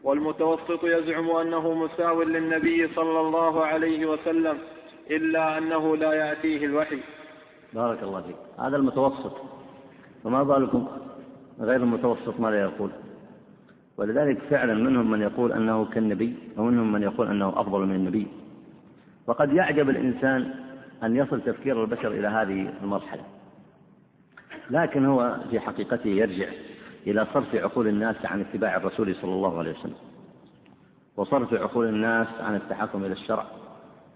والمتوسط 0.05 0.85
يزعم 0.85 1.31
أنه 1.31 1.75
مساو 1.75 2.23
للنبي 2.23 2.89
صلى 2.95 3.21
الله 3.21 3.67
عليه 3.67 4.07
وسلم 4.07 4.59
إلا 5.11 5.59
أنه 5.59 5.97
لا 5.97 6.13
يأتيه 6.13 6.65
الوحي. 6.65 6.99
بارك 7.73 8.03
الله 8.03 8.23
فيك. 8.23 8.37
هذا 8.59 8.77
المتوسط. 8.77 9.37
فما 10.25 10.43
بالكم 10.43 10.89
غير 11.61 11.77
المتوسط؟ 11.77 12.41
ماذا 12.41 12.61
يقول؟ 12.61 12.91
ولذلك 13.97 14.39
فعلا 14.39 14.75
منهم 14.75 15.11
من 15.11 15.21
يقول 15.23 15.53
أنه 15.53 15.85
كالنبي 15.85 16.35
ومنهم 16.57 16.93
من 16.93 17.03
يقول 17.03 17.29
أنه 17.29 17.49
أفضل 17.49 17.87
من 17.87 17.95
النبي. 17.95 18.27
وقد 19.27 19.53
يعجب 19.53 19.91
الإنسان 19.91 20.55
أن 21.03 21.17
يصل 21.17 21.41
تفكير 21.41 21.85
البشر 21.85 22.13
إلى 22.13 22.29
هذه 22.29 22.73
المرحلة. 22.83 23.23
لكن 24.71 25.07
هو 25.07 25.37
في 25.51 25.61
حقيقته 25.61 26.09
يرجع 26.09 26.49
إلى 27.07 27.27
صرف 27.35 27.55
عقول 27.55 27.89
الناس 27.89 28.17
عن 28.25 28.41
اتباع 28.41 28.77
الرسول 28.77 29.15
صلى 29.15 29.33
الله 29.33 29.59
عليه 29.59 29.71
وسلم. 29.71 29.97
وصرف 31.17 31.55
عقول 31.55 31.89
الناس 31.89 32.27
عن 32.41 32.55
التحكم 32.55 33.05
إلى 33.05 33.13
الشرع 33.13 33.45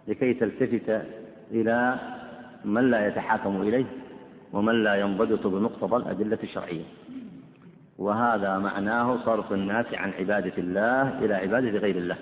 لكي 0.09 0.35
تلتفت 0.35 1.03
إلى 1.51 1.99
من 2.65 2.91
لا 2.91 3.07
يتحاكم 3.07 3.63
إليه 3.63 3.87
ومن 4.53 4.85
لا 4.85 4.95
ينضبط 4.95 5.47
بمقتضى 5.47 5.97
الأدلة 5.97 6.39
الشرعية. 6.43 6.85
وهذا 8.01 8.59
معناه 8.59 9.25
صرف 9.25 9.53
الناس 9.53 9.87
عن 9.95 10.11
عبادة 10.11 10.53
الله 10.59 11.19
إلى 11.19 11.35
عبادة 11.35 11.79
غير 11.79 11.97
الله. 11.97 12.17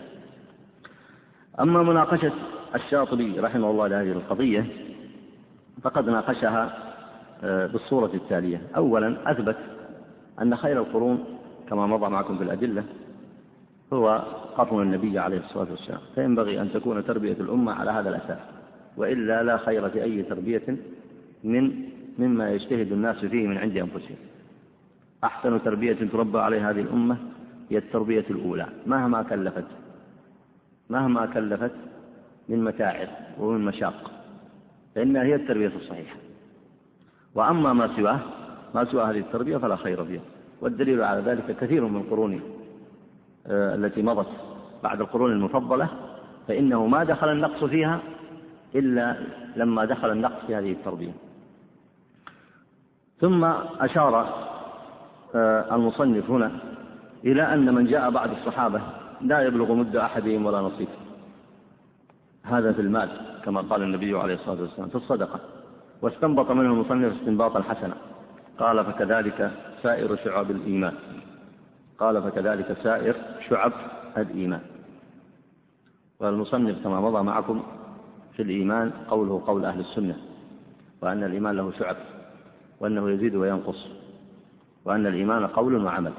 أما 1.61 1.83
مناقشة 1.83 2.33
الشاطبي 2.75 3.41
رحمه 3.41 3.71
الله 3.71 3.87
لهذه 3.87 4.13
القضية 4.13 4.67
فقد 5.83 6.09
ناقشها 6.09 6.89
آه، 7.45 7.67
بالصورة 7.67 8.11
التالية. 8.15 8.61
أولا 8.77 9.31
أثبت 9.31 9.57
أن 10.43 10.57
خير 10.57 10.79
القرون 10.81 11.25
كما 11.69 11.87
مضى 11.87 12.11
معكم 12.11 12.39
بالأدلة 12.39 12.85
هو 13.93 14.23
قرن 14.57 14.83
النبي 14.83 15.19
عليه 15.19 15.39
الصلاة 15.39 15.67
والسلام. 15.71 16.01
فينبغي 16.15 16.61
أن 16.61 16.73
تكون 16.73 17.05
تربية 17.05 17.37
الأمة 17.41 17.73
على 17.73 17.91
هذا 17.91 18.09
الأساس 18.09 18.39
وإلا 18.97 19.43
لا 19.43 19.57
خير 19.57 19.89
في 19.89 20.03
أي 20.03 20.23
تربية 20.23 20.77
من 21.45 21.89
مما 22.19 22.51
يجتهد 22.51 22.93
الناس 22.93 23.17
فيه 23.17 23.47
من 23.47 23.59
عند 23.59 23.77
أنفسهم. 23.77 24.17
أحسن 25.25 25.63
تربية 25.63 26.09
تربى 26.13 26.39
عليها 26.39 26.71
هذه 26.71 26.81
الأمة 26.81 27.17
هي 27.71 27.79
التربية 27.79 28.25
الأولى. 28.31 28.67
مهما 28.87 29.23
كلفت 29.23 29.65
مهما 30.91 31.27
كلفت 31.27 31.73
من 32.49 32.65
متاعب 32.65 33.09
ومن 33.39 33.65
مشاق 33.65 34.11
فإنها 34.95 35.23
هي 35.23 35.35
التربية 35.35 35.73
الصحيحة. 35.77 36.17
وأما 37.35 37.73
ما 37.73 37.97
سواه 37.97 38.21
ما 38.75 38.85
سوى 38.85 39.05
هذه 39.05 39.19
التربية 39.19 39.57
فلا 39.57 39.77
خير 39.77 40.05
فيها. 40.05 40.23
والدليل 40.61 41.03
على 41.03 41.21
ذلك 41.21 41.57
كثير 41.61 41.85
من 41.85 42.01
القرون 42.01 42.41
آه، 43.47 43.75
التي 43.75 44.03
مضت 44.03 44.29
بعد 44.83 45.01
القرون 45.01 45.33
المفضلة 45.33 45.89
فإنه 46.49 46.87
ما 46.87 47.05
دخل 47.05 47.33
النقص 47.33 47.65
فيها 47.65 48.01
إلا 48.75 49.17
لما 49.57 49.85
دخل 49.85 50.11
النقص 50.11 50.47
في 50.47 50.55
هذه 50.55 50.73
التربية. 50.73 51.13
ثم 53.21 53.45
أشار 53.81 54.48
المصنف 55.35 56.31
هنا 56.31 56.51
إلى 57.25 57.55
أن 57.55 57.75
من 57.75 57.87
جاء 57.87 58.11
بعد 58.11 58.31
الصحابة 58.31 58.81
لا 59.21 59.41
يبلغ 59.41 59.75
مد 59.75 59.97
أحدهم 59.97 60.47
ولا 60.47 60.61
نصيب. 60.61 60.89
هذا 62.43 62.73
في 62.73 62.81
المال 62.81 63.09
كما 63.45 63.61
قال 63.61 63.83
النبي 63.83 64.19
عليه 64.19 64.35
الصلاة 64.35 64.61
والسلام 64.61 64.89
في 64.89 64.95
الصدقة. 64.95 65.41
واستنبط 66.03 66.51
منه 66.51 66.73
المصنف 66.73 67.13
استنباطا 67.21 67.63
حسنا. 67.63 67.95
قال 68.59 68.85
فكذلك 68.85 69.51
سائر 69.83 70.17
شعب 70.17 70.51
الإيمان. 70.51 70.95
قال 71.99 72.23
فكذلك 72.23 72.77
سائر 72.83 73.17
شعب 73.49 73.73
الإيمان. 74.17 74.61
والمصنف 76.21 76.85
كما 76.85 77.01
مضى 77.01 77.23
معكم 77.23 77.63
في 78.37 78.43
الإيمان 78.43 78.91
قوله 79.11 79.43
قول 79.47 79.65
أهل 79.65 79.81
السنة 79.81 80.17
وأن 81.03 81.25
الإيمان 81.25 81.57
له 81.57 81.73
شعب 81.79 81.97
وأنه 82.81 83.11
يزيد 83.11 83.35
وينقص. 83.35 83.98
وأن 84.89 85.07
الإيمان 85.07 85.47
قول 85.47 85.85
وعمل. 85.85 86.13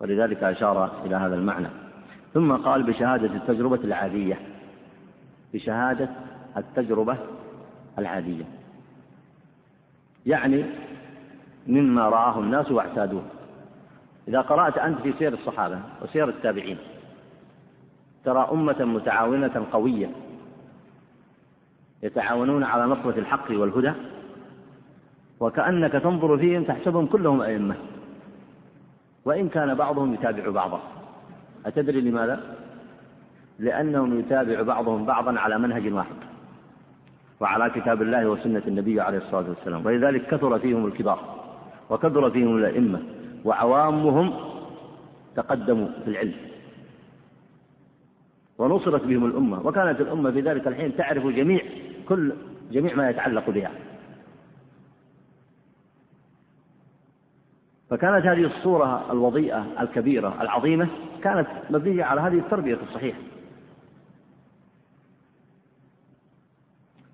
ولذلك 0.00 0.42
أشار 0.42 0.90
إلى 1.04 1.16
هذا 1.16 1.34
المعنى. 1.34 1.68
ثم 2.34 2.52
قال 2.52 2.82
بشهادة 2.82 3.36
التجربة 3.36 3.80
العادية. 3.84 4.40
بشهادة 5.54 6.08
التجربة 6.56 7.16
العادية. 7.98 8.44
يعني 10.26 10.64
مما 11.66 12.08
رآه 12.08 12.38
الناس 12.38 12.70
واعتادوه. 12.70 13.22
إذا 14.28 14.40
قرأت 14.40 14.78
أنت 14.78 15.00
في 15.00 15.12
سير 15.18 15.32
الصحابة 15.32 15.78
وسير 16.02 16.28
التابعين 16.28 16.78
ترى 18.24 18.48
أمة 18.52 18.84
متعاونة 18.84 19.66
قوية 19.72 20.10
يتعاونون 22.02 22.64
على 22.64 22.84
نصرة 22.84 23.18
الحق 23.18 23.50
والهدى 23.50 23.92
وكأنك 25.40 25.92
تنظر 25.92 26.38
فيهم 26.38 26.64
تحسبهم 26.64 27.06
كلهم 27.06 27.40
أئمة. 27.40 27.74
وإن 29.24 29.48
كان 29.48 29.74
بعضهم 29.74 30.14
يتابع 30.14 30.50
بعضا. 30.50 30.80
أتدري 31.66 32.00
لماذا؟ 32.00 32.40
لأنهم 33.58 34.18
يتابع 34.18 34.62
بعضهم 34.62 35.04
بعضا 35.04 35.38
على 35.38 35.58
منهج 35.58 35.92
واحد 35.92 36.16
وعلى 37.40 37.70
كتاب 37.70 38.02
الله 38.02 38.26
وسنة 38.26 38.62
النبي 38.66 39.00
عليه 39.00 39.18
الصلاة 39.18 39.48
والسلام. 39.48 39.86
ولذلك 39.86 40.26
كثر 40.26 40.58
فيهم 40.58 40.86
الكبار 40.86 41.20
وكثر 41.90 42.30
فيهم 42.30 42.56
الأئمة 42.56 43.00
وعوامهم 43.44 44.34
تقدموا 45.36 45.88
في 46.04 46.10
العلم. 46.10 46.34
ونصرت 48.58 49.04
بهم 49.04 49.24
الأمة 49.24 49.66
وكانت 49.66 50.00
الأمة 50.00 50.30
في 50.30 50.40
ذلك 50.40 50.68
الحين 50.68 50.96
تعرف 50.96 51.26
جميع 51.26 51.62
كل 52.08 52.32
جميع 52.72 52.94
ما 52.94 53.10
يتعلق 53.10 53.50
بها. 53.50 53.70
فكانت 57.90 58.26
هذه 58.26 58.46
الصورة 58.46 59.12
الوضيئة 59.12 59.66
الكبيرة 59.80 60.42
العظيمة 60.42 60.88
كانت 61.22 61.48
مبنية 61.70 62.04
على 62.04 62.20
هذه 62.20 62.38
التربية 62.38 62.78
الصحيحة. 62.82 63.18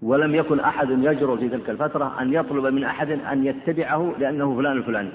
ولم 0.02 0.34
يكن 0.34 0.60
أحد 0.60 0.90
يجرؤ 0.90 1.36
في 1.36 1.48
تلك 1.48 1.70
الفترة 1.70 2.20
أن 2.20 2.32
يطلب 2.32 2.66
من 2.66 2.84
أحد 2.84 3.10
أن 3.10 3.46
يتبعه 3.46 4.14
لأنه 4.18 4.56
فلان 4.56 4.76
الفلاني. 4.76 5.10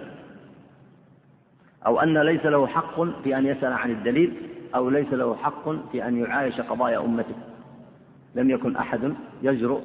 أو 1.85 1.99
أن 1.99 2.17
ليس 2.17 2.45
له 2.45 2.67
حق 2.67 3.01
في 3.23 3.37
أن 3.37 3.45
يسأل 3.45 3.73
عن 3.73 3.91
الدليل 3.91 4.33
أو 4.75 4.89
ليس 4.89 5.13
له 5.13 5.35
حق 5.35 5.69
في 5.91 6.07
أن 6.07 6.17
يعايش 6.17 6.61
قضايا 6.61 6.99
أمته. 6.99 7.35
لم 8.35 8.49
يكن 8.49 8.75
أحد 8.75 9.15
يجرؤ 9.41 9.81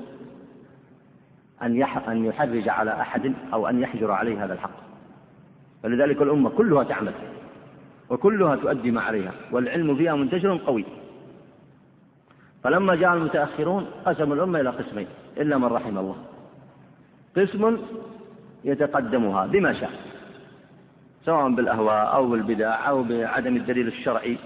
أن 1.62 1.82
أن 1.82 2.24
يحرج 2.24 2.68
على 2.68 3.00
أحد 3.00 3.34
أو 3.52 3.68
أن 3.68 3.80
يحجر 3.80 4.10
عليه 4.10 4.44
هذا 4.44 4.54
الحق. 4.54 4.83
فلذلك 5.84 6.22
الأمة 6.22 6.50
كلها 6.50 6.84
تعمل 6.84 7.12
وكلها 8.10 8.56
تؤدي 8.56 8.90
ما 8.90 9.00
عليها 9.00 9.32
والعلم 9.52 9.96
فيها 9.96 10.14
منتشر 10.14 10.56
قوي. 10.66 10.84
فلما 12.64 12.94
جاء 12.94 13.14
المتأخرون 13.14 13.86
قسموا 14.06 14.34
الأمة 14.34 14.60
إلى 14.60 14.70
قسمين 14.70 15.06
إلا 15.36 15.58
من 15.58 15.64
رحم 15.64 15.98
الله. 15.98 16.16
قسم 17.36 17.78
يتقدمها 18.64 19.46
بما 19.46 19.72
شاء 19.80 19.90
سواء 21.24 21.48
بالأهواء 21.48 22.14
أو 22.14 22.26
بالبدع 22.26 22.88
أو 22.88 23.02
بعدم 23.02 23.56
الدليل 23.56 23.86
الشرعي 23.88 24.36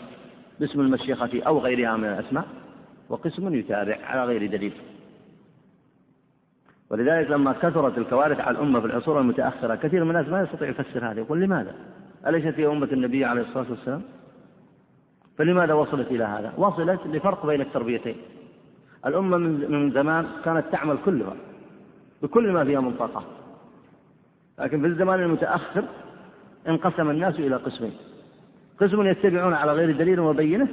باسم 0.60 0.80
المشيخة 0.80 1.42
أو 1.46 1.58
غيرها 1.58 1.96
من 1.96 2.04
الأسماء 2.04 2.44
وقسم 3.08 3.54
يتابع 3.54 3.96
على 4.04 4.24
غير 4.24 4.46
دليل. 4.46 4.72
ولذلك 6.90 7.30
لما 7.30 7.52
كثرت 7.52 7.98
الكوارث 7.98 8.40
على 8.40 8.58
الأمة 8.58 8.80
في 8.80 8.86
العصور 8.86 9.20
المتأخرة 9.20 9.74
كثير 9.74 10.04
من 10.04 10.10
الناس 10.10 10.28
ما 10.28 10.42
يستطيع 10.42 10.68
يفسر 10.68 11.10
هذا 11.10 11.20
يقول 11.20 11.40
لماذا؟ 11.40 11.74
أليست 12.26 12.60
هي 12.60 12.66
أمة 12.66 12.88
النبي 12.92 13.24
عليه 13.24 13.42
الصلاة 13.42 13.66
والسلام؟ 13.70 14.02
فلماذا 15.38 15.74
وصلت 15.74 16.10
إلى 16.10 16.24
هذا؟ 16.24 16.52
وصلت 16.56 17.00
لفرق 17.06 17.46
بين 17.46 17.60
التربيتين 17.60 18.16
الأمة 19.06 19.36
من 19.36 19.90
زمان 19.90 20.26
كانت 20.44 20.64
تعمل 20.72 20.98
كلها 21.04 21.36
بكل 22.22 22.52
ما 22.52 22.64
فيها 22.64 22.80
من 22.80 22.92
طاقة 22.92 23.24
لكن 24.58 24.80
في 24.80 24.86
الزمان 24.86 25.20
المتأخر 25.20 25.84
انقسم 26.68 27.10
الناس 27.10 27.34
إلى 27.34 27.56
قسمين 27.56 27.92
قسم 28.80 29.02
يتبعون 29.02 29.54
على 29.54 29.72
غير 29.72 29.96
دليل 29.96 30.20
وبينة 30.20 30.68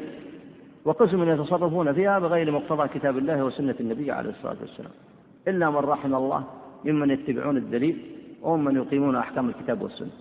وقسم 0.86 1.30
يتصرفون 1.30 1.94
فيها 1.94 2.20
بغير 2.20 2.52
مقتضى 2.52 2.88
كتاب 2.88 3.18
الله 3.18 3.44
وسنة 3.44 3.76
النبي 3.80 4.12
عليه 4.12 4.30
الصلاة 4.30 4.56
والسلام 4.62 4.92
إلا 5.48 5.70
من 5.70 5.78
رحم 5.78 6.16
الله 6.16 6.44
ممن 6.86 7.10
يتبعون 7.10 7.58
الدليل 7.58 8.16
وممن 8.42 8.76
يقيمون 8.76 9.16
أحكام 9.16 9.50
الكتاب 9.50 9.82
والسنة. 9.82 10.12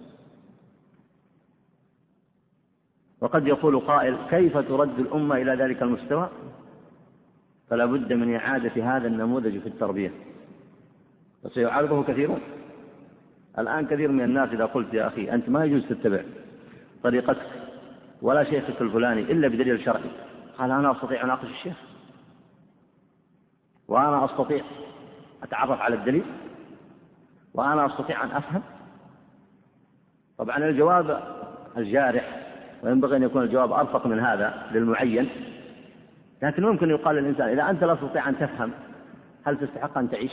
وقد 3.21 3.47
يقول 3.47 3.81
قائل 3.81 4.17
كيف 4.31 4.59
ترد 4.59 4.99
الأمة 4.99 5.37
إلى 5.37 5.55
ذلك 5.55 5.83
المستوى؟ 5.83 6.29
فلا 7.71 7.87
بد 7.87 8.13
من 8.13 8.35
إعادة 8.35 8.97
هذا 8.97 9.09
النموذج 9.09 9.59
في 9.59 9.67
التربية. 9.67 10.13
وسيعارضه 11.45 12.03
كثيرون. 12.03 12.41
الآن 13.59 13.87
كثير 13.87 14.13
من 14.13 14.25
الناس 14.25 14.49
إذا 14.49 14.65
قلت 14.65 14.95
يا 14.95 15.07
أخي 15.07 15.33
أنت 15.33 15.49
ما 15.49 15.65
يجوز 15.65 15.87
تتبع 15.89 16.23
طريقتك 17.03 17.51
ولا 18.23 18.45
شيخك 18.45 18.83
الفلاني 18.83 19.21
إلا 19.21 19.49
بدليل 19.49 19.85
شرعي. 19.85 20.11
قال 20.59 20.71
أنا 20.71 20.93
أستطيع 20.93 21.21
أن 21.21 21.25
أناقش 21.25 21.49
الشيخ. 21.49 21.77
وأنا 23.89 24.25
أستطيع 24.25 24.65
أتعرف 25.45 25.81
على 25.81 25.95
الدليل 25.95 26.25
وأنا 27.55 27.87
أستطيع 27.87 28.25
أن 28.25 28.31
أفهم؟ 28.31 28.63
طبعا 30.39 30.59
الجواب 30.59 31.21
الجارح 31.77 32.45
وينبغي 32.83 33.17
أن 33.17 33.23
يكون 33.23 33.43
الجواب 33.43 33.73
أرفق 33.73 34.07
من 34.07 34.21
هذا 34.21 34.69
للمعين 34.73 35.29
لكن 36.43 36.63
ممكن 36.63 36.91
يقال 36.91 37.17
للإنسان 37.17 37.49
إذا 37.49 37.71
أنت 37.71 37.85
لا 37.85 37.95
تستطيع 37.95 38.29
أن 38.29 38.39
تفهم 38.39 38.71
هل 39.45 39.59
تستحق 39.59 39.99
أن 39.99 40.11
تعيش؟ 40.11 40.33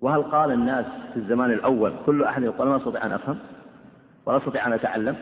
وهل 0.00 0.22
قال 0.22 0.52
الناس 0.52 0.86
في 1.12 1.16
الزمان 1.16 1.50
الأول 1.50 1.92
كل 2.06 2.24
أحد 2.24 2.42
يقول 2.42 2.68
ما 2.68 2.76
أستطيع 2.76 3.06
أن 3.06 3.12
أفهم 3.12 3.38
ولا 4.26 4.36
أستطيع 4.36 4.66
أن 4.66 4.72
أتعلم؟ 4.72 5.16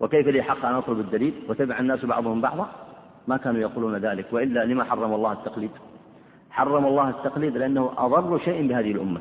وكيف 0.00 0.26
لي 0.26 0.42
حق 0.42 0.64
أن 0.64 0.74
أطلب 0.74 1.00
الدليل 1.00 1.34
وتبع 1.48 1.78
الناس 1.78 2.04
بعضهم 2.04 2.40
بعضا؟ 2.40 2.85
ما 3.26 3.36
كانوا 3.36 3.60
يقولون 3.60 3.96
ذلك 3.96 4.26
وإلا 4.32 4.64
لما 4.64 4.84
حرم 4.84 5.14
الله 5.14 5.32
التقليد؟ 5.32 5.70
حرم 6.50 6.86
الله 6.86 7.08
التقليد 7.08 7.56
لأنه 7.56 7.92
أضر 7.98 8.38
شيء 8.38 8.68
بهذه 8.68 8.92
الأمة. 8.92 9.20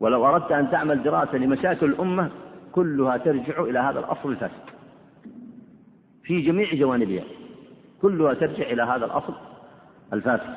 ولو 0.00 0.26
أردت 0.26 0.52
أن 0.52 0.70
تعمل 0.70 1.02
دراسة 1.02 1.38
لمشاكل 1.38 1.86
الأمة 1.86 2.30
كلها 2.72 3.16
ترجع 3.16 3.62
إلى 3.62 3.78
هذا 3.78 3.98
الأصل 3.98 4.30
الفاسد. 4.30 4.64
في 6.22 6.40
جميع 6.40 6.74
جوانبها 6.74 7.24
كلها 8.02 8.34
ترجع 8.34 8.70
إلى 8.70 8.82
هذا 8.82 9.04
الأصل 9.04 9.34
الفاسد. 10.12 10.54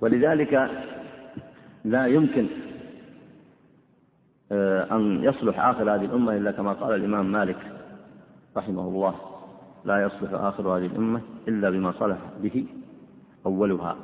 ولذلك 0.00 0.70
لا 1.84 2.06
يمكن 2.06 2.46
آه، 4.52 4.96
أن 4.96 5.24
يصلح 5.24 5.60
آخر 5.60 5.94
هذه 5.94 6.04
الأمة 6.04 6.36
إلا 6.36 6.50
كما 6.50 6.72
قال 6.72 6.94
الإمام 6.94 7.32
مالك 7.32 7.58
رحمه 8.56 8.82
الله. 8.82 9.27
لا 9.84 10.02
يصلح 10.02 10.32
آخر 10.32 10.68
هذه 10.68 10.86
الأمة 10.86 11.20
إلا 11.48 11.70
بما 11.70 11.92
صلح 11.92 12.18
به 12.42 12.66
أولها. 13.46 13.96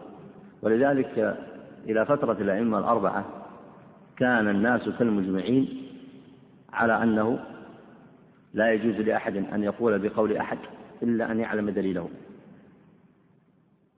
ولذلك 0.63 1.39
إلى 1.85 2.07
فترة 2.07 2.33
الأئمة 2.33 2.79
الأربعة 2.79 3.25
كان 4.17 4.49
الناس 4.49 4.89
كالمجمعين 4.89 5.89
على 6.73 7.03
أنه 7.03 7.39
لا 8.55 8.73
يجوز 8.73 8.95
لأحد 8.95 9.37
أن 9.37 9.63
يقول 9.63 9.99
بقول 9.99 10.37
أحد 10.37 10.59
إلا 11.03 11.33
أن 11.33 11.41
يعلم 11.41 11.71
دليله. 11.71 12.09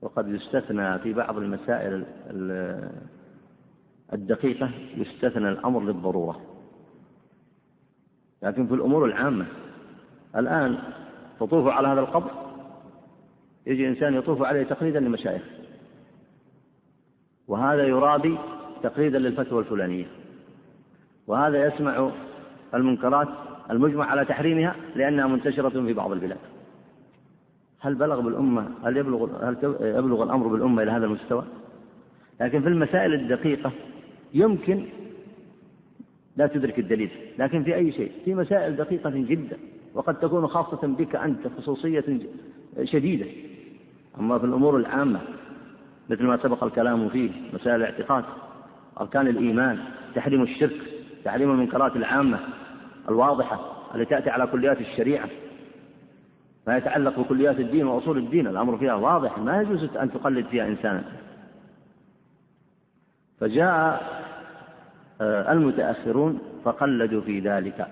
وقد 0.01 0.27
يستثنى 0.27 0.99
في 0.99 1.13
بعض 1.13 1.37
المسائل 1.37 2.05
الدقيقة 4.13 4.71
يستثنى 4.97 5.49
الأمر 5.49 5.83
للضرورة. 5.83 6.41
لكن 8.43 8.67
في 8.67 8.73
الأمور 8.73 9.05
العامة 9.05 9.45
الآن 10.35 10.77
تطوف 11.39 11.67
على 11.67 11.87
هذا 11.87 11.99
القبر 11.99 12.31
يجي 13.67 13.87
إنسان 13.87 14.13
يطوف 14.13 14.41
عليه 14.41 14.63
تقليدا 14.63 14.99
لمشايخ 14.99 15.41
وهذا 17.47 17.83
يرابي 17.83 18.37
تقليدا 18.83 19.19
للفتوى 19.19 19.59
الفلانية. 19.59 20.05
وهذا 21.27 21.65
يسمع 21.65 22.11
المنكرات 22.73 23.27
المجمع 23.71 24.05
على 24.05 24.25
تحريمها 24.25 24.75
لأنها 24.95 25.27
منتشرة 25.27 25.69
في 25.69 25.93
بعض 25.93 26.11
البلاد. 26.11 26.37
هل 27.79 27.95
بلغ 27.95 28.21
بالأمة 28.21 28.69
هل 28.83 28.97
يبلغ 28.97 29.49
هل 29.49 29.57
يبلغ 29.81 30.23
الأمر 30.23 30.47
بالأمة 30.47 30.83
إلى 30.83 30.91
هذا 30.91 31.05
المستوى؟ 31.05 31.43
لكن 32.41 32.61
في 32.61 32.67
المسائل 32.67 33.13
الدقيقة 33.13 33.71
يمكن 34.33 34.85
لا 36.37 36.47
تدرك 36.47 36.79
الدليل 36.79 37.09
لكن 37.39 37.63
في 37.63 37.75
أي 37.75 37.91
شيء 37.91 38.11
في 38.25 38.35
مسائل 38.35 38.75
دقيقة 38.75 39.09
جدا. 39.09 39.57
وقد 39.93 40.19
تكون 40.19 40.47
خاصة 40.47 40.87
بك 40.87 41.15
أنت 41.15 41.47
خصوصية 41.57 42.05
شديدة. 42.83 43.25
أما 44.19 44.39
في 44.39 44.45
الأمور 44.45 44.77
العامة 44.77 45.19
مثل 46.09 46.23
ما 46.23 46.37
سبق 46.37 46.63
الكلام 46.63 47.09
فيه 47.09 47.31
مسائل 47.53 47.75
الاعتقاد 47.75 48.23
أركان 49.01 49.27
الإيمان 49.27 49.79
تحريم 50.15 50.43
الشرك 50.43 50.81
تحريم 51.25 51.51
المنكرات 51.51 51.95
العامة 51.95 52.39
الواضحة 53.09 53.59
التي 53.95 54.05
تأتي 54.05 54.29
على 54.29 54.47
كليات 54.47 54.81
الشريعة. 54.81 55.29
ما 56.67 56.77
يتعلق 56.77 57.19
بكليات 57.19 57.59
الدين 57.59 57.87
وأصول 57.87 58.17
الدين 58.17 58.47
الأمر 58.47 58.77
فيها 58.77 58.93
واضح 58.93 59.39
ما 59.39 59.61
يجوز 59.61 59.83
أن 59.83 60.11
تقلد 60.11 60.45
فيها 60.45 60.67
إنسانا. 60.67 61.03
فجاء 63.39 64.07
آه، 65.21 65.51
المتأخرون 65.51 66.39
فقلدوا 66.63 67.21
في 67.21 67.39
ذلك. 67.39 67.87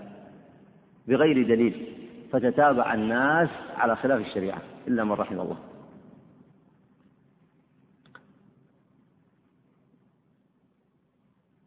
بغير 1.08 1.48
دليل 1.48 1.88
فتتابع 2.32 2.94
الناس 2.94 3.50
على 3.76 3.96
خلاف 3.96 4.22
الشريعة 4.22 4.62
إلا 4.88 5.04
من 5.04 5.12
رحم 5.12 5.40
الله. 5.40 5.58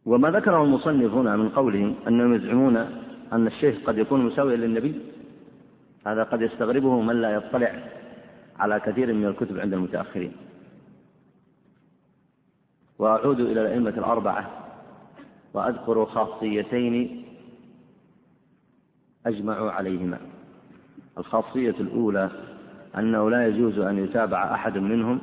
وما 0.05 0.31
ذكره 0.31 0.63
المصنف 0.63 1.13
هنا 1.13 1.35
من 1.35 1.49
قوله 1.49 1.95
أنهم 2.07 2.33
يزعمون 2.33 2.77
أن 3.33 3.47
الشيخ 3.47 3.85
قد 3.85 3.97
يكون 3.97 4.25
مساويا 4.25 4.57
للنبي 4.57 5.01
هذا 6.05 6.23
قد 6.23 6.41
يستغربه 6.41 7.01
من 7.01 7.21
لا 7.21 7.29
يطلع 7.29 7.83
على 8.59 8.79
كثير 8.79 9.13
من 9.13 9.25
الكتب 9.25 9.59
عند 9.59 9.73
المتأخرين. 9.73 10.31
وأعود 12.99 13.39
إلى 13.39 13.61
الأئمة 13.61 13.89
الأربعة 13.89 14.49
وأذكر 15.53 16.05
خاصيتين 16.05 17.25
أجمعوا 19.29 19.71
عليهما. 19.71 20.19
الخاصية 21.17 21.75
الأولى 21.79 22.29
أنه 22.97 23.29
لا 23.29 23.47
يجوز 23.47 23.79
أن 23.79 23.97
يتابع 23.97 24.53
أحد 24.53 24.77
منهم 24.77 25.19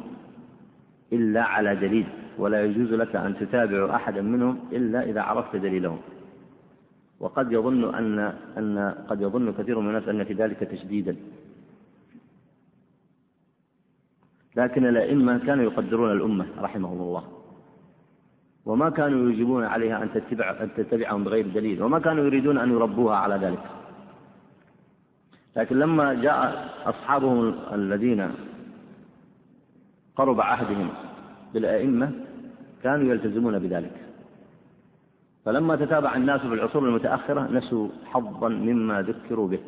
إلا 1.12 1.42
على 1.42 1.76
دليل 1.76 2.06
ولا 2.38 2.64
يجوز 2.64 2.92
لك 2.92 3.16
أن 3.16 3.36
تتابع 3.40 3.96
أحدا 3.96 4.22
منهم 4.22 4.58
إلا 4.72 5.02
إذا 5.02 5.20
عرفت 5.20 5.56
دليلهم. 5.56 5.98
وقد 7.20 7.52
يظن 7.52 7.94
أن 7.94 8.18
أن 8.58 8.94
قد 9.08 9.20
يظن 9.20 9.52
كثير 9.52 9.80
من 9.80 9.88
الناس 9.88 10.08
أن 10.08 10.24
في 10.24 10.32
ذلك 10.32 10.58
تشديدا. 10.58 11.16
لكن 14.56 14.86
الأئمة 14.86 15.38
كانوا 15.38 15.64
يقدرون 15.64 16.12
الأمة 16.12 16.46
رحمهم 16.58 17.00
الله. 17.00 17.24
وما 18.66 18.90
كانوا 18.90 19.30
يجيبون 19.30 19.64
عليها 19.64 20.02
أن 20.02 20.08
تتبع 20.14 20.50
أن 20.60 20.68
تتبعهم 20.76 21.24
بغير 21.24 21.46
دليل 21.48 21.82
وما 21.82 21.98
كانوا 21.98 22.24
يريدون 22.24 22.58
أن 22.58 22.70
يربوها 22.70 23.16
على 23.16 23.34
ذلك. 23.34 23.75
لكن 25.56 25.78
لما 25.78 26.14
جاء 26.14 26.68
أصحابهم 26.84 27.54
الذين 27.72 28.30
قرب 30.16 30.40
عهدهم 30.40 30.88
بالأئمة 31.54 32.10
كانوا 32.82 33.10
يلتزمون 33.10 33.58
بذلك. 33.58 33.92
فلما 35.44 35.76
تتابع 35.76 36.16
الناس 36.16 36.40
في 36.40 36.54
العصور 36.54 36.84
المتأخرة 36.84 37.48
نسوا 37.52 37.88
حظا 38.04 38.48
مما 38.48 39.02
ذكروا 39.02 39.48
به. 39.48 39.58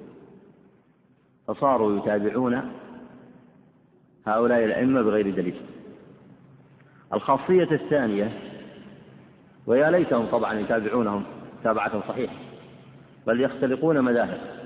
فصاروا 1.46 1.98
يتابعون 1.98 2.72
هؤلاء 4.26 4.64
الأئمة 4.64 5.02
بغير 5.02 5.30
دليل. 5.30 5.60
الخاصية 7.12 7.70
الثانية 7.70 8.32
ويا 9.66 9.90
ليتهم 9.90 10.26
طبعا 10.26 10.54
يتابعونهم 10.54 11.24
متابعة 11.60 12.08
صحيحة 12.08 12.34
بل 13.26 13.40
يختلقون 13.40 14.00
مذاهب. 14.00 14.57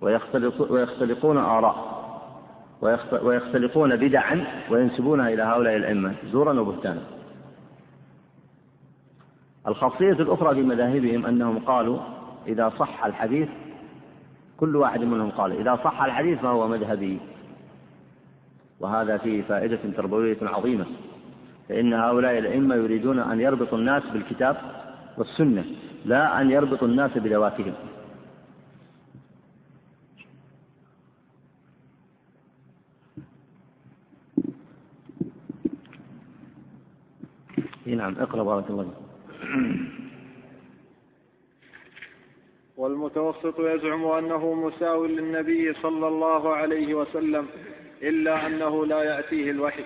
ويختلقون 0.00 1.38
آراء. 1.38 1.98
ويختلقون 3.22 3.96
بدعا 3.96 4.44
وينسبونها 4.70 5.28
إلى 5.28 5.42
هؤلاء 5.42 5.76
الأئمة 5.76 6.14
زورا 6.32 6.60
وبهتانا. 6.60 7.02
الخاصية 9.68 10.12
الأخرى 10.12 10.54
في 10.54 10.62
مذاهبهم 10.62 11.26
أنهم 11.26 11.58
قالوا 11.58 11.98
إذا 12.46 12.72
صح 12.78 13.04
الحديث 13.04 13.48
كل 14.60 14.76
واحد 14.76 15.00
منهم 15.00 15.30
قال 15.30 15.52
إذا 15.52 15.76
صح 15.84 16.02
الحديث 16.02 16.38
فهو 16.38 16.68
مذهبي. 16.68 17.18
وهذا 18.80 19.16
فيه 19.18 19.42
فائدة 19.42 19.78
تربوية 19.96 20.38
عظيمة. 20.42 20.86
فإن 21.68 21.94
هؤلاء 21.94 22.38
الأئمة 22.38 22.74
يريدون 22.74 23.18
أن 23.18 23.40
يربطوا 23.40 23.78
الناس 23.78 24.02
بالكتاب 24.12 24.56
والسنة 25.18 25.64
لا 26.04 26.40
أن 26.40 26.50
يربطوا 26.50 26.88
الناس 26.88 27.18
بذواتهم. 27.18 27.74
نعم 37.98 38.14
اقرأ 38.18 38.42
بارك 38.42 38.70
الله 38.70 38.90
والمتوسط 42.76 43.60
يزعم 43.60 44.06
أنه 44.06 44.54
مساو 44.54 45.06
للنبي 45.06 45.72
صلى 45.72 46.08
الله 46.08 46.54
عليه 46.54 46.94
وسلم 46.94 47.46
إلا 48.02 48.46
أنه 48.46 48.86
لا 48.86 49.02
يأتيه 49.02 49.50
الوحي. 49.50 49.84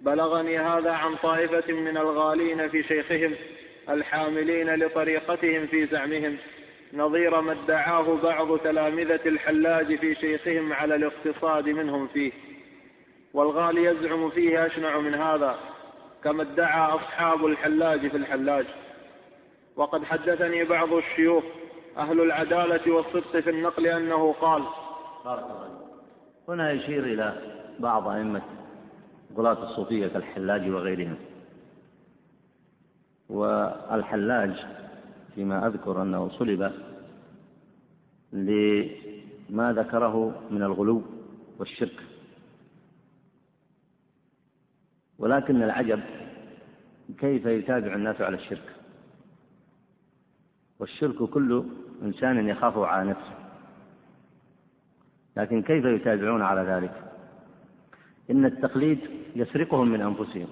بلغني 0.00 0.58
هذا 0.58 0.92
عن 0.92 1.16
طائفة 1.16 1.72
من 1.72 1.96
الغالين 1.96 2.68
في 2.68 2.82
شيخهم 2.82 3.34
الحاملين 3.88 4.74
لطريقتهم 4.74 5.66
في 5.66 5.86
زعمهم 5.86 6.36
نظير 6.94 7.40
ما 7.40 7.52
ادعاه 7.52 8.18
بعض 8.22 8.58
تلامذة 8.58 9.20
الحلاج 9.26 9.98
في 9.98 10.14
شيخهم 10.14 10.72
على 10.72 10.94
الاقتصاد 10.94 11.68
منهم 11.68 12.06
فيه. 12.06 12.32
والغالي 13.34 13.84
يزعم 13.84 14.30
فيه 14.30 14.66
أشنع 14.66 14.98
من 14.98 15.14
هذا 15.14 15.58
كما 16.24 16.42
ادعى 16.42 16.94
أصحاب 16.94 17.46
الحلاج 17.46 18.08
في 18.08 18.16
الحلاج. 18.16 18.66
وقد 19.76 20.04
حدثني 20.04 20.64
بعض 20.64 20.92
الشيوخ 20.92 21.44
أهل 21.96 22.20
العدالة 22.20 22.92
والصدق 22.92 23.40
في 23.40 23.50
النقل 23.50 23.86
أنه 23.86 24.32
قال 24.32 24.62
بارك 25.24 25.44
الله 25.44 25.80
هنا 26.48 26.72
يشير 26.72 27.04
إلى 27.04 27.42
بعض 27.78 28.08
أئمة 28.08 28.42
غلاة 29.36 29.62
الصوفية 29.70 30.06
كالحلاج 30.06 30.70
وغيرهم. 30.70 31.16
والحلاج 33.28 34.52
فيما 35.34 35.66
أذكر 35.66 36.02
أنه 36.02 36.28
صلب 36.28 36.72
لما 38.32 39.72
ذكره 39.72 40.42
من 40.50 40.62
الغلو 40.62 41.02
والشرك. 41.58 42.00
ولكن 45.20 45.62
العجب 45.62 46.00
كيف 47.18 47.46
يتابع 47.46 47.94
الناس 47.94 48.20
على 48.20 48.36
الشرك. 48.36 48.76
والشرك 50.78 51.22
كل 51.22 51.64
إنسان 52.02 52.48
يخاف 52.48 52.78
على 52.78 53.10
نفسه. 53.10 53.34
لكن 55.36 55.62
كيف 55.62 55.84
يتابعون 55.84 56.42
على 56.42 56.60
ذلك؟ 56.60 56.94
إن 58.30 58.44
التقليد 58.44 58.98
يسرقهم 59.36 59.88
من 59.88 60.00
أنفسهم. 60.00 60.48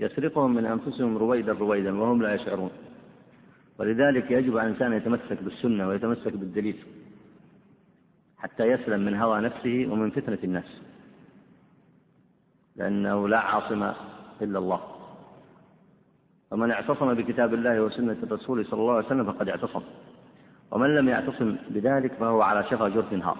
يسرقهم 0.00 0.54
من 0.54 0.66
أنفسهم 0.66 1.16
رويدا 1.16 1.52
رويدا 1.52 2.00
وهم 2.00 2.22
لا 2.22 2.34
يشعرون. 2.34 2.70
ولذلك 3.78 4.30
يجب 4.30 4.58
على 4.58 4.68
الإنسان 4.68 4.92
يتمسك 4.92 5.42
بالسنة 5.42 5.88
ويتمسك 5.88 6.32
بالدليل 6.32 6.76
حتى 8.38 8.64
يسلم 8.64 9.00
من 9.00 9.14
هوى 9.14 9.40
نفسه 9.40 9.86
ومن 9.90 10.10
فتنة 10.10 10.38
الناس. 10.44 10.80
لأنه 12.76 13.28
لا 13.28 13.38
عاصم 13.38 13.92
إلا 14.42 14.58
الله. 14.58 14.80
فمن 16.50 16.70
اعتصم 16.70 17.14
بكتاب 17.14 17.54
الله 17.54 17.80
وسنة 17.80 18.16
الرسول 18.22 18.66
صلى 18.66 18.80
الله 18.80 18.94
عليه 18.94 19.06
وسلم 19.06 19.32
فقد 19.32 19.48
اعتصم. 19.48 19.82
ومن 20.70 20.94
لم 20.96 21.08
يعتصم 21.08 21.56
بذلك 21.70 22.12
فهو 22.12 22.42
على 22.42 22.64
شفا 22.64 22.88
جرف 22.88 23.12
هار. 23.12 23.38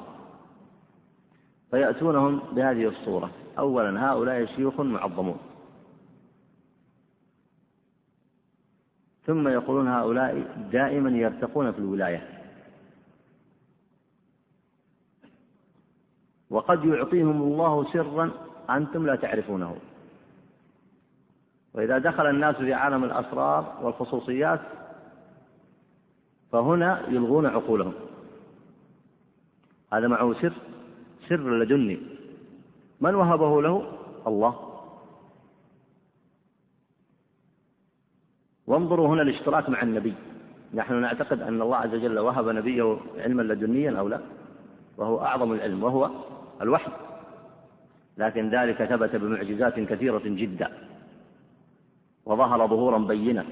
فيأتونهم 1.70 2.40
بهذه 2.52 2.88
الصورة. 2.88 3.30
أولا 3.58 4.10
هؤلاء 4.10 4.46
شيوخ 4.46 4.80
معظمون. 4.80 5.38
ثم 9.26 9.48
يقولون 9.48 9.88
هؤلاء 9.88 10.56
دائما 10.72 11.10
يرتقون 11.10 11.72
في 11.72 11.78
الولاية. 11.78 12.28
وقد 16.50 16.84
يعطيهم 16.84 17.42
الله 17.42 17.92
سرا 17.92 18.30
أنتم 18.70 19.06
لا 19.06 19.16
تعرفونه. 19.16 19.76
وإذا 21.74 21.98
دخل 21.98 22.26
الناس 22.26 22.56
في 22.56 22.74
عالم 22.74 23.04
الأسرار 23.04 23.78
والخصوصيات 23.82 24.60
فهنا 26.52 27.08
يلغون 27.08 27.46
عقولهم. 27.46 27.92
هذا 29.92 30.08
معه 30.08 30.34
سر 30.42 30.52
سر 31.28 31.58
لدني. 31.58 31.98
من 33.00 33.14
وهبه 33.14 33.62
له؟ 33.62 33.92
الله. 34.26 34.54
وانظروا 38.66 39.08
هنا 39.08 39.22
الاشتراك 39.22 39.68
مع 39.70 39.82
النبي. 39.82 40.14
نحن 40.74 40.94
نعتقد 40.94 41.40
أن 41.40 41.62
الله 41.62 41.76
عز 41.76 41.94
وجل 41.94 42.18
وهب 42.18 42.48
نبيه 42.48 42.98
علما 43.18 43.42
لدنيا 43.42 43.98
أو 43.98 44.08
لا؟ 44.08 44.20
وهو 44.96 45.20
أعظم 45.20 45.52
العلم 45.52 45.82
وهو 45.82 46.10
الوحي. 46.62 47.05
لكن 48.16 48.50
ذلك 48.50 48.84
ثبت 48.84 49.16
بمعجزات 49.16 49.80
كثيرة 49.80 50.22
جدا 50.24 50.68
وظهر 52.24 52.66
ظهورا 52.66 52.98
بينا. 52.98 53.44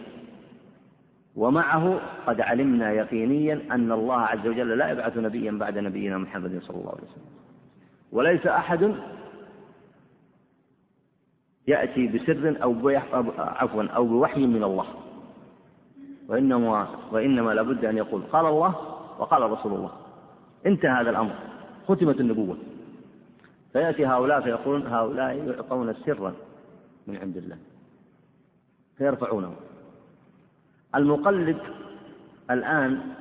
ومعه 1.36 2.00
قد 2.26 2.40
علمنا 2.40 2.92
يقينيا 2.92 3.60
أن 3.70 3.92
الله 3.92 4.20
عز 4.20 4.46
وجل 4.46 4.78
لا 4.78 4.90
يبعث 4.90 5.16
نبيا 5.16 5.52
بعد 5.52 5.78
نبينا 5.78 6.18
محمد 6.18 6.62
صلى 6.62 6.76
الله 6.76 6.90
عليه 6.90 7.02
وسلم. 7.02 7.24
وليس 8.12 8.46
أحد 8.46 8.94
يأتي 11.66 12.06
بسر 12.06 12.62
أو 12.62 12.88
عفوا 13.38 13.82
أو 13.82 14.06
بوحي 14.06 14.46
من 14.46 14.64
الله. 14.64 14.86
وإنما 16.28 16.88
وإنما 17.12 17.50
لابد 17.50 17.84
أن 17.84 17.96
يقول 17.96 18.22
قال 18.22 18.46
الله 18.46 18.74
وقال 19.18 19.50
رسول 19.50 19.72
الله. 19.72 19.92
انتهى 20.66 21.00
هذا 21.00 21.10
الأمر. 21.10 21.34
ختمت 21.88 22.20
النبوة. 22.20 22.56
فيأتي 23.74 24.06
هؤلاء 24.06 24.40
فيقولون 24.40 24.86
هؤلاء 24.86 25.36
يعطون 25.36 25.94
سرا 25.94 26.34
من 27.06 27.16
عند 27.16 27.36
الله. 27.36 27.58
فيرفعونه. 28.98 29.54
المقلد 30.94 31.58
الآن 32.50 33.14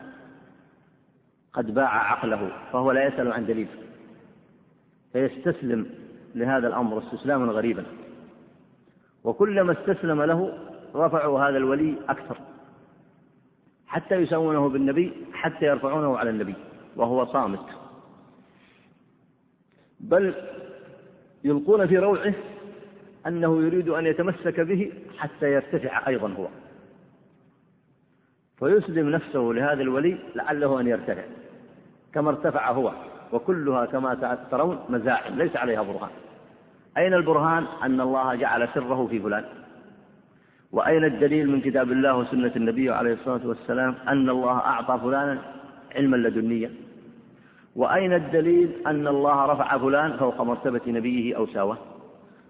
قد 1.54 1.74
باع 1.74 2.12
عقله 2.12 2.52
فهو 2.72 2.92
لا 2.92 3.08
يسأل 3.08 3.34
عن 3.34 3.46
دليل. 3.46 3.68
فيستسلم 5.14 5.90
لهذا 6.36 6.68
الأمر 6.68 7.00
استسلاما 7.00 7.54
غريبا. 7.54 7.86
وكلما 9.24 9.72
استسلم 9.72 10.22
له 10.22 10.58
رفعوا 10.96 11.40
هذا 11.40 11.58
الولي 11.58 11.96
أكثر. 12.10 12.38
حتى 13.88 14.16
يسوونه 14.16 14.70
بالنبي 14.70 15.14
حتى 15.34 15.66
يرفعونه 15.66 16.18
على 16.18 16.30
النبي 16.30 16.56
وهو 16.96 17.26
صامت. 17.26 17.83
بل 20.04 20.34
يلقون 21.44 21.88
في 21.88 21.98
روعه 21.98 22.34
أنه 23.28 23.62
يريد 23.62 23.90
أن 23.90 24.06
يتمسك 24.06 24.60
به 24.60 24.92
حتى 25.18 25.52
يرتفع 25.52 26.08
أيضا 26.08 26.34
هو. 26.34 26.48
فيسلم 28.60 29.10
نفسه 29.10 29.40
لهذا 29.40 29.82
الولي 29.82 30.18
لعله 30.36 30.80
أن 30.80 30.88
يرتفع. 30.88 31.24
كما 32.14 32.30
ارتفع 32.30 32.72
هو 32.72 32.94
وكلها 33.32 33.86
كما 33.86 34.38
ترون 34.52 34.80
مزاعم 34.90 35.38
ليس 35.38 35.56
عليها 35.56 35.82
برهان. 35.82 36.12
أين 36.98 37.14
البرهان؟ 37.14 37.66
أن 37.84 38.02
الله 38.02 38.36
جعل 38.36 38.68
سره 38.74 39.08
في 39.08 39.20
فلان. 39.20 39.46
وأين 40.72 41.04
الدليل 41.04 41.50
من 41.50 41.62
كتاب 41.62 41.92
الله 41.92 42.18
وسنة 42.18 42.52
النبي 42.56 42.90
عليه 42.90 43.14
الصلاة 43.14 43.48
والسلام 43.48 43.96
أن 44.08 44.30
الله 44.30 44.58
أعطى 44.58 45.00
فلانا 45.04 45.42
علما 45.96 46.18
لدنيا؟ 46.18 46.72
وأين 47.76 48.14
الدليل 48.14 48.72
أن 48.88 49.08
الله 49.08 49.46
رفع 49.46 49.78
فلان 49.78 50.18
فوق 50.18 50.42
مرتبة 50.42 50.82
نبيه 50.88 51.38
أو 51.38 51.48
ساواه 51.48 51.78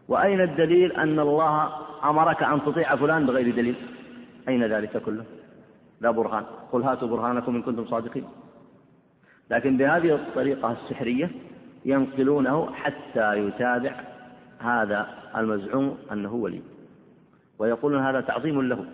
وأين 0.07 0.41
الدليل 0.41 0.91
أن 0.91 1.19
الله 1.19 1.69
أمرك 2.03 2.43
أن 2.43 2.61
تطيع 2.65 2.95
فلان 2.95 3.25
بغير 3.25 3.55
دليل؟ 3.55 3.75
أين 4.47 4.63
ذلك 4.63 4.97
كله؟ 4.97 5.23
لا 6.01 6.11
برهان. 6.11 6.43
قل 6.71 6.83
هاتوا 6.83 7.07
برهانكم 7.07 7.55
إن 7.55 7.61
كنتم 7.61 7.85
صادقين. 7.85 8.25
لكن 9.51 9.77
بهذه 9.77 10.15
الطريقة 10.15 10.71
السحرية 10.71 11.31
ينقلونه 11.85 12.73
حتى 12.73 13.35
يتابع 13.47 13.95
هذا 14.59 15.07
المزعوم 15.37 15.97
أنه 16.11 16.33
ولي. 16.33 16.61
ويقولون 17.59 18.03
هذا 18.03 18.21
تعظيم 18.21 18.61
له. 18.61 18.85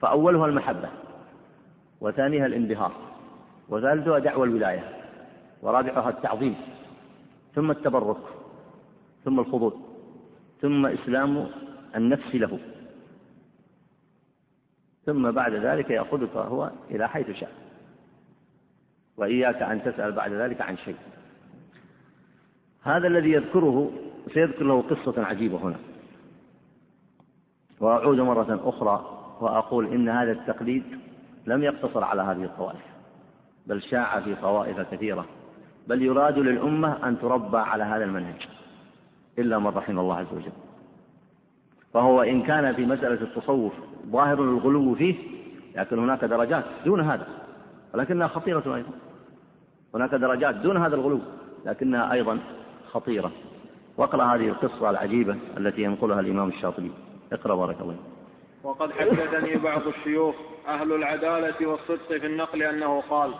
فأولها 0.00 0.46
المحبة 0.46 0.88
وثانيها 2.00 2.46
الانبهار 2.46 2.92
وثالثها 3.68 4.18
دعوى 4.18 4.46
الولاية. 4.46 5.05
ورابعها 5.62 6.08
التعظيم 6.08 6.56
ثم 7.54 7.70
التبرك 7.70 8.22
ثم 9.24 9.40
الخضوع 9.40 9.72
ثم 10.60 10.86
إسلام 10.86 11.46
النفس 11.96 12.34
له. 12.34 12.58
ثم 15.06 15.30
بعد 15.30 15.52
ذلك 15.52 15.90
يأخذك 15.90 16.36
هو 16.36 16.70
إلى 16.90 17.08
حيث 17.08 17.30
شاء. 17.30 17.52
وإياك 19.16 19.62
أن 19.62 19.82
تسأل 19.82 20.12
بعد 20.12 20.32
ذلك 20.32 20.60
عن 20.60 20.76
شيء. 20.76 20.96
هذا 22.82 23.06
الذي 23.06 23.32
يذكره 23.32 23.92
سيذكر 24.34 24.64
له 24.64 24.82
قصة 24.82 25.24
عجيبة 25.24 25.56
هنا. 25.56 25.76
وأعود 27.80 28.20
مرة 28.20 28.60
أخرى 28.64 29.22
وأقول 29.40 29.86
إن 29.86 30.08
هذا 30.08 30.32
التقليد 30.32 30.84
لم 31.46 31.62
يقتصر 31.62 32.04
على 32.04 32.22
هذه 32.22 32.44
الطوائف 32.44 32.84
بل 33.66 33.82
شاع 33.82 34.20
في 34.20 34.34
طوائف 34.34 34.80
كثيرة. 34.80 35.26
بل 35.86 36.02
يراد 36.02 36.38
للأمة 36.38 37.08
أن 37.08 37.18
تربى 37.18 37.58
على 37.58 37.84
هذا 37.84 38.04
المنهج 38.04 38.48
إلا 39.38 39.58
من 39.58 39.66
رحم 39.66 39.98
الله 39.98 40.16
عز 40.16 40.32
وجل. 40.32 40.52
فهو 41.94 42.22
إن 42.22 42.42
كان 42.42 42.74
في 42.74 42.86
مسألة 42.86 43.22
التصوف 43.22 43.72
ظاهر 44.06 44.42
الغلو 44.42 44.94
فيه 44.94 45.14
لكن 45.76 45.98
هناك 45.98 46.24
درجات 46.24 46.64
دون 46.84 47.00
هذا 47.00 47.26
ولكنها 47.94 48.28
خطيرة 48.28 48.74
أيضا. 48.76 48.90
هناك 49.94 50.14
درجات 50.14 50.54
دون 50.54 50.76
هذا 50.76 50.94
الغلو 50.94 51.20
لكنها 51.66 52.12
أيضا 52.12 52.38
خطيرة. 52.90 53.32
واقرأ 53.96 54.24
هذه 54.24 54.48
القصة 54.48 54.90
العجيبة 54.90 55.36
التي 55.56 55.82
ينقلها 55.82 56.20
الإمام 56.20 56.48
الشاطبي. 56.48 56.90
اقرأ 57.32 57.54
بارك 57.54 57.80
الله 57.80 57.96
وقد 58.64 58.92
حدثني 58.92 59.56
بعض 59.56 59.86
الشيوخ 59.86 60.34
أهل 60.68 60.92
العدالة 60.92 61.66
والصدق 61.66 62.08
في 62.08 62.26
النقل 62.26 62.62
أنه 62.62 63.00
قال 63.00 63.30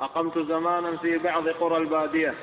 أقمت 0.00 0.38
زمانا 0.38 0.96
في 0.96 1.18
بعض 1.18 1.48
قرى 1.48 1.76
البادية 1.76 2.34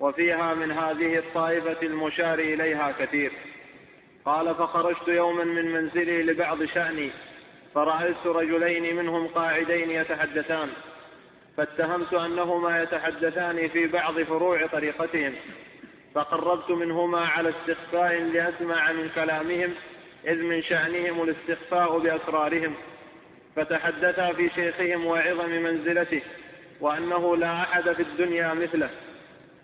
وفيها 0.00 0.54
من 0.54 0.72
هذه 0.72 1.18
الطائفة 1.18 1.82
المشار 1.82 2.38
إليها 2.38 2.92
كثير. 2.98 3.32
قال 4.24 4.54
فخرجت 4.54 5.08
يوما 5.08 5.44
من 5.44 5.72
منزلي 5.72 6.22
لبعض 6.22 6.64
شأني 6.64 7.10
فرأيت 7.74 8.26
رجلين 8.26 8.96
منهم 8.96 9.26
قاعدين 9.26 9.90
يتحدثان 9.90 10.68
فاتهمت 11.56 12.14
أنهما 12.14 12.82
يتحدثان 12.82 13.68
في 13.68 13.86
بعض 13.86 14.22
فروع 14.22 14.66
طريقتهم 14.66 15.32
فقربت 16.14 16.70
منهما 16.70 17.26
على 17.26 17.50
استخفاء 17.50 18.20
لأسمع 18.20 18.92
من 18.92 19.10
كلامهم 19.14 19.74
إذ 20.26 20.42
من 20.42 20.62
شأنهم 20.62 21.22
الاستخفاء 21.22 21.98
بأسرارهم 21.98 22.74
فتحدثا 23.56 24.32
في 24.32 24.50
شيخهم 24.54 25.06
وعظم 25.06 25.50
منزلته 25.50 26.22
وأنه 26.80 27.36
لا 27.36 27.62
أحد 27.62 27.92
في 27.92 28.02
الدنيا 28.02 28.54
مثله. 28.54 28.90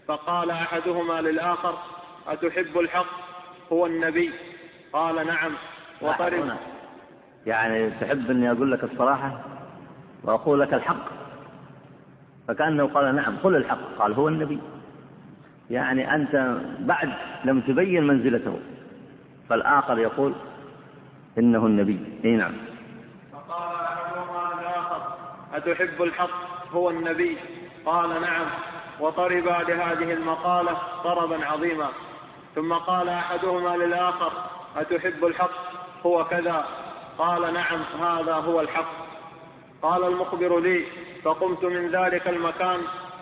فقال 0.08 0.50
أحدهما 0.50 1.20
للآخر 1.20 1.78
أتحب 2.26 2.78
الحق؟ 2.78 3.06
هو 3.72 3.86
النبي. 3.86 4.32
قال 4.92 5.26
نعم. 5.26 5.52
وطرب 6.00 6.56
يعني 7.46 7.90
تحب 7.90 8.30
أني 8.30 8.50
أقول 8.50 8.72
لك 8.72 8.84
الصراحة 8.84 9.40
وأقول 10.22 10.60
لك 10.60 10.74
الحق؟ 10.74 11.06
فكأنه 12.48 12.86
قال 12.86 13.14
نعم 13.14 13.36
قل 13.36 13.56
الحق. 13.56 13.98
قال 13.98 14.12
هو 14.12 14.28
النبي. 14.28 14.58
يعني 15.70 16.14
أنت 16.14 16.58
بعد 16.78 17.12
لم 17.44 17.60
تبين 17.60 18.06
منزلته. 18.06 18.60
فالآخر 19.48 19.98
يقول 19.98 20.34
إنه 21.38 21.66
النبي. 21.66 22.20
أي 22.24 22.36
نعم. 22.36 22.52
فقال 23.32 23.76
أحدهما 23.76 24.60
للآخر 24.60 25.14
أتحب 25.54 26.02
الحق؟ 26.02 26.55
هو 26.72 26.90
النبي. 26.90 27.38
قال 27.86 28.20
نعم. 28.20 28.46
وطربا 29.00 29.64
لهذه 29.68 30.12
المقالة 30.12 30.78
طربا 31.04 31.46
عظيما. 31.46 31.88
ثم 32.54 32.72
قال 32.72 33.08
أحدهما 33.08 33.76
للآخر 33.76 34.32
أتحب 34.76 35.24
الحق؟ 35.24 35.50
هو 36.06 36.24
كذا. 36.24 36.64
قال 37.18 37.54
نعم 37.54 37.80
هذا 38.00 38.34
هو 38.34 38.60
الحق. 38.60 39.06
قال 39.82 40.04
المخبر 40.04 40.60
لي 40.60 40.84
فقمت 41.24 41.64
من 41.64 41.90
ذلك 41.90 42.28
المكان 42.28 42.80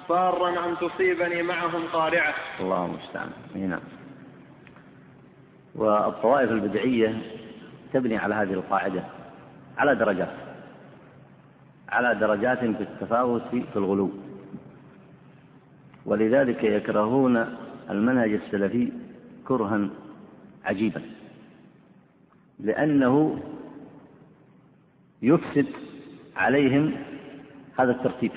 فارا 0.09 0.49
أن 0.49 0.76
تصيبني 0.78 1.42
معهم 1.42 1.84
قارعة. 1.92 2.34
الله 2.61 2.84
المستعان. 2.84 3.30
نعم. 3.55 3.80
والطوائف 5.74 6.51
البدعية 6.51 7.22
تبني 7.92 8.16
على 8.16 8.34
هذه 8.34 8.53
القاعدة 8.53 9.05
على 9.78 9.95
درجات. 9.95 10.43
على 11.89 12.14
درجات 12.14 12.59
في 12.59 12.82
التفاوت 12.82 13.43
في 13.51 13.76
الغلو. 13.76 14.11
ولذلك 16.07 16.64
يكرهون 16.64 17.57
المنهج 17.91 18.32
السلفي 18.32 18.93
كرها 19.45 19.89
عجيبا. 20.64 21.03
لأنه 22.61 23.41
يفسد 25.22 25.66
عليهم 26.37 26.93
هذا 27.78 27.93
الترتيب. 27.93 28.32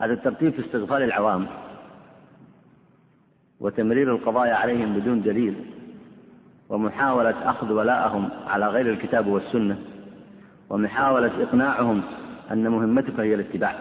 هذا 0.00 0.12
الترتيب 0.12 0.52
في 0.52 0.60
استغفال 0.66 1.02
العوام 1.02 1.46
وتمرير 3.60 4.14
القضايا 4.14 4.54
عليهم 4.54 4.94
بدون 4.94 5.22
دليل 5.22 5.54
ومحاولة 6.68 7.50
أخذ 7.50 7.72
ولاءهم 7.72 8.30
على 8.46 8.68
غير 8.68 8.90
الكتاب 8.90 9.26
والسنة 9.26 9.78
ومحاولة 10.70 11.42
إقناعهم 11.42 12.02
أن 12.50 12.68
مهمتك 12.68 13.20
هي 13.20 13.34
الاتباع 13.34 13.74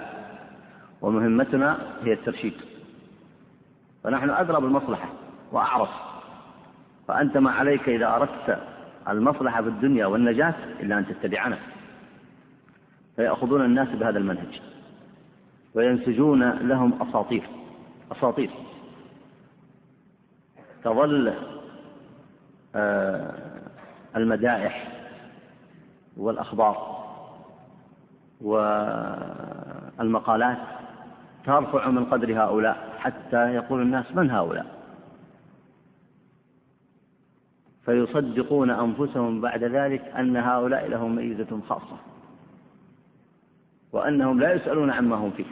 ومهمتنا 1.01 1.77
هي 2.03 2.13
الترشيد. 2.13 2.53
فنحن 4.03 4.29
أدرى 4.29 4.61
بالمصلحة 4.61 5.09
وأعرف 5.51 5.89
فأنت 7.07 7.37
ما 7.37 7.51
عليك 7.51 7.89
إذا 7.89 8.07
أردت 8.15 8.59
المصلحة 9.09 9.61
في 9.61 9.67
الدنيا 9.67 10.05
والنجاة 10.05 10.55
إلا 10.79 10.97
أن 10.99 11.05
تتبعنا. 11.07 11.57
فيأخذون 13.15 13.65
الناس 13.65 13.87
بهذا 13.89 14.17
المنهج 14.17 14.61
وينسجون 15.75 16.49
لهم 16.49 17.01
أساطير 17.01 17.43
أساطير. 18.11 18.49
تظل 20.83 21.33
آه، 22.75 23.33
المدائح 24.15 24.96
والأخبار 26.17 26.97
والمقالات 30.01 30.57
ترفع 31.45 31.89
من 31.89 32.05
قدر 32.05 32.43
هؤلاء 32.43 32.95
حتى 32.99 33.53
يقول 33.53 33.81
الناس 33.81 34.15
من 34.15 34.31
هؤلاء. 34.31 34.77
فيصدقون 37.85 38.69
أنفسهم 38.69 39.41
بعد 39.41 39.63
ذلك 39.63 40.01
أن 40.01 40.37
هؤلاء 40.37 40.87
لهم 40.87 41.15
ميزة 41.15 41.61
خاصة 41.69 41.97
وأنهم 43.91 44.39
لا 44.39 44.53
يسألون 44.53 44.91
عما 44.91 45.15
هم 45.15 45.31
فيه 45.31 45.45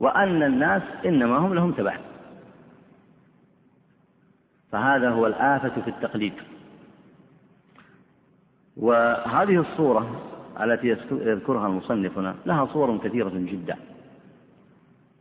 وأن 0.00 0.42
الناس 0.42 0.82
إنما 1.06 1.38
هم 1.38 1.54
لهم 1.54 1.72
تبع. 1.72 1.96
فهذا 4.72 5.10
هو 5.10 5.26
الآفة 5.26 5.80
في 5.80 5.90
التقليد. 5.90 6.34
وهذه 8.76 9.60
الصورة 9.60 10.20
التي 10.60 10.88
يذكرها 11.10 11.66
المصنف 11.66 12.18
لها 12.46 12.66
صور 12.72 12.98
كثيرة 12.98 13.32
جدا. 13.34 13.76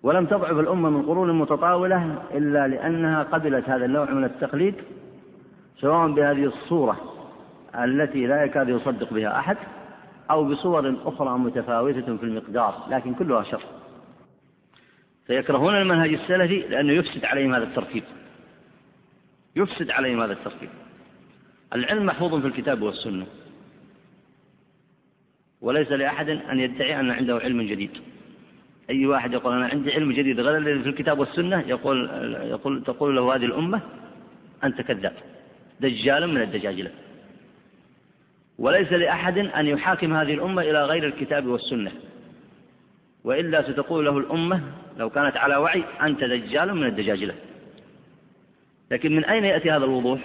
ولم 0.03 0.25
تضعف 0.25 0.59
الأمة 0.59 0.89
من 0.89 1.01
قرون 1.01 1.39
متطاولة 1.39 2.23
إلا 2.33 2.67
لأنها 2.67 3.23
قبلت 3.23 3.69
هذا 3.69 3.85
النوع 3.85 4.11
من 4.11 4.23
التقليد 4.23 4.75
سواء 5.79 6.11
بهذه 6.11 6.45
الصورة 6.45 6.97
التي 7.75 8.27
لا 8.27 8.43
يكاد 8.43 8.69
يصدق 8.69 9.13
بها 9.13 9.39
أحد 9.39 9.57
أو 10.31 10.43
بصور 10.43 10.95
أخرى 11.05 11.37
متفاوتة 11.37 12.17
في 12.17 12.23
المقدار 12.23 12.87
لكن 12.89 13.13
كلها 13.13 13.43
شر. 13.43 13.63
فيكرهون 15.27 15.75
المنهج 15.75 16.13
السلفي 16.13 16.59
لأنه 16.59 16.93
يفسد 16.93 17.25
عليهم 17.25 17.53
هذا 17.53 17.63
الترتيب 17.63 18.03
يفسد 19.55 19.91
عليهم 19.91 20.21
هذا 20.21 20.33
الترتيب 20.33 20.69
العلم 21.75 22.05
محفوظ 22.05 22.41
في 22.41 22.47
الكتاب 22.47 22.81
والسنة. 22.81 23.25
وليس 25.61 25.91
لأحد 25.91 26.29
أن 26.29 26.59
يدعي 26.59 26.99
أن 26.99 27.11
عنده 27.11 27.37
علم 27.37 27.61
جديد. 27.61 27.91
أي 28.89 29.05
واحد 29.05 29.33
يقول 29.33 29.53
أنا 29.53 29.65
عندي 29.67 29.93
علم 29.93 30.11
جديد 30.11 30.39
غير 30.39 30.57
الذي 30.57 30.83
في 30.83 30.89
الكتاب 30.89 31.19
والسنة 31.19 31.63
يقول 31.67 32.09
يقول 32.43 32.83
تقول 32.83 33.15
له 33.15 33.35
هذه 33.35 33.45
الأمة 33.45 33.81
أنت 34.63 34.81
كذاب 34.81 35.13
دجال 35.79 36.27
من 36.27 36.41
الدجاجلة 36.41 36.91
وليس 38.59 38.91
لأحد 38.91 39.37
أن 39.37 39.67
يحاكم 39.67 40.13
هذه 40.13 40.33
الأمة 40.33 40.61
إلى 40.61 40.85
غير 40.85 41.05
الكتاب 41.05 41.45
والسنة. 41.45 41.91
وإلا 43.23 43.71
ستقول 43.71 44.05
له 44.05 44.17
الأمة 44.17 44.61
لو 44.97 45.09
كانت 45.09 45.37
على 45.37 45.55
وعي 45.55 45.83
أنت 46.01 46.23
دجال 46.23 46.75
من 46.75 46.87
الدجاجلة 46.87 47.33
لكن 48.91 49.15
من 49.15 49.25
أين 49.25 49.43
يأتي 49.43 49.71
هذا 49.71 49.85
الوضوح؟ 49.85 50.19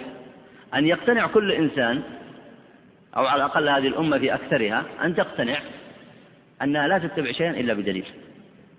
أن 0.75 0.85
يقتنع 0.85 1.27
كل 1.27 1.51
إنسان 1.51 2.03
أو 3.15 3.25
على 3.25 3.45
الأقل 3.45 3.69
هذه 3.69 3.87
الأمة 3.87 4.17
في 4.17 4.33
أكثرها 4.33 4.85
أن 5.03 5.15
تقتنع 5.15 5.59
أنها 6.61 6.87
لا 6.87 6.97
تتبع 6.97 7.31
شيئا 7.31 7.51
إلا 7.51 7.73
بدليل 7.73 8.05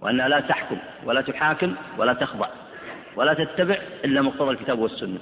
وأنها 0.00 0.28
لا 0.28 0.40
تحكم 0.40 0.78
ولا 1.04 1.20
تحاكم 1.20 1.74
ولا 1.98 2.12
تخضع 2.12 2.48
ولا 3.16 3.34
تتبع 3.34 3.78
إلا 4.04 4.22
مقتضى 4.22 4.50
الكتاب 4.50 4.78
والسنة. 4.78 5.18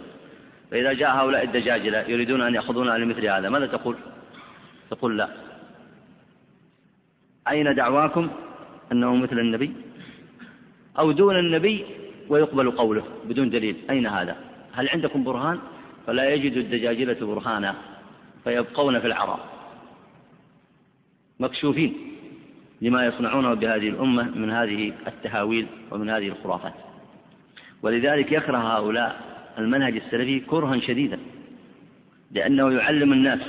فإذا 0.71 0.93
جاء 0.93 1.11
هؤلاء 1.11 1.45
الدجاجلة 1.45 1.99
يريدون 1.99 2.43
أن 2.43 2.55
يأخذونها 2.55 2.99
لمثل 2.99 3.27
هذا 3.27 3.49
ماذا 3.49 3.67
تقول؟ 3.67 3.97
تقول 4.91 5.19
لا. 5.19 5.29
أين 7.49 7.75
دعواكم 7.75 8.31
أنه 8.93 9.17
مثل 9.17 9.39
النبي؟ 9.39 9.73
أو 10.99 11.13
دون 11.13 11.39
النبي 11.39 11.85
ويقبل 12.29 12.71
قوله 12.71 13.05
بدون 13.25 13.51
دليل 13.51 13.77
أين 13.91 14.07
هذا؟ 14.07 14.37
هل 14.73 14.89
عندكم 14.89 15.25
برهان؟ 15.25 15.59
فلا 16.07 16.31
يجد 16.31 16.57
الدجاجلة 16.57 17.27
برهانا. 17.27 17.75
فيبقون 18.47 19.01
في 19.01 19.07
العراء 19.07 19.41
مكشوفين 21.41 21.95
لما 22.81 23.07
يصنعونه 23.07 23.55
بهذه 23.55 23.89
الأمة 23.89 24.23
من 24.23 24.51
هذه 24.51 24.93
التهاويل 25.07 25.67
ومن 25.91 26.11
هذه 26.11 26.29
الخرافات. 26.29 26.73
ولذلك 27.83 28.33
يكره 28.33 28.59
هؤلاء 28.59 29.21
المنهج 29.59 29.97
السلفي 29.97 30.41
كرها 30.41 30.81
شديدا 30.81 31.19
لأنه 32.31 32.73
يعلم 32.73 33.13
الناس 33.13 33.41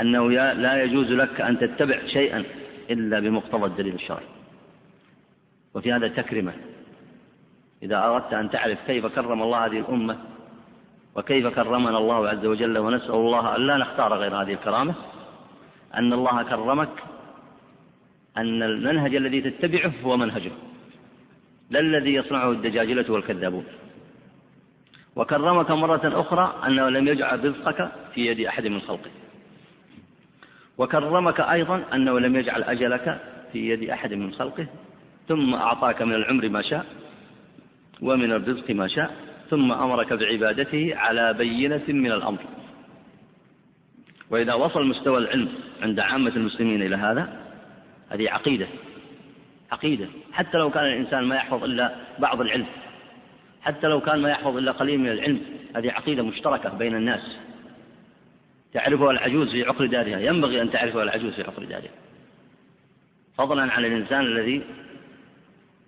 أنه 0.00 0.30
لا 0.30 0.82
يجوز 0.82 1.10
لك 1.10 1.40
أن 1.40 1.58
تتبع 1.58 2.06
شيئا 2.06 2.44
إلا 2.90 3.20
بمقتضى 3.20 3.66
الدليل 3.66 3.94
الشرعي. 3.94 4.26
وفي 5.74 5.92
هذا 5.92 6.08
تكرمة. 6.08 6.52
إذا 7.82 8.04
أردت 8.04 8.32
أن 8.32 8.50
تعرف 8.50 8.78
كيف 8.86 9.06
كرم 9.06 9.42
الله 9.42 9.66
هذه 9.66 9.78
الأمة 9.78 10.31
وكيف 11.16 11.46
كرمنا 11.46 11.98
الله 11.98 12.28
عز 12.28 12.46
وجل 12.46 12.78
ونسأل 12.78 13.14
الله 13.14 13.56
أن 13.56 13.66
لا 13.66 13.76
نختار 13.76 14.14
غير 14.14 14.42
هذه 14.42 14.52
الكرامة؟ 14.52 14.94
أن 15.94 16.12
الله 16.12 16.42
كرمك 16.42 16.88
أن 18.36 18.62
المنهج 18.62 19.14
الذي 19.14 19.40
تتبعه 19.40 19.92
هو 20.04 20.16
منهجه 20.16 20.50
لا 21.70 21.80
الذي 21.80 22.14
يصنعه 22.14 22.50
الدجاجلة 22.50 23.12
والكذابون. 23.12 23.64
وكرمك 25.16 25.70
مرة 25.70 26.20
أخرى 26.20 26.54
أنه 26.66 26.88
لم 26.88 27.08
يجعل 27.08 27.44
رزقك 27.44 27.92
في 28.14 28.26
يد 28.26 28.40
أحد 28.40 28.66
من 28.66 28.80
خلقه. 28.80 29.10
وكرمك 30.78 31.40
أيضا 31.40 31.84
أنه 31.94 32.20
لم 32.20 32.36
يجعل 32.36 32.62
أجلك 32.62 33.20
في 33.52 33.70
يد 33.70 33.90
أحد 33.90 34.14
من 34.14 34.32
خلقه 34.32 34.66
ثم 35.28 35.54
أعطاك 35.54 36.02
من 36.02 36.14
العمر 36.14 36.48
ما 36.48 36.62
شاء 36.62 36.86
ومن 38.02 38.32
الرزق 38.32 38.70
ما 38.70 38.88
شاء 38.88 39.31
ثم 39.52 39.72
أمرك 39.72 40.12
بعبادته 40.12 40.96
على 40.96 41.32
بينة 41.32 41.82
من 41.88 42.12
الأمر. 42.12 42.38
وإذا 44.30 44.54
وصل 44.54 44.86
مستوى 44.86 45.18
العلم 45.18 45.48
عند 45.82 46.00
عامة 46.00 46.32
المسلمين 46.36 46.82
إلى 46.82 46.96
هذا 46.96 47.46
هذه 48.10 48.30
عقيدة 48.30 48.66
عقيدة. 49.72 50.06
حتى 50.32 50.58
لو 50.58 50.70
كان 50.70 50.84
الإنسان 50.84 51.24
ما 51.24 51.36
يحفظ 51.36 51.64
إلا 51.64 51.94
بعض 52.18 52.40
العلم 52.40 52.66
حتى 53.62 53.86
لو 53.86 54.00
كان 54.00 54.22
ما 54.22 54.30
يحفظ 54.30 54.56
إلا 54.56 54.72
قليل 54.72 55.00
من 55.00 55.08
العلم 55.08 55.40
هذه 55.76 55.90
عقيدة 55.90 56.22
مشتركة 56.22 56.78
بين 56.78 56.94
الناس. 56.94 57.36
تعرفها 58.72 59.10
العجوز 59.10 59.50
في 59.50 59.64
عقر 59.64 59.86
دارها. 59.86 60.18
ينبغي 60.18 60.62
أن 60.62 60.70
تعرفها 60.70 61.02
العجوز 61.02 61.32
في 61.32 61.42
عقر 61.42 61.64
دارها. 61.64 61.92
فضلا 63.38 63.72
عن 63.72 63.84
الإنسان 63.84 64.20
الذي 64.20 64.62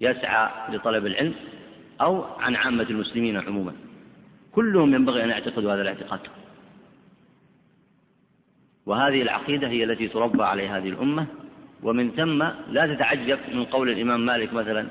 يسعى 0.01 0.49
لطلب 0.75 1.07
العلم 1.07 1.35
أو 2.01 2.25
عن 2.25 2.57
عامة 2.57 2.87
المسلمين 2.91 3.37
عموما. 3.37 3.73
كلهم 4.53 4.95
ينبغي 4.95 5.25
أن 5.25 5.29
يعتقدوا 5.29 5.75
هذا 5.75 5.83
الاعتقاد. 5.83 6.21
وهذه 8.87 9.23
العقيدة 9.23 9.69
هي 9.69 9.85
التي 9.85 10.09
تربى 10.09 10.43
عليها 10.43 10.79
هذه 10.79 10.89
الأمة. 10.89 11.27
ومن 11.83 12.11
ثم 12.11 12.43
لا 12.73 12.95
تتعجب 12.95 13.39
من 13.55 13.65
قول 13.65 13.91
الإمام 13.91 14.27
مالك 14.27 14.53
مثلا 14.53 14.87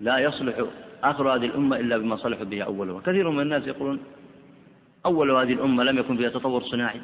لا 0.00 0.18
يصلح 0.18 0.64
آخر 1.02 1.34
هذه 1.34 1.46
الأمة 1.46 1.76
إلا 1.76 1.98
بما 1.98 2.16
صلح 2.16 2.42
به 2.42 2.62
أولها. 2.62 3.00
كثير 3.00 3.30
من 3.30 3.40
الناس 3.40 3.66
يقولون 3.66 4.00
أول 5.06 5.30
هذه 5.30 5.52
الأمة 5.52 5.84
لم 5.84 5.98
يكن 5.98 6.16
فيها 6.16 6.28
تطور 6.28 6.62
صناعي 6.62 7.00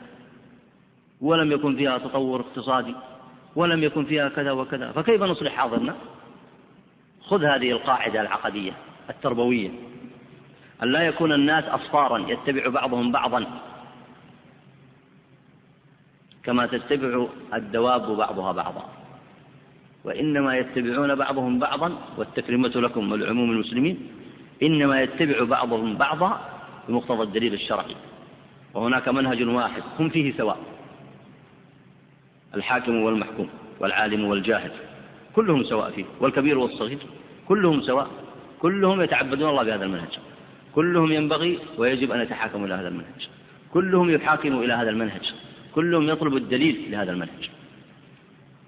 ولم 1.20 1.52
يكن 1.52 1.76
فيها 1.76 1.98
تطور 1.98 2.40
اقتصادي 2.40 2.94
ولم 3.56 3.82
يكن 3.82 4.04
فيها 4.04 4.28
كذا 4.28 4.52
وكذا. 4.52 4.92
فكيف 4.92 5.22
نصلح 5.22 5.52
حاضرنا؟ 5.52 5.96
خذ 7.20 7.44
هذه 7.44 7.70
القاعدة 7.70 8.20
العقدية. 8.20 8.72
التربوية 9.10 9.70
أن 10.82 10.92
لا 10.92 11.02
يكون 11.02 11.32
الناس 11.32 11.64
أصفارا 11.64 12.18
يتبع 12.28 12.68
بعضهم 12.68 13.12
بعضا. 13.12 13.46
كما 16.42 16.66
تتبع 16.66 17.26
الدواب 17.54 18.16
بعضها 18.16 18.52
بعضا. 18.52 18.84
وإنما 20.04 20.56
يتبعون 20.56 21.14
بعضهم 21.14 21.58
بعضا 21.58 21.98
والتكريمة 22.16 22.68
لكم 22.68 23.12
ولعموم 23.12 23.50
المسلمين 23.50 24.08
إنما 24.62 25.02
يتبع 25.02 25.44
بعضهم 25.44 25.96
بعضا 25.96 26.40
بمقتضى 26.88 27.22
الدليل 27.22 27.54
الشرعي. 27.54 27.96
وهناك 28.74 29.08
منهج 29.08 29.42
واحد 29.42 29.82
هم 29.98 30.08
فيه 30.08 30.32
سواء. 30.36 30.58
الحاكم 32.54 32.96
والمحكوم 33.02 33.48
والعالم 33.80 34.24
والجاهل 34.24 34.70
كلهم 35.36 35.64
سواء 35.64 35.90
فيه 35.90 36.04
والكبير 36.20 36.58
والصغير 36.58 36.98
كلهم 37.48 37.82
سواء. 37.82 38.29
كلهم 38.60 39.02
يتعبدون 39.02 39.48
الله 39.50 39.62
بهذا 39.62 39.84
المنهج. 39.84 40.18
كلهم 40.74 41.12
ينبغي 41.12 41.58
ويجب 41.78 42.12
أن 42.12 42.20
يتحاكموا 42.20 42.66
إلى 42.66 42.74
هذا 42.74 42.88
المنهج. 42.88 43.28
كلهم 43.72 44.10
يحاكموا 44.10 44.64
إلى 44.64 44.72
هذا 44.72 44.90
المنهج. 44.90 45.32
كلهم 45.74 46.08
يطلب 46.08 46.36
الدليل 46.36 46.90
لهذا 46.90 47.12
المنهج. 47.12 47.50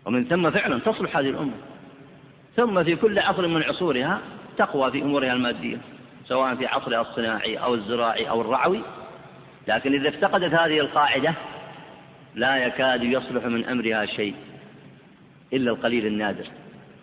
ومن 0.04 0.24
ثم 0.24 0.50
فعلا 0.50 0.78
تصلح 0.78 1.16
هذه 1.16 1.28
الأمة. 1.28 1.52
ثم 2.56 2.84
في 2.84 2.96
كل 2.96 3.18
عصر 3.18 3.46
من 3.46 3.62
عصورها 3.62 4.20
تقوى 4.56 4.90
في 4.90 5.02
أمورها 5.02 5.32
المادية 5.32 5.78
سواء 6.24 6.54
في 6.54 6.66
عصرها 6.66 7.00
الصناعي 7.00 7.56
أو 7.56 7.74
الزراعي 7.74 8.28
أو 8.28 8.40
الرعوي. 8.40 8.80
لكن 9.68 9.94
إذا 9.94 10.08
افتقدت 10.08 10.54
هذه 10.54 10.80
القاعدة 10.80 11.34
لا 12.34 12.56
يكاد 12.56 13.02
يصلح 13.02 13.46
من 13.46 13.64
أمرها 13.64 14.06
شيء 14.06 14.34
إلا 15.52 15.70
القليل 15.70 16.06
النادر. 16.06 16.46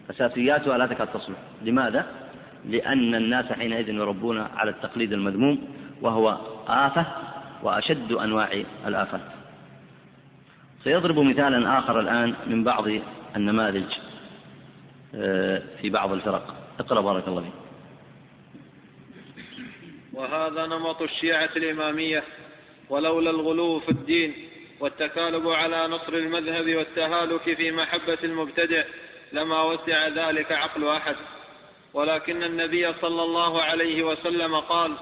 أساسياتها 0.10 0.78
لا 0.78 0.86
تكاد 0.86 1.08
تصلح. 1.08 1.38
لماذا؟ 1.62 2.06
لأن 2.66 3.16
الناس 3.16 3.46
حينئذ 3.46 3.90
يربون 3.90 4.38
على 4.40 4.72
التقليد 4.72 5.14
المذموم 5.14 5.68
وهو 6.02 6.38
آفة 6.68 7.06
وأشد 7.64 8.12
أنواع 8.12 8.64
الآفات 8.88 9.22
سيضرب 10.84 11.20
مثالا 11.20 11.80
آخر 11.80 12.00
الآن 12.00 12.36
من 12.48 12.64
بعض 12.64 12.86
النماذج 13.36 13.86
آه، 15.16 15.62
في 15.82 15.90
بعض 15.90 16.12
الفرق. 16.12 16.56
اقرأ 16.80 17.02
بارك 17.02 17.28
الله 17.28 17.42
فيك. 17.42 17.52
وهذا 20.14 20.66
نمط 20.66 21.02
الشيعة 21.02 21.50
الإمامية 21.56 22.24
ولولا 22.90 23.30
الغلو 23.30 23.80
في 23.80 23.90
الدين 23.90 24.34
والتكالب 24.80 25.48
على 25.48 25.88
نصر 25.88 26.14
المذهب 26.14 26.76
والتهالك 26.76 27.54
في 27.54 27.72
محبة 27.72 28.18
المبتدع 28.24 28.84
لما 29.34 29.64
وسع 29.64 30.08
ذلك 30.08 30.52
عقل 30.52 30.88
أحد. 30.88 31.16
ولكن 31.94 32.44
النبي 32.44 32.94
صلى 32.94 33.24
الله 33.24 33.62
عليه 33.62 34.04
وسلم 34.04 34.56
قال 34.60 34.96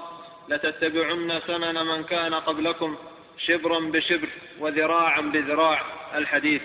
لتتبعن 0.48 1.40
سنن 1.46 1.86
من 1.86 2.04
كان 2.04 2.34
قبلكم 2.34 2.96
شبرا 3.38 3.80
بشبر 3.80 4.28
وذراعا 4.60 5.20
بذراع 5.20 5.82
الحديث. 6.14 6.62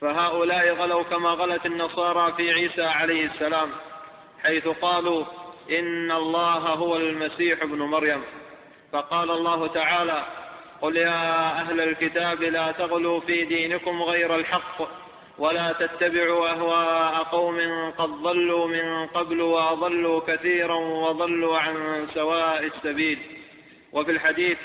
فهؤلاء 0.00 0.74
غلوا 0.74 1.02
كما 1.02 1.30
غلت 1.30 1.66
النصارى 1.66 2.32
في 2.32 2.52
عيسى 2.52 2.82
عليه 2.82 3.26
السلام 3.26 3.70
حيث 4.42 4.68
قالوا 4.68 5.24
إن 5.70 6.12
الله 6.12 6.58
هو 6.58 6.96
المسيح 6.96 7.62
ابن 7.62 7.78
مريم. 7.78 8.22
فقال 8.92 9.30
الله 9.30 9.66
تعالى 9.66 10.24
قل 10.80 10.96
يا 10.96 11.50
أهل 11.60 11.80
الكتاب 11.80 12.42
لا 12.42 12.72
تغلوا 12.72 13.20
في 13.20 13.44
دينكم 13.44 14.02
غير 14.02 14.34
الحق 14.34 14.99
ولا 15.40 15.72
تتبعوا 15.72 16.48
أهواء 16.48 17.22
قوم 17.22 17.58
قد 17.98 18.08
ضلوا 18.08 18.66
من 18.68 19.06
قبل 19.06 19.40
وأضلوا 19.40 20.20
كثيرا 20.26 20.74
وضلوا 20.74 21.58
عن 21.58 22.06
سواء 22.14 22.64
السبيل. 22.64 23.18
وفي 23.92 24.10
الحديث 24.10 24.58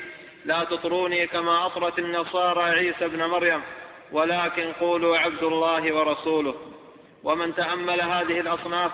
لا 0.46 0.64
تطروني 0.64 1.28
كما 1.28 1.66
أطرت 1.66 2.00
النصارى 2.00 2.64
عيسى 2.64 3.06
ابن 3.06 3.24
مريم 3.24 3.62
ولكن 4.12 4.72
قولوا 4.72 5.18
عبد 5.18 5.44
الله 5.44 5.96
ورسوله. 5.96 6.56
ومن 7.24 7.56
تأمل 7.56 8.02
هذه 8.02 8.40
الأصناف 8.40 8.92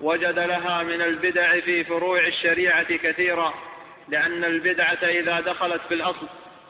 وجد 0.00 0.38
لها 0.38 0.82
من 0.82 1.02
البدع 1.02 1.60
في 1.60 1.84
فروع 1.84 2.26
الشريعة 2.26 2.96
كثيرا 2.96 3.54
لأن 4.08 4.44
البدعة 4.44 5.04
إذا 5.04 5.40
دخلت 5.40 5.80
في 5.88 5.94
الأصل 5.94 6.26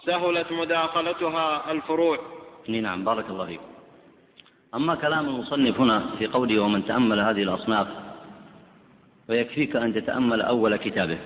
سهلت 0.06 0.52
مداخلتها 0.52 1.72
الفروع. 1.72 2.18
نعم 2.68 3.04
بارك 3.04 3.26
الله 3.30 3.46
فيك. 3.46 3.60
أما 4.74 4.94
كلام 4.94 5.28
المصنف 5.28 5.80
هنا 5.80 6.02
في 6.18 6.26
قوله 6.26 6.62
ومن 6.62 6.86
تأمل 6.86 7.20
هذه 7.20 7.42
الأصناف 7.42 7.86
فيكفيك 9.26 9.76
أن 9.76 9.94
تتأمل 9.94 10.42
أول 10.42 10.76
كتابه 10.76 11.18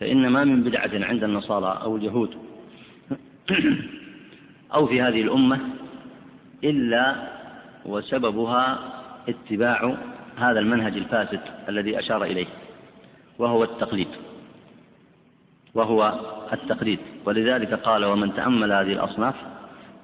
فإن 0.00 0.28
ما 0.28 0.44
من 0.44 0.62
بدعة 0.62 0.90
عند 0.94 1.24
النصارى 1.24 1.78
أو 1.82 1.96
اليهود 1.96 2.36
أو 4.74 4.86
في 4.86 5.02
هذه 5.02 5.22
الأمة 5.22 5.60
إلا 6.64 7.14
وسببها 7.86 8.78
اتباع 9.28 9.94
هذا 10.36 10.60
المنهج 10.60 10.96
الفاسد 10.96 11.40
الذي 11.68 11.98
أشار 11.98 12.24
إليه 12.24 12.46
وهو 13.38 13.64
التقليد 13.64 14.08
وهو 15.74 16.20
التقليد 16.52 16.98
ولذلك 17.24 17.74
قال 17.74 18.04
ومن 18.04 18.34
تأمل 18.34 18.72
هذه 18.72 18.92
الأصناف 18.92 19.34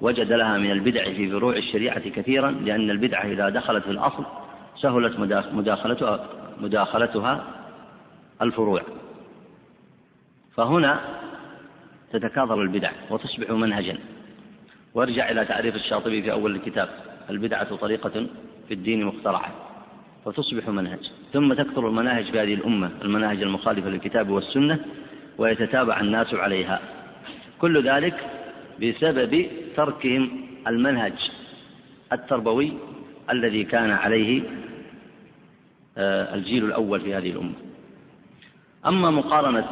وجد 0.01 0.33
لها 0.33 0.57
من 0.57 0.71
البدع 0.71 1.03
في 1.03 1.31
فروع 1.31 1.55
الشريعة 1.55 2.09
كثيرا 2.09 2.51
لأن 2.51 2.89
البدعة 2.89 3.25
إذا 3.25 3.49
دخلت 3.49 3.83
في 3.83 3.91
الأصل 3.91 4.25
سهلت 4.81 5.19
مداخلتها 5.53 6.27
مداخلتها 6.61 7.43
الفروع. 8.41 8.81
فهنا 10.55 10.99
تتكاثر 12.13 12.61
البدع 12.61 12.91
وتصبح 13.09 13.49
منهجا. 13.49 13.97
وارجع 14.93 15.29
إلى 15.31 15.45
تعريف 15.45 15.75
الشاطبي 15.75 16.21
في 16.21 16.31
أول 16.31 16.55
الكتاب 16.55 16.89
البدعة 17.29 17.75
طريقة 17.75 18.27
في 18.67 18.73
الدين 18.73 19.05
مخترعة 19.05 19.51
وتصبح 20.25 20.69
منهج. 20.69 21.11
ثم 21.33 21.53
تكثر 21.53 21.87
المناهج 21.87 22.31
في 22.31 22.39
هذه 22.39 22.53
الأمة 22.53 22.91
المناهج 23.01 23.41
المخالفة 23.41 23.89
للكتاب 23.89 24.29
والسنة 24.29 24.79
ويتتابع 25.37 25.99
الناس 25.99 26.33
عليها. 26.33 26.79
كل 27.59 27.83
ذلك 27.89 28.40
بسبب 28.81 29.47
تركهم 29.75 30.29
المنهج 30.67 31.13
التربوي 32.13 32.73
الذي 33.29 33.63
كان 33.63 33.91
عليه 33.91 34.43
آه، 35.97 36.35
الجيل 36.35 36.65
الأول 36.65 37.01
في 37.01 37.15
هذه 37.15 37.29
الأمة. 37.29 37.53
أما 38.85 39.11
مقارنة 39.11 39.67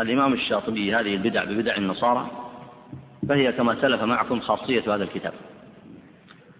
الإمام 0.00 0.32
الشاطبي 0.32 0.94
هذه 0.94 1.14
البدع 1.14 1.44
ببدع 1.44 1.76
النصارى 1.76 2.30
فهي 3.28 3.52
كما 3.52 3.80
سلف 3.80 4.02
معكم 4.02 4.40
خاصية 4.40 4.94
هذا 4.94 5.04
الكتاب. 5.04 5.32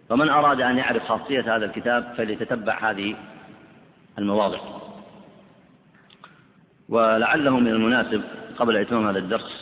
فمن 0.09 0.29
أراد 0.29 0.61
أن 0.61 0.79
يعرف 0.79 1.03
خاصية 1.03 1.57
هذا 1.57 1.65
الكتاب 1.65 2.15
فليتتبع 2.17 2.91
هذه 2.91 3.17
المواضع. 4.19 4.59
ولعله 6.89 7.59
من 7.59 7.69
المناسب 7.69 8.23
قبل 8.57 8.77
إتمام 8.77 9.07
هذا 9.07 9.19
الدرس 9.19 9.62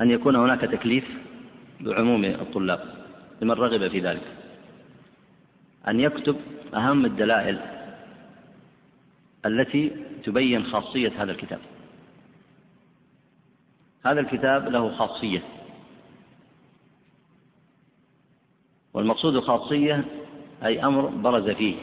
أن 0.00 0.10
يكون 0.10 0.36
هناك 0.36 0.60
تكليف 0.60 1.04
بعموم 1.80 2.24
الطلاب 2.24 2.80
لمن 3.42 3.50
رغب 3.50 3.88
في 3.88 4.00
ذلك. 4.00 4.22
أن 5.88 6.00
يكتب 6.00 6.36
أهم 6.74 7.06
الدلائل 7.06 7.58
التي 9.46 9.90
تبين 10.24 10.64
خاصية 10.64 11.22
هذا 11.22 11.32
الكتاب. 11.32 11.58
هذا 14.06 14.20
الكتاب 14.20 14.68
له 14.68 14.96
خاصية. 14.96 15.42
والمقصود 18.94 19.40
خاصية 19.40 20.04
أي 20.64 20.84
أمر 20.84 21.06
برز 21.06 21.50
فيه 21.50 21.74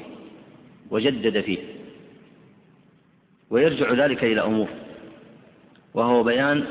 وجدد 0.89 1.41
فيه. 1.41 1.59
ويرجع 3.49 4.05
ذلك 4.05 4.23
إلى 4.23 4.41
أمور 4.41 4.69
وهو 5.93 6.23
بيان 6.23 6.65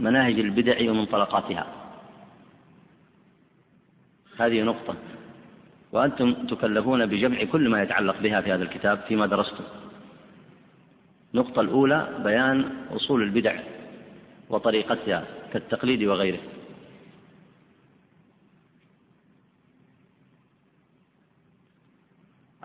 مناهج 0.00 0.38
البدع 0.38 0.90
ومنطلقاتها. 0.90 1.66
هذه 4.38 4.62
نقطة. 4.62 4.96
وأنتم 5.92 6.46
تكلفون 6.46 7.06
بجمع 7.06 7.44
كل 7.44 7.68
ما 7.68 7.82
يتعلق 7.82 8.20
بها 8.20 8.40
في 8.40 8.52
هذا 8.52 8.62
الكتاب 8.62 8.98
فيما 9.08 9.26
درستم. 9.26 9.64
النقطة 11.34 11.60
الأولى 11.60 12.20
بيان 12.24 12.86
أصول 12.90 13.22
البدع 13.22 13.60
وطريقتها 14.48 15.24
كالتقليد 15.52 16.02
وغيره. 16.02 16.40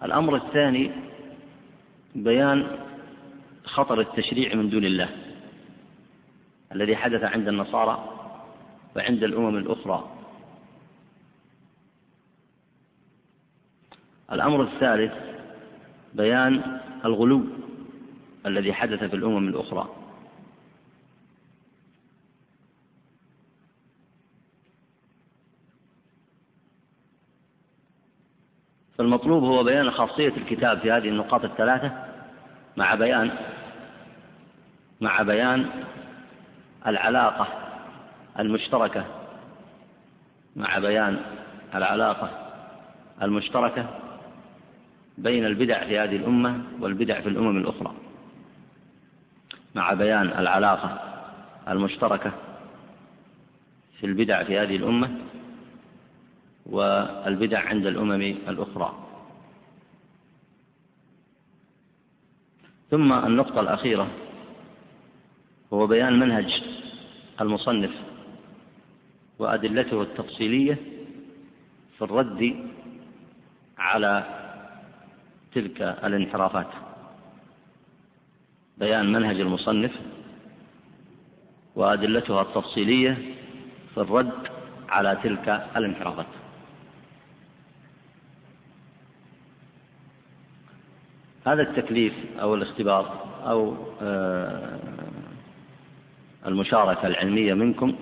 الأمر 0.03 0.35
الثاني 0.35 0.91
بيان 2.15 2.67
خطر 3.63 3.99
التشريع 3.99 4.55
من 4.55 4.69
دون 4.69 4.85
الله. 4.85 5.24
الذي 6.75 6.95
حدث 6.95 7.23
عند 7.23 7.47
النصارى 7.47 8.09
وعند 8.95 9.23
الأمم 9.23 9.57
الأخرى. 9.57 10.09
الأمر 14.31 14.63
الثالث 14.63 15.13
بيان 16.13 16.79
الغلو 17.05 17.45
الذي 18.45 18.73
حدث 18.73 19.03
في 19.03 19.15
الأمم 19.15 19.47
الأخرى. 19.47 19.89
فالمطلوب 28.97 29.43
هو 29.43 29.63
بيان 29.63 29.91
خاصية 29.91 30.33
الكتاب 30.37 30.79
في 30.79 30.91
هذه 30.91 31.09
النقاط 31.09 31.43
الثلاثة 31.43 31.91
مع 32.77 32.95
بيان 32.95 33.31
مع 35.01 35.21
بيان 35.21 35.69
العلاقة 36.87 37.47
المشتركة 38.39 39.05
مع 40.55 40.77
بيان 40.79 41.21
العلاقة 41.75 42.29
المشتركة 43.21 43.89
بين 45.17 45.45
البدع 45.45 45.85
في 45.85 45.99
هذه 45.99 46.15
الأمة 46.15 46.61
والبدع 46.79 47.21
في 47.21 47.29
الأمم 47.29 47.57
الأخرى 47.57 47.93
مع 49.75 49.93
بيان 49.93 50.27
العلاقة 50.27 50.99
المشتركة 51.67 52.31
في 53.99 54.05
البدع 54.05 54.43
في 54.43 54.59
هذه 54.59 54.75
الأمة 54.75 55.17
والبدع 56.65 57.59
عند 57.59 57.85
الأمم 57.85 58.21
الأخرى. 58.47 58.95
ثم 62.91 63.13
النقطة 63.13 63.59
الأخيرة 63.59 64.07
هو 65.73 65.87
بيان 65.87 66.19
منهج 66.19 66.63
المصنف 67.41 67.91
وأدلته 69.39 70.01
التفصيلية 70.01 70.77
في 71.97 72.01
الرد 72.01 72.55
على 73.77 74.23
تلك 75.53 75.81
الانحرافات. 75.81 76.67
بيان 78.77 79.11
منهج 79.11 79.39
المصنف 79.39 79.91
وأدلتها 81.75 82.41
التفصيلية 82.41 83.17
في 83.93 83.97
الرد 84.01 84.47
على 84.89 85.17
تلك 85.23 85.67
الانحرافات. 85.75 86.25
هذا 91.47 91.61
التكليف 91.61 92.13
أو 92.39 92.55
الاختبار 92.55 93.25
أو 93.45 93.75
آه، 94.01 94.79
المشاركة 96.47 97.07
العلمية 97.07 97.53
منكم 97.53 97.95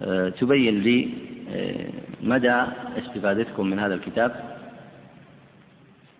آه، 0.00 0.28
تبين 0.28 0.78
لي 0.78 1.08
آه، 1.50 1.88
مدى 2.22 2.62
استفادتكم 2.98 3.66
من 3.66 3.78
هذا 3.78 3.94
الكتاب. 3.94 4.58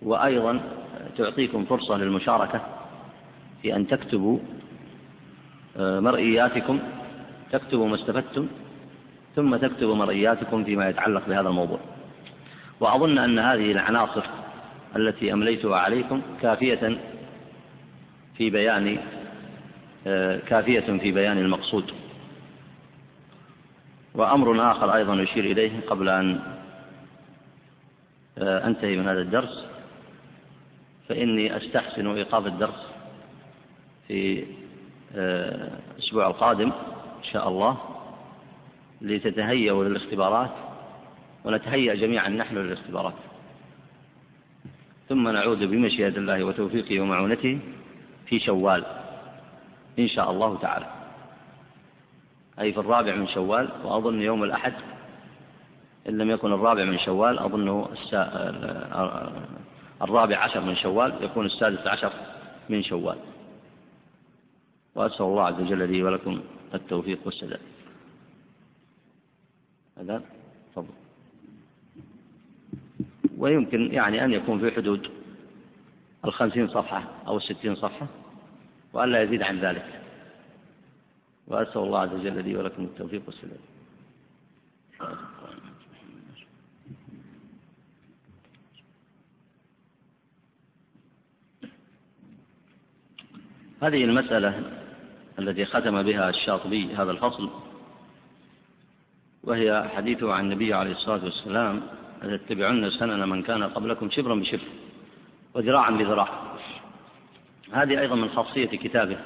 وأيضا 0.03 0.61
تعطيكم 1.19 1.65
فرصة 1.65 1.97
للمشاركة 1.97 2.61
في 3.63 3.77
أن 3.77 3.87
تكتبوا 3.87 4.39
مرئياتكم 5.77 6.79
تكتبوا 7.53 7.89
ما 7.89 7.95
استفدتم 7.95 8.47
ثم 9.37 9.57
تكتبوا 9.57 9.95
مرئياتكم 9.95 10.65
فيما 10.65 10.89
يتعلق 10.89 11.29
بهذا 11.29 11.49
الموضوع. 11.49 11.79
وأظن 12.81 13.19
أن 13.19 13.39
هذه 13.39 13.73
العناصر 13.73 14.23
التي 14.97 15.33
أمليتها 15.33 15.77
عليكم 15.77 16.23
كافية 16.43 16.99
في 18.37 18.51
بيان 18.51 18.89
آه، 18.89 19.18
كافية 20.49 20.81
في 20.81 21.13
بيان 21.13 21.39
المقصود. 21.39 21.93
وأمر 24.15 24.73
آخر 24.73 24.95
أيضا 24.95 25.15
يشير 25.15 25.45
إليه 25.45 25.81
قبل 25.89 26.09
أن 26.09 26.41
آه، 28.39 28.67
أنتهي 28.67 28.97
من 28.97 29.09
هذا 29.09 29.21
الدرس 29.21 29.67
فإني 31.09 31.57
أستحسن 31.57 32.07
إيقاف 32.07 32.47
الدرس 32.47 32.87
في 34.09 34.45
آه، 35.17 35.71
الأسبوع 35.97 36.27
القادم 36.27 36.73
إن 37.19 37.25
شاء 37.33 37.49
الله 37.49 37.79
لتتهيأوا 39.01 39.85
للاختبارات 39.85 40.51
ونتهيأ 41.45 41.95
جميعا 41.95 42.29
نحن 42.29 42.57
للاختبارات. 42.57 43.15
ثم 45.09 45.29
نعود 45.29 45.59
بمشيئة 45.59 46.17
الله 46.17 46.45
وتوفيقه 46.45 47.01
ومعونته 47.01 47.59
في 48.27 48.41
شوال. 48.41 48.85
إن 49.99 50.09
شاء 50.09 50.31
الله 50.31 50.59
تعالى. 50.59 50.87
أي 52.61 52.73
في 52.73 52.81
الرابع 52.81 53.15
من 53.15 53.29
شوال 53.29 53.69
وأظن 53.85 54.23
يوم 54.23 54.45
الأحد 54.45 54.75
إن 56.09 56.19
لم 56.19 56.31
يكن 56.31 56.53
الرابع 56.53 56.85
من 56.85 56.99
شوال 56.99 57.39
أظنه 57.39 57.89
الرابع 60.03 60.39
عشر 60.39 60.61
من 60.61 60.77
شوال 60.77 61.25
يكون 61.25 61.47
السادس 61.47 61.87
عشر 61.87 62.13
من 62.69 62.83
شوال. 62.83 63.19
وأسأل 64.95 65.27
الله 65.27 65.45
عز 65.45 65.61
وجل 65.61 65.91
لي 65.91 66.03
ولكم 66.03 66.41
التوفيق 66.75 67.19
والسداد. 67.25 67.61
هذا 69.99 70.23
تفضل. 70.73 70.95
ويمكن 73.39 73.95
يعني 73.95 74.25
أن 74.25 74.33
يكون 74.33 74.59
في 74.59 74.71
حدود 74.71 75.11
الخمسين 76.25 76.69
صفحة 76.69 77.03
أو 77.27 77.37
الستين 77.37 77.75
صفحة. 77.75 78.07
وأن 78.93 79.09
لا 79.09 79.23
يزيد 79.23 79.43
عن 79.43 79.59
ذلك. 79.61 80.01
وأسأل 81.47 81.83
الله 81.83 82.01
عز 82.01 82.13
وجل 82.13 82.45
لي 82.45 82.57
ولكم 82.57 82.85
التوفيق 82.85 83.23
والسلام 83.27 83.59
هذه 93.83 94.05
المسألة 94.05 94.63
التي 95.39 95.65
ختم 95.65 96.03
بها 96.03 96.31
الشاطبي 96.31 96.95
هذا 96.95 97.11
الفصل 97.11 97.51
وهي 99.45 99.91
حديثه 99.97 100.33
عن 100.33 100.45
النبي 100.45 100.75
عليه 100.75 100.93
الصلاة 100.93 101.25
والسلام 101.25 101.83
لتتبعن 102.23 102.91
سنن 102.91 103.29
من 103.29 103.43
كان 103.43 103.63
قبلكم 103.63 104.11
شبرا 104.11 104.35
بشبر 104.35 104.69
وذراعا 105.55 105.91
بذراع. 105.91 106.48
هذه 107.73 108.01
أيضا 108.01 108.15
من 108.15 108.29
خاصية 108.29 108.67
كتابه 108.67 109.17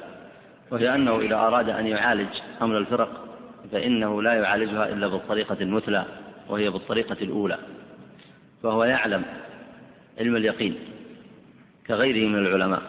وهي 0.71 0.95
أنه 0.95 1.19
إذا 1.19 1.35
أراد 1.35 1.69
أن 1.69 1.87
يعالج 1.87 2.29
أمر 2.61 2.77
الفرق 2.77 3.37
فإنه 3.71 4.21
لا 4.21 4.33
يعالجها 4.33 4.89
إلا 4.89 5.07
بالطريقة 5.07 5.57
المثلى 5.61 6.05
وهي 6.49 6.69
بالطريقة 6.69 7.17
الأولى 7.21 7.57
فهو 8.63 8.83
يعلم 8.83 9.23
علم 10.19 10.35
اليقين 10.35 10.75
كغيره 11.87 12.27
من 12.27 12.39
العلماء 12.39 12.81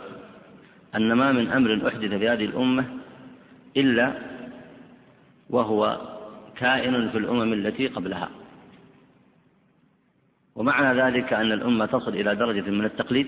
أن 0.95 1.13
ما 1.13 1.33
من 1.33 1.51
أمر 1.51 1.89
أحدث 1.89 2.11
في 2.11 2.29
هذه 2.29 2.45
الأمة 2.45 2.85
إلا 3.77 4.13
وهو 5.51 6.01
كائن 6.57 7.09
في 7.11 7.19
الأمم 7.19 7.53
التي 7.53 7.87
قبلها. 7.87 8.29
ومعنى 10.55 11.03
ذلك 11.03 11.33
أن 11.33 11.53
الأمة 11.53 11.87
تصل 11.87 12.15
إلى 12.15 12.35
درجة 12.35 12.71
من 12.71 12.85
التقليد 12.85 13.27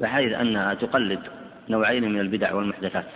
بحيث 0.00 0.32
أنها 0.32 0.74
تقلد 0.74 1.20
نوعين 1.68 2.12
من 2.12 2.20
البدع 2.20 2.54
والمحدثات. 2.54 3.06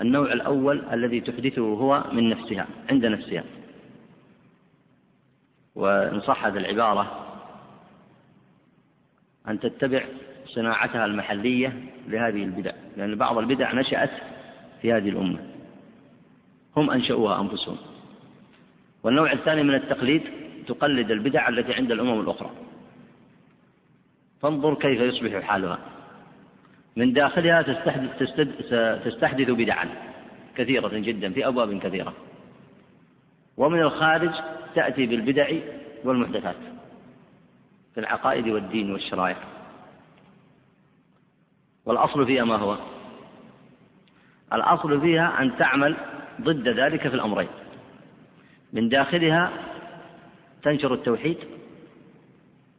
النوع 0.00 0.32
الأول 0.32 0.84
الذي 0.92 1.20
تحدثه 1.20 1.62
هو 1.62 2.04
من 2.12 2.28
نفسها 2.28 2.66
عند 2.90 3.06
نفسها. 3.06 3.44
وإن 5.74 6.20
صحت 6.20 6.56
العبارة 6.56 7.26
أن 9.48 9.60
تتبع 9.60 10.04
صناعتها 10.46 11.04
المحلية 11.04 11.72
لهذه 12.08 12.44
البدع 12.44 12.72
لأن 12.96 13.14
بعض 13.14 13.38
البدع 13.38 13.74
نشأت 13.74 14.10
في 14.82 14.92
هذه 14.92 15.08
الأمة. 15.08 15.38
هم 16.76 16.90
أنشأوها 16.90 17.40
أنفسهم. 17.40 17.76
والنوع 19.02 19.32
الثاني 19.32 19.62
من 19.62 19.74
التقليد 19.74 20.22
تقلد 20.66 21.10
البدع 21.10 21.48
التي 21.48 21.74
عند 21.74 21.92
الأمم 21.92 22.20
الأخرى. 22.20 22.50
فانظر 24.44 24.74
كيف 24.74 25.00
يصبح 25.00 25.42
حالها. 25.42 25.78
من 26.96 27.12
داخلها 27.12 27.62
تستحدث, 27.62 28.18
تستحدث 29.04 29.50
بدعا 29.50 29.88
كثيرة 30.56 30.88
جدا 30.88 31.32
في 31.32 31.46
أبواب 31.46 31.78
كثيرة. 31.78 32.12
ومن 33.56 33.80
الخارج 33.80 34.30
تأتي 34.74 35.06
بالبدع 35.06 35.48
والمحدثات 36.04 36.56
في 37.94 38.00
العقائد 38.00 38.48
والدين 38.48 38.92
والشرائع. 38.92 39.36
والأصل 41.86 42.26
فيها 42.26 42.44
ما 42.44 42.56
هو؟ 42.56 42.78
الأصل 44.52 45.00
فيها 45.00 45.42
أن 45.42 45.56
تعمل 45.56 45.96
ضد 46.40 46.68
ذلك 46.68 47.08
في 47.08 47.14
الأمرين. 47.14 47.48
من 48.72 48.88
داخلها 48.88 49.52
تنشر 50.62 50.94
التوحيد 50.94 51.38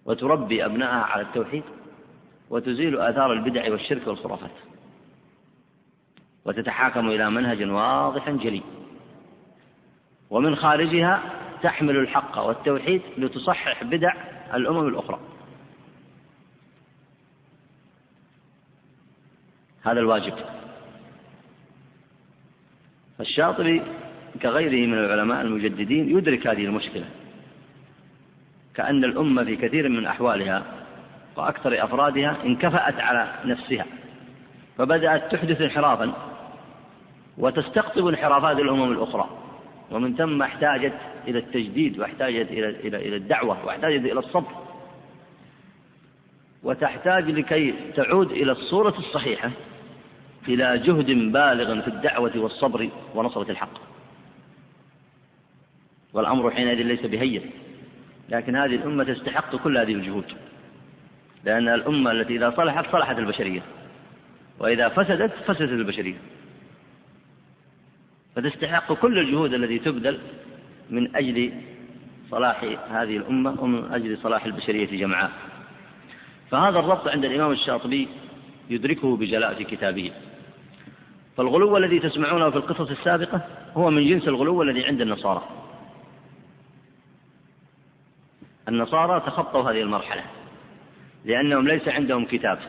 وتربي 0.05 0.65
أبنائها 0.65 1.03
على 1.03 1.21
التوحيد 1.21 1.63
وتزيل 2.49 3.01
آثار 3.01 3.33
البدع 3.33 3.71
والشرك 3.71 4.07
والخرافات 4.07 4.51
وتتحاكم 6.45 7.07
إلى 7.09 7.29
منهج 7.29 7.63
واضح 7.63 8.29
جلي. 8.29 8.61
ومن 10.29 10.55
خارجها 10.55 11.21
تحمل 11.61 11.97
الحق 11.97 12.37
والتوحيد 12.37 13.01
لتصحح 13.17 13.83
بدع 13.83 14.13
الأمم 14.53 14.87
الأخرى. 14.87 15.19
هذا 19.83 19.99
الواجب. 19.99 20.33
فالشاطبي 23.17 23.81
كغيره 24.41 24.87
من 24.87 24.93
العلماء 24.93 25.41
المجددين 25.41 26.17
يدرك 26.17 26.47
هذه 26.47 26.65
المشكلة. 26.65 27.05
كأن 28.75 29.03
الأمة 29.03 29.43
في 29.43 29.55
كثير 29.55 29.89
من 29.89 30.05
أحوالها 30.05 30.63
وأكثر 31.35 31.83
أفرادها 31.83 32.37
انكفأت 32.45 32.99
على 32.99 33.27
نفسها 33.45 33.85
فبدأت 34.77 35.31
تحدث 35.31 35.61
انحرافا 35.61 36.13
وتستقطب 37.37 38.07
انحرافات 38.07 38.59
الأمم 38.59 38.91
الأخرى 38.91 39.29
ومن 39.91 40.15
ثم 40.15 40.41
احتاجت 40.41 40.93
إلى 41.27 41.39
التجديد 41.39 41.99
واحتاجت 41.99 42.51
إلى 42.51 42.69
إلى 42.69 42.97
إلى 42.97 43.15
الدعوة 43.15 43.65
واحتاجت 43.65 44.05
إلى 44.05 44.19
الصبر. 44.19 44.51
وتحتاج 46.63 47.31
لكي 47.31 47.73
تعود 47.95 48.31
إلى 48.31 48.51
الصورة 48.51 48.97
الصحيحة 48.97 49.51
إلى 50.47 50.77
جهد 50.77 51.31
بالغ 51.31 51.81
في 51.81 51.87
الدعوة 51.87 52.31
والصبر 52.35 52.89
ونصرة 53.15 53.51
الحق. 53.51 53.77
والأمر 56.13 56.51
حينئذ 56.51 56.77
ليس 56.77 57.05
بهين. 57.05 57.51
لكن 58.29 58.55
هذه 58.55 58.75
الأمة 58.75 59.03
تستحق 59.03 59.55
كل 59.55 59.77
هذه 59.77 59.93
الجهود. 59.93 60.25
لأن 61.43 61.67
الأمة 61.67 62.11
التي 62.11 62.35
إذا 62.35 62.53
صلحت 62.57 62.91
صلحت 62.91 63.17
البشرية. 63.17 63.61
وإذا 64.59 64.89
فسدت 64.89 65.33
فسدت 65.47 65.71
البشرية. 65.71 66.15
فتستحق 68.35 68.93
كل 68.93 69.19
الجهود 69.19 69.53
التي 69.53 69.79
تبذل 69.79 70.19
من 70.89 71.15
أجل 71.15 71.51
صلاح 72.31 72.63
هذه 72.91 73.17
الأمة 73.17 73.63
ومن 73.63 73.93
أجل 73.93 74.17
صلاح 74.17 74.45
البشرية 74.45 74.99
جمعاء. 74.99 75.31
فهذا 76.51 76.79
الربط 76.79 77.07
عند 77.07 77.25
الإمام 77.25 77.51
الشاطبي 77.51 78.07
يدركه 78.69 79.17
بجلاء 79.17 79.53
في 79.53 79.63
كتابه. 79.63 80.11
فالغلو 81.37 81.77
الذي 81.77 81.99
تسمعونه 81.99 82.49
في 82.49 82.55
القصص 82.55 82.89
السابقة 82.89 83.41
هو 83.73 83.89
من 83.89 84.09
جنس 84.09 84.27
الغلو 84.27 84.61
الذي 84.61 84.85
عند 84.85 85.01
النصارى. 85.01 85.64
النصارى 88.69 89.19
تخطوا 89.19 89.71
هذه 89.71 89.81
المرحلة 89.81 90.23
لأنهم 91.25 91.67
ليس 91.67 91.87
عندهم 91.87 92.25
كتاب 92.25 92.59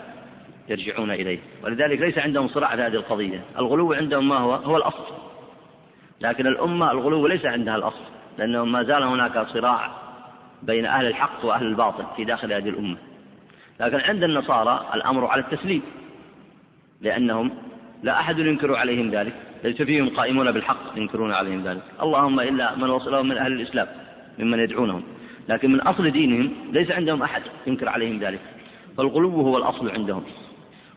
يرجعون 0.68 1.10
إليه 1.10 1.38
ولذلك 1.64 2.00
ليس 2.00 2.18
عندهم 2.18 2.48
صراع 2.48 2.76
في 2.76 2.82
هذه 2.82 2.94
القضية 2.94 3.44
الغلو 3.58 3.92
عندهم 3.92 4.28
ما 4.28 4.38
هو؟ 4.38 4.54
هو 4.54 4.76
الأصل. 4.76 5.04
لكن 6.20 6.46
الأمة 6.46 6.90
الغلو 6.90 7.26
ليس 7.26 7.46
عندها 7.46 7.76
الأصل 7.76 8.04
لأنه 8.38 8.64
ما 8.64 8.82
زال 8.82 9.02
هناك 9.02 9.46
صراع 9.46 9.90
بين 10.62 10.86
أهل 10.86 11.06
الحق 11.06 11.44
وأهل 11.44 11.66
الباطل 11.66 12.04
في 12.16 12.24
داخل 12.24 12.52
هذه 12.52 12.68
الأمة. 12.68 12.96
لكن 13.80 14.00
عند 14.00 14.22
النصارى 14.22 14.90
الأمر 14.94 15.26
على 15.26 15.42
التسليم 15.42 15.82
لأنهم 17.00 17.50
لا 18.02 18.20
أحد 18.20 18.38
ينكر 18.38 18.76
عليهم 18.76 19.10
ذلك 19.10 19.32
ليس 19.64 19.82
فيهم 19.82 20.08
قائمون 20.08 20.52
بالحق 20.52 20.96
ينكرون 20.96 21.32
عليهم 21.32 21.64
ذلك. 21.64 21.82
اللهم 22.02 22.40
إلا 22.40 22.74
من 22.76 22.90
وصلهم 22.90 23.28
من 23.28 23.38
أهل 23.38 23.52
الإسلام 23.52 23.88
ممن 24.38 24.58
يدعونهم. 24.58 25.02
لكن 25.48 25.72
من 25.72 25.80
أصل 25.80 26.10
دينهم 26.10 26.52
ليس 26.72 26.90
عندهم 26.90 27.22
أحد 27.22 27.42
ينكر 27.66 27.88
عليهم 27.88 28.18
ذلك. 28.18 28.40
فالغلو 28.96 29.30
هو 29.30 29.56
الأصل 29.58 29.90
عندهم. 29.90 30.24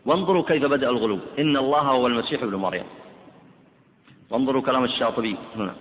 وانظروا 0.06 0.42
كيف 0.42 0.64
بدأ 0.64 0.90
الغلو. 0.90 1.18
إن 1.38 1.56
الله 1.56 1.80
هو 1.80 2.06
المسيح 2.06 2.42
ابن 2.42 2.54
مريم. 2.54 2.84
وانظروا 4.30 4.62
كلام 4.62 4.84
الشاطبي 4.84 5.36
هنا. 5.56 5.74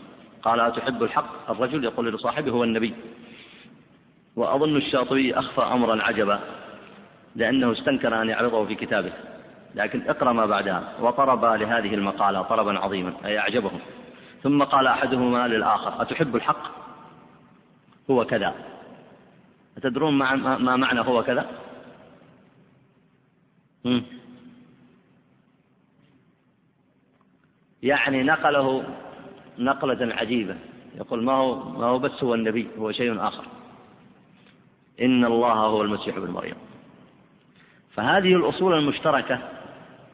قال 0.44 0.60
أتحب 0.60 1.04
الحق؟ 1.04 1.52
الرجل 1.52 1.84
يقول 1.84 2.14
لصاحبه 2.14 2.52
هو 2.52 2.64
النبي. 2.64 2.94
وأظن 4.36 4.78
الشاطبي 4.78 5.40
أخفى 5.40 5.62
أمرا 5.62 6.04
عجبا 6.04 6.40
لأنه 7.36 7.72
استنكر 7.72 8.22
أن 8.22 8.30
يعرضه 8.30 8.66
في 8.66 8.76
كتابه. 8.76 9.12
لكن 9.76 10.02
اقرأ 10.08 10.34
ما 10.34 10.46
بعدها. 10.46 10.94
وطرب 11.02 11.46
لهذه 11.46 11.94
المقالة 11.94 12.42
طربا 12.42 12.80
عظيما 12.80 13.14
أي 13.26 13.40
أعجبهم. 13.40 13.80
ثم 14.44 14.64
قال 14.64 14.88
أحدهما 14.88 15.48
للآخر 15.48 16.02
أتحب 16.02 16.36
الحق؟ 16.36 16.89
هو 18.12 18.26
كذا. 18.26 18.56
أتدرون 19.78 20.14
ما 20.14 20.76
معنى 20.76 21.00
هو 21.00 21.24
كذا؟ 21.24 21.50
يعني 27.84 28.24
نقله 28.24 28.84
نقلة 29.58 30.16
عجيبة. 30.16 30.56
يقول 30.96 31.24
ما 31.24 31.34
هو 31.34 31.70
ما 31.70 31.86
هو 31.86 32.00
بس 32.00 32.24
هو 32.24 32.34
النبي 32.34 32.68
هو 32.78 32.92
شيء 32.92 33.20
آخر. 33.28 33.46
إن 35.02 35.26
الله 35.26 35.54
هو 35.54 35.82
المسيح 35.82 36.18
ابن 36.18 36.32
مريم. 36.32 36.56
فهذه 37.92 38.36
الأصول 38.36 38.74
المشتركة 38.74 39.40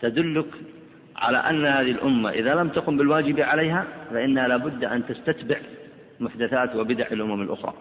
تدلك 0.01 0.51
على 1.15 1.37
أن 1.37 1.65
هذه 1.65 1.91
الأمة 1.91 2.29
إذا 2.29 2.55
لم 2.55 2.69
تقم 2.69 2.97
بالواجب 2.97 3.39
عليها 3.39 3.85
فإنها 4.11 4.47
لابد 4.47 4.83
أن 4.83 5.05
تستتبع 5.05 5.57
محدثات 6.19 6.75
وبدع 6.75 7.07
الأمم 7.11 7.41
الأخرى. 7.41 7.73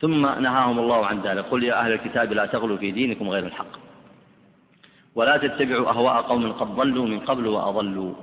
ثم 0.00 0.20
نهاهم 0.20 0.78
الله 0.78 1.06
عن 1.06 1.20
ذلك. 1.20 1.44
قل 1.44 1.64
يا 1.64 1.80
أهل 1.80 1.92
الكتاب 1.92 2.32
لا 2.32 2.46
تغلوا 2.46 2.76
في 2.76 2.90
دينكم 2.90 3.28
غير 3.28 3.46
الحق. 3.46 3.78
ولا 5.14 5.36
تتبعوا 5.36 5.90
أهواء 5.90 6.22
قوم 6.22 6.52
قد 6.52 6.66
ضلوا 6.66 7.06
من 7.06 7.20
قبل 7.20 7.46
وأضلوا. 7.46 8.14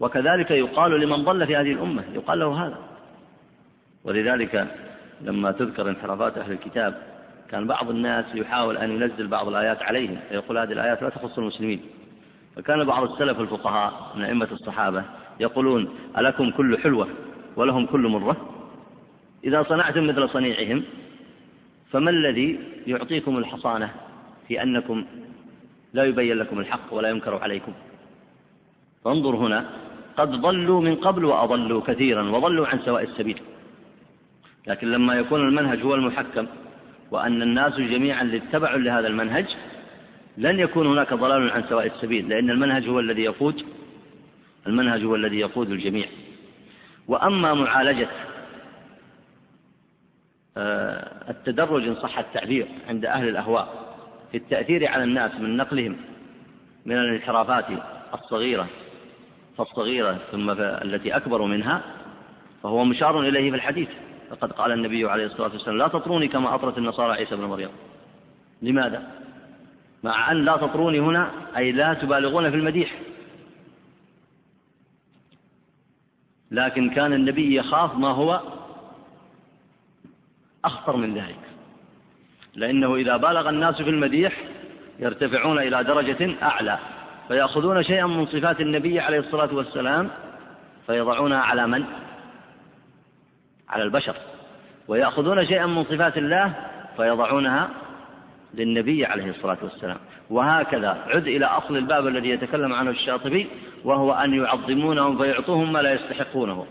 وكذلك 0.00 0.50
يقال 0.50 1.00
لمن 1.00 1.24
ضل 1.24 1.46
في 1.46 1.56
هذه 1.56 1.72
الأمة. 1.72 2.04
يقال 2.14 2.38
له 2.38 2.66
هذا. 2.66 2.78
ولذلك 4.04 4.76
لما 5.20 5.52
تذكر 5.52 5.88
انحرافات 5.88 6.38
أهل 6.38 6.52
الكتاب 6.52 7.02
كان 7.50 7.66
بعض 7.66 7.90
الناس 7.90 8.24
يحاول 8.34 8.76
أن 8.76 8.90
ينزل 8.90 9.26
بعض 9.26 9.48
الآيات 9.48 9.82
عليهم. 9.82 10.16
فيقول 10.28 10.58
هذه 10.58 10.72
الآيات 10.72 11.02
لا 11.02 11.08
تخص 11.08 11.38
المسلمين. 11.38 11.80
فكان 12.56 12.84
بعض 12.84 13.12
السلف 13.12 13.40
الفقهاء 13.40 14.12
من 14.16 14.24
أئمة 14.24 14.48
الصحابة 14.52 15.04
يقولون 15.40 15.88
ألكم 16.18 16.50
كل 16.50 16.78
حلوة؟ 16.78 17.08
ولهم 17.56 17.86
كل 17.86 18.08
مرة. 18.08 18.36
إذا 19.44 19.62
صنعتم 19.62 20.06
مثل 20.06 20.28
صنيعهم 20.28 20.82
فما 21.90 22.10
الذي 22.10 22.58
يعطيكم 22.86 23.38
الحصانة 23.38 23.90
في 24.48 24.62
أنكم 24.62 25.04
لا 25.92 26.04
يبين 26.04 26.36
لكم 26.36 26.60
الحق 26.60 26.94
ولا 26.94 27.08
ينكر 27.08 27.42
عليكم؟ 27.42 27.72
فانظر 29.04 29.36
هنا 29.36 29.70
قد 30.16 30.30
ضلوا 30.30 30.80
من 30.80 30.96
قبل 30.96 31.24
وأضلوا 31.24 31.80
كثيرا 31.80 32.22
وضلوا 32.22 32.66
عن 32.66 32.78
سواء 32.78 33.02
السبيل. 33.02 33.40
لكن 34.66 34.90
لما 34.90 35.14
يكون 35.14 35.40
المنهج 35.40 35.82
هو 35.82 35.94
المحكم 35.94 36.46
وأن 37.10 37.42
الناس 37.42 37.74
جميعا 37.74 38.30
اتبعوا 38.34 38.78
لهذا 38.78 39.06
المنهج 39.06 39.46
لن 40.38 40.58
يكون 40.58 40.86
هناك 40.86 41.14
ضلال 41.14 41.50
عن 41.50 41.64
سواء 41.68 41.86
السبيل 41.86 42.28
لأن 42.28 42.50
المنهج 42.50 42.88
هو 42.88 43.00
الذي 43.00 43.22
يقود 43.22 43.62
المنهج 44.66 45.04
هو 45.04 45.14
الذي 45.14 45.38
يقود 45.38 45.70
الجميع. 45.70 46.06
وأما 47.08 47.54
معالجة 47.54 48.08
آه، 50.56 51.30
التدرج 51.30 51.86
إن 51.88 51.94
صح 51.94 52.18
التعبير 52.18 52.66
عند 52.88 53.04
أهل 53.04 53.28
الأهواء 53.28 53.96
في 54.32 54.36
التأثير 54.36 54.88
على 54.88 55.04
الناس 55.04 55.34
من 55.34 55.56
نقلهم 55.56 55.96
من 56.86 56.96
الانحرافات 56.96 57.64
الصغيرة 58.14 58.68
فالصغيرة 59.58 60.18
ثم 60.32 60.50
التي 60.60 61.16
أكبر 61.16 61.42
منها 61.42 61.82
فهو 62.62 62.84
مشار 62.84 63.20
إليه 63.20 63.50
في 63.50 63.56
الحديث. 63.56 63.88
فقد 64.30 64.52
قال 64.52 64.72
النبي 64.72 65.10
عليه 65.10 65.26
الصلاة 65.26 65.52
والسلام 65.52 65.78
لا 65.78 65.88
تطروني 65.88 66.28
كما 66.28 66.54
أطرت 66.54 66.78
النصارى 66.78 67.12
عيسى 67.12 67.36
بن 67.36 67.44
مريم. 67.44 67.68
لماذا؟ 68.62 69.02
مع 70.04 70.32
أن 70.32 70.44
لا 70.44 70.56
تطروني 70.56 71.00
هنا 71.00 71.30
أي 71.56 71.72
لا 71.72 71.94
تبالغون 71.94 72.50
في 72.50 72.56
المديح. 72.56 72.94
لكن 76.54 76.90
كان 76.90 77.12
النبي 77.12 77.56
يخاف 77.56 77.94
ما 77.94 78.08
هو 78.08 78.40
أخطر 80.64 80.96
من 80.96 81.14
ذلك 81.14 81.38
لأنه 82.54 82.94
إذا 82.94 83.16
بالغ 83.16 83.48
الناس 83.48 83.74
في 83.82 83.90
المديح 83.90 84.32
يرتفعون 84.98 85.58
إلى 85.58 85.84
درجة 85.84 86.34
أعلى 86.42 86.78
فيأخذون 87.28 87.82
شيئا 87.82 88.06
من 88.06 88.26
صفات 88.26 88.60
النبي 88.60 89.00
عليه 89.00 89.18
الصلاة 89.18 89.54
والسلام 89.54 90.10
فيضعونها 90.86 91.40
على 91.40 91.66
من؟ 91.66 91.84
على 93.68 93.82
البشر 93.82 94.16
ويأخذون 94.88 95.46
شيئا 95.46 95.66
من 95.66 95.84
صفات 95.84 96.18
الله 96.18 96.54
فيضعونها 96.96 97.68
للنبي 98.56 99.06
عليه 99.06 99.30
الصلاة 99.30 99.58
والسلام. 99.62 99.96
وهكذا 100.30 101.04
عد 101.06 101.26
إلى 101.26 101.46
أصل 101.46 101.76
الباب 101.76 102.06
الذي 102.06 102.28
يتكلم 102.28 102.72
عنه 102.72 102.90
الشاطبي 102.90 103.46
وهو 103.84 104.12
أن 104.12 104.34
يعظمونهم 104.34 105.18
فيعطوهم 105.18 105.72
ما 105.72 105.78
لا 105.78 105.92
يستحقونه. 105.92 106.66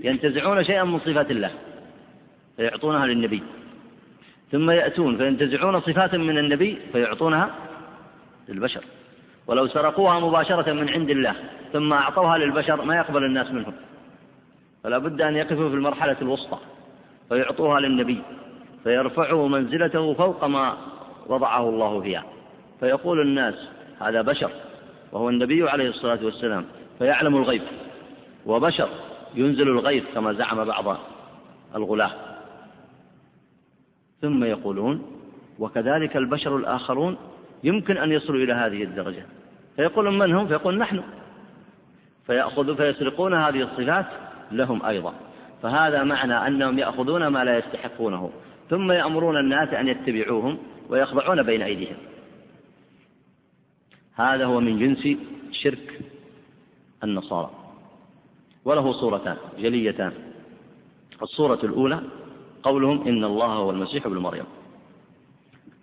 ينتزعون 0.00 0.64
شيئا 0.64 0.84
من 0.84 0.98
صفات 0.98 1.30
الله 1.30 1.50
فيعطونها 2.56 3.06
للنبي. 3.06 3.42
ثم 4.52 4.70
يأتون 4.70 5.16
فينتزعون 5.16 5.80
صفات 5.80 6.14
من 6.14 6.38
النبي 6.38 6.78
فيعطونها 6.92 7.50
للبشر. 8.48 8.84
ولو 9.46 9.68
سرقوها 9.68 10.20
مباشرة 10.20 10.72
من 10.72 10.88
عند 10.88 11.10
الله 11.10 11.34
ثم 11.72 11.92
أعطوها 11.92 12.38
للبشر 12.38 12.84
ما 12.84 12.96
يقبل 12.96 13.24
الناس 13.24 13.50
منهم. 13.50 13.72
فلا 14.84 14.98
بد 14.98 15.20
أن 15.20 15.36
يقفوا 15.36 15.68
في 15.68 15.74
المرحلة 15.74 16.16
الوسطى 16.22 16.58
فيعطوها 17.28 17.80
للنبي 17.80 18.22
فيرفعه 18.84 19.48
منزلته 19.48 20.14
فوق 20.14 20.44
ما 20.44 20.76
وضعه 21.26 21.68
الله 21.68 22.00
فيها. 22.00 22.24
فيقول 22.80 23.20
الناس 23.20 23.54
هذا 24.00 24.22
بشر 24.22 24.50
وهو 25.12 25.28
النبي 25.28 25.70
عليه 25.70 25.88
الصلاة 25.88 26.18
والسلام 26.24 26.64
فيعلم 26.98 27.36
الغيب. 27.36 27.62
وبشر 28.46 28.88
ينزل 29.34 29.68
الغيث 29.68 30.04
كما 30.14 30.32
زعم 30.32 30.64
بعض 30.64 30.98
الغلاة. 31.74 32.10
ثم 34.22 34.44
يقولون 34.44 35.02
وكذلك 35.58 36.16
البشر 36.16 36.56
الآخرون 36.56 37.16
يمكن 37.64 37.96
أن 37.96 38.12
يصلوا 38.12 38.44
إلى 38.44 38.52
هذه 38.52 38.82
الدرجة. 38.82 39.26
فيقولون 39.76 40.18
من 40.18 40.34
هم؟ 40.34 40.46
فيقول 40.46 40.78
نحن. 40.78 41.02
فيأخذوا 42.26 42.74
فيسرقون 42.74 43.34
هذه 43.34 43.62
الصفات 43.62 44.06
لهم 44.52 44.86
أيضا. 44.86 45.14
فهذا 45.62 46.02
معنى 46.02 46.46
أنهم 46.46 46.78
يأخذون 46.78 47.26
ما 47.26 47.44
لا 47.44 47.58
يستحقونه. 47.58 48.30
ثم 48.70 48.92
يأمرون 48.92 49.36
الناس 49.36 49.68
أن 49.68 49.88
يتبعوهم. 49.88 50.58
ويخضعون 50.88 51.42
بين 51.42 51.62
أيديهم. 51.62 51.96
هذا 54.14 54.44
هو 54.44 54.60
من 54.60 54.78
جنس 54.78 55.18
شرك 55.52 56.00
النصارى. 57.04 57.50
وله 58.64 58.92
صورتان 58.92 59.36
جليتان. 59.58 60.12
الصورة 61.22 61.60
الأولى 61.64 62.00
قولهم 62.62 63.08
إن 63.08 63.24
الله 63.24 63.46
هو 63.46 63.70
المسيح 63.70 64.06
ابن 64.06 64.18
مريم. 64.18 64.44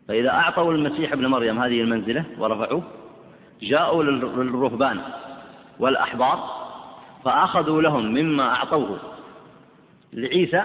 فإذا 0.08 0.30
أعطوا 0.30 0.74
المسيح 0.74 1.14
ابن 1.14 1.28
مريم 1.28 1.60
هذه 1.60 1.82
المنزلة 1.82 2.26
ورفعوه 2.38 2.84
جاءوا 3.62 4.04
للرهبان 4.04 5.02
والأحبار 5.80 6.62
فأخذوا 7.26 7.82
لهم 7.82 8.06
مما 8.06 8.44
أعطوه 8.44 9.00
لعيسى 10.14 10.64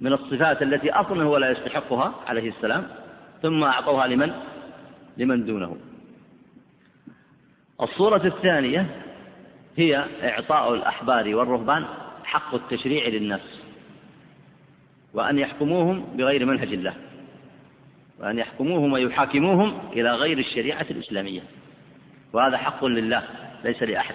من 0.00 0.12
الصفات 0.12 0.62
التي 0.62 0.90
أصلا 0.90 1.24
هو 1.24 1.36
لا 1.36 1.50
يستحقها 1.50 2.14
عليه 2.26 2.48
السلام. 2.48 2.88
ثم 3.42 3.64
أعطوها 3.64 4.06
لمن؟ 4.06 4.32
لمن 5.16 5.46
دونه. 5.46 5.76
الصورة 7.80 8.26
الثانية 8.26 8.86
هي 9.76 10.04
إعطاء 10.22 10.74
الأحبار 10.74 11.34
والرهبان 11.34 11.84
حق 12.24 12.54
التشريع 12.54 13.08
للناس 13.08 13.60
وأن 15.14 15.38
يحكموهم 15.38 16.04
بغير 16.16 16.44
منهج 16.44 16.72
الله 16.72 16.94
وأن 18.20 18.38
يحكموهم 18.38 18.92
ويحاكموهم 18.92 19.78
إلى 19.92 20.14
غير 20.14 20.38
الشريعة 20.38 20.86
الإسلامية 20.90 21.40
وهذا 22.32 22.56
حق 22.56 22.84
لله 22.84 23.22
ليس 23.64 23.82
لأحد. 23.82 24.14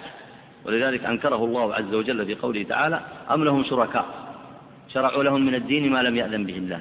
ولذلك 0.64 1.04
أنكره 1.04 1.44
الله 1.44 1.74
عز 1.74 1.94
وجل 1.94 2.26
في 2.26 2.34
قوله 2.34 2.62
تعالى 2.62 3.00
أم 3.30 3.44
لهم 3.44 3.64
شركاء؟ 3.64 4.06
شرعوا 4.92 5.22
لهم 5.22 5.46
من 5.46 5.54
الدين 5.54 5.92
ما 5.92 6.02
لم 6.02 6.16
يأذن 6.16 6.44
به 6.44 6.56
الله. 6.56 6.80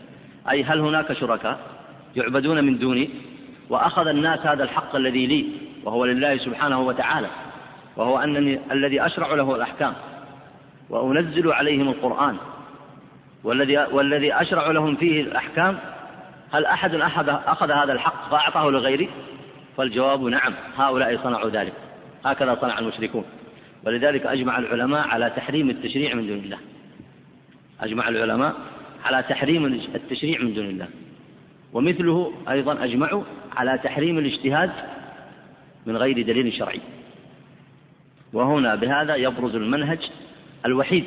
أي 0.50 0.64
هل 0.64 0.80
هناك 0.80 1.14
شركاء؟ 1.14 1.60
يعبدون 2.16 2.64
من 2.64 2.78
دوني 2.78 3.09
وأخذ 3.70 4.07
الناس 4.07 4.39
هذا 4.39 4.64
الحق 4.64 4.95
الذي 4.95 5.26
لي 5.28 5.45
وهو 5.84 6.05
لله 6.05 6.38
سبحانه 6.38 6.80
وتعالى 6.82 7.28
وهو 7.97 8.18
أنني 8.18 8.59
الذي 8.72 9.05
أشرع 9.05 9.34
له 9.34 9.55
الأحكام 9.55 9.93
وأنزل 10.89 11.51
عليهم 11.51 11.89
القرآن 11.89 12.38
والذي 13.43 13.78
والذي 13.78 14.34
أشرع 14.34 14.72
لهم 14.72 14.95
فيه 14.95 15.22
الأحكام 15.22 15.78
هل 16.51 16.66
أحد 16.66 16.95
أخذ 16.95 17.30
أخذ 17.30 17.72
هذا 17.72 17.93
الحق 17.93 18.30
فأعطاه 18.30 18.70
لغيري؟ 18.70 19.09
فالجواب 19.78 20.24
نعم 20.24 20.53
هؤلاء 20.78 21.20
صنعوا 21.24 21.49
ذلك 21.49 21.74
هكذا 22.26 22.57
صنع 22.61 22.80
المشركون 22.80 23.24
ولذلك 23.86 24.26
أجمع 24.26 24.59
العلماء 24.59 25.07
على 25.07 25.30
تحريم 25.36 25.70
التشريع 25.70 26.14
من 26.16 26.28
دون 26.28 26.38
الله 26.38 26.57
أجمع 27.82 28.09
العلماء 28.09 28.53
على 29.05 29.24
تحريم 29.30 29.66
التشريع 29.95 30.41
من 30.41 30.53
دون 30.53 30.66
الله 30.66 30.88
ومثله 31.74 32.34
أيضا 32.50 32.84
أجمعوا 32.84 33.24
على 33.56 33.80
تحريم 33.84 34.18
الاجتهاد 34.18 34.72
من 35.86 35.98
غير 35.98 36.22
دليل 36.22 36.54
شرعي. 36.54 36.82
وهنا 38.34 38.76
بهذا 38.76 39.16
يبرز 39.16 39.56
المنهج 39.56 40.00
الوحيد 40.66 41.06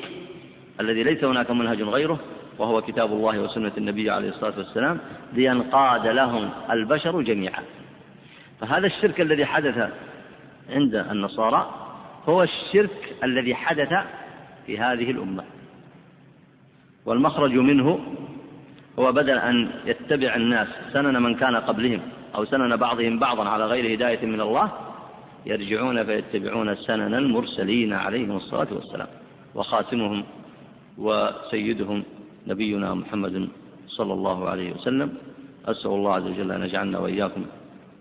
الذي 0.81 1.03
ليس 1.03 1.25
هناك 1.25 1.51
منهج 1.51 1.83
غيره 1.83 2.19
وهو 2.59 2.83
كتاب 2.83 3.13
الله 3.13 3.41
وسنة 3.41 3.73
النبي 3.79 4.11
عليه 4.11 4.29
الصلاة 4.29 4.59
والسلام 4.59 4.99
لينقاد 5.33 6.07
لهم 6.07 6.51
البشر 6.71 7.21
جميعا. 7.21 7.63
فهذا 8.61 8.87
الشرك 8.87 9.21
الذي 9.21 9.47
حدث 9.47 9.91
عند 10.71 10.95
النصارى 10.95 11.71
هو 12.29 12.43
الشرك 12.43 13.17
الذي 13.25 13.55
حدث 13.55 13.95
في 14.67 14.79
هذه 14.79 15.11
الأمة. 15.11 15.45
والمخرج 17.07 17.53
منه 17.53 18.01
هو 18.99 19.13
بدل 19.13 19.39
أن 19.39 19.71
يتبع 19.87 20.37
الناس 20.37 20.69
سنن 20.93 21.23
من 21.23 21.35
كان 21.35 21.57
قبلهم 21.57 22.01
أو 22.35 22.45
سنن 22.45 22.77
بعضهم 22.77 23.19
بعضا 23.19 23.49
على 23.49 23.67
غير 23.67 23.95
هداية 23.95 24.27
من 24.27 24.41
الله 24.41 24.73
يرجعون 25.47 26.05
فيتبعون 26.05 26.75
سنن 26.75 27.15
المرسلين 27.15 27.93
عليهم 27.93 28.37
الصلاة 28.37 28.69
والسلام 28.73 29.07
وخاتمهم 29.55 30.25
وسيدهم 30.99 32.03
نبينا 32.47 32.95
محمد 32.95 33.49
صلى 33.89 34.13
الله 34.13 34.49
عليه 34.49 34.73
وسلم. 34.73 35.15
أسأل 35.67 35.91
الله 35.91 36.15
عز 36.15 36.23
وجل 36.23 36.53
أن 36.53 36.63
يجعلنا 36.63 36.99
وإياكم 36.99 37.45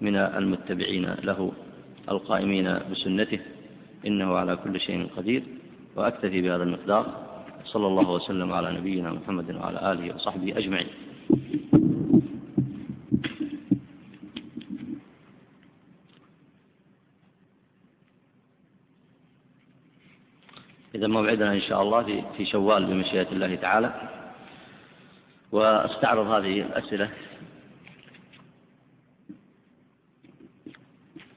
من 0.01 0.15
المتبعين 0.15 1.15
له 1.23 1.51
القائمين 2.09 2.79
بسنته 2.91 3.39
إنه 4.07 4.37
على 4.37 4.55
كل 4.55 4.79
شيء 4.79 5.07
قدير 5.17 5.43
وأكتفي 5.95 6.41
بهذا 6.41 6.63
المقدار. 6.63 7.24
صلى 7.76 7.88
الله 7.88 8.09
وسلم 8.11 8.53
على 8.53 8.71
نبينا 8.71 9.11
محمد 9.11 9.55
وعلى 9.55 9.91
آله 9.91 10.15
وصحبه 10.15 10.57
أجمعين. 10.57 10.88
إذا 20.95 21.07
موعدنا 21.07 21.53
إن 21.53 21.61
شاء 21.61 21.82
الله 21.82 22.03
في 22.03 22.23
في 22.38 22.45
شوال 22.45 22.86
بمشيئة 22.86 23.28
الله 23.32 23.55
تعالى. 23.55 23.89
وأستعرض 25.51 26.28
هذه 26.28 26.61
الأسئلة. 26.71 27.09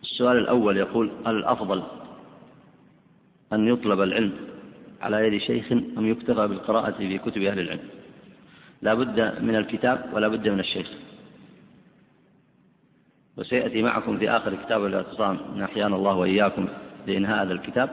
السؤال 0.03 0.37
الأول 0.39 0.77
يقول 0.77 1.11
هل 1.27 1.37
الأفضل 1.37 1.83
أن 3.53 3.69
يطلب 3.69 4.01
العلم 4.01 4.48
على 5.03 5.27
يد 5.27 5.41
شيخ 5.41 5.73
أم 5.73 6.07
يكتفى 6.07 6.47
بالقراءة 6.49 6.91
في 6.91 7.19
كتب 7.19 7.43
أهل 7.43 7.61
العلم. 7.61 7.89
لا 8.83 8.95
بد 8.95 9.43
من 9.43 9.57
الكتاب 9.57 10.11
ولا 10.13 10.29
بد 10.29 10.49
من 10.49 10.61
الشيخ. 10.61 10.89
وسيأتي 13.37 13.83
معكم 13.83 14.19
في 14.19 14.31
آخر 14.31 14.55
كتاب 14.55 14.87
الاعتصام. 14.87 15.39
إن 15.55 15.63
أحيانا 15.63 15.97
الله 15.97 16.15
وإياكم 16.15 16.69
لإنهاء 17.07 17.45
هذا 17.45 17.53
الكتاب. 17.53 17.91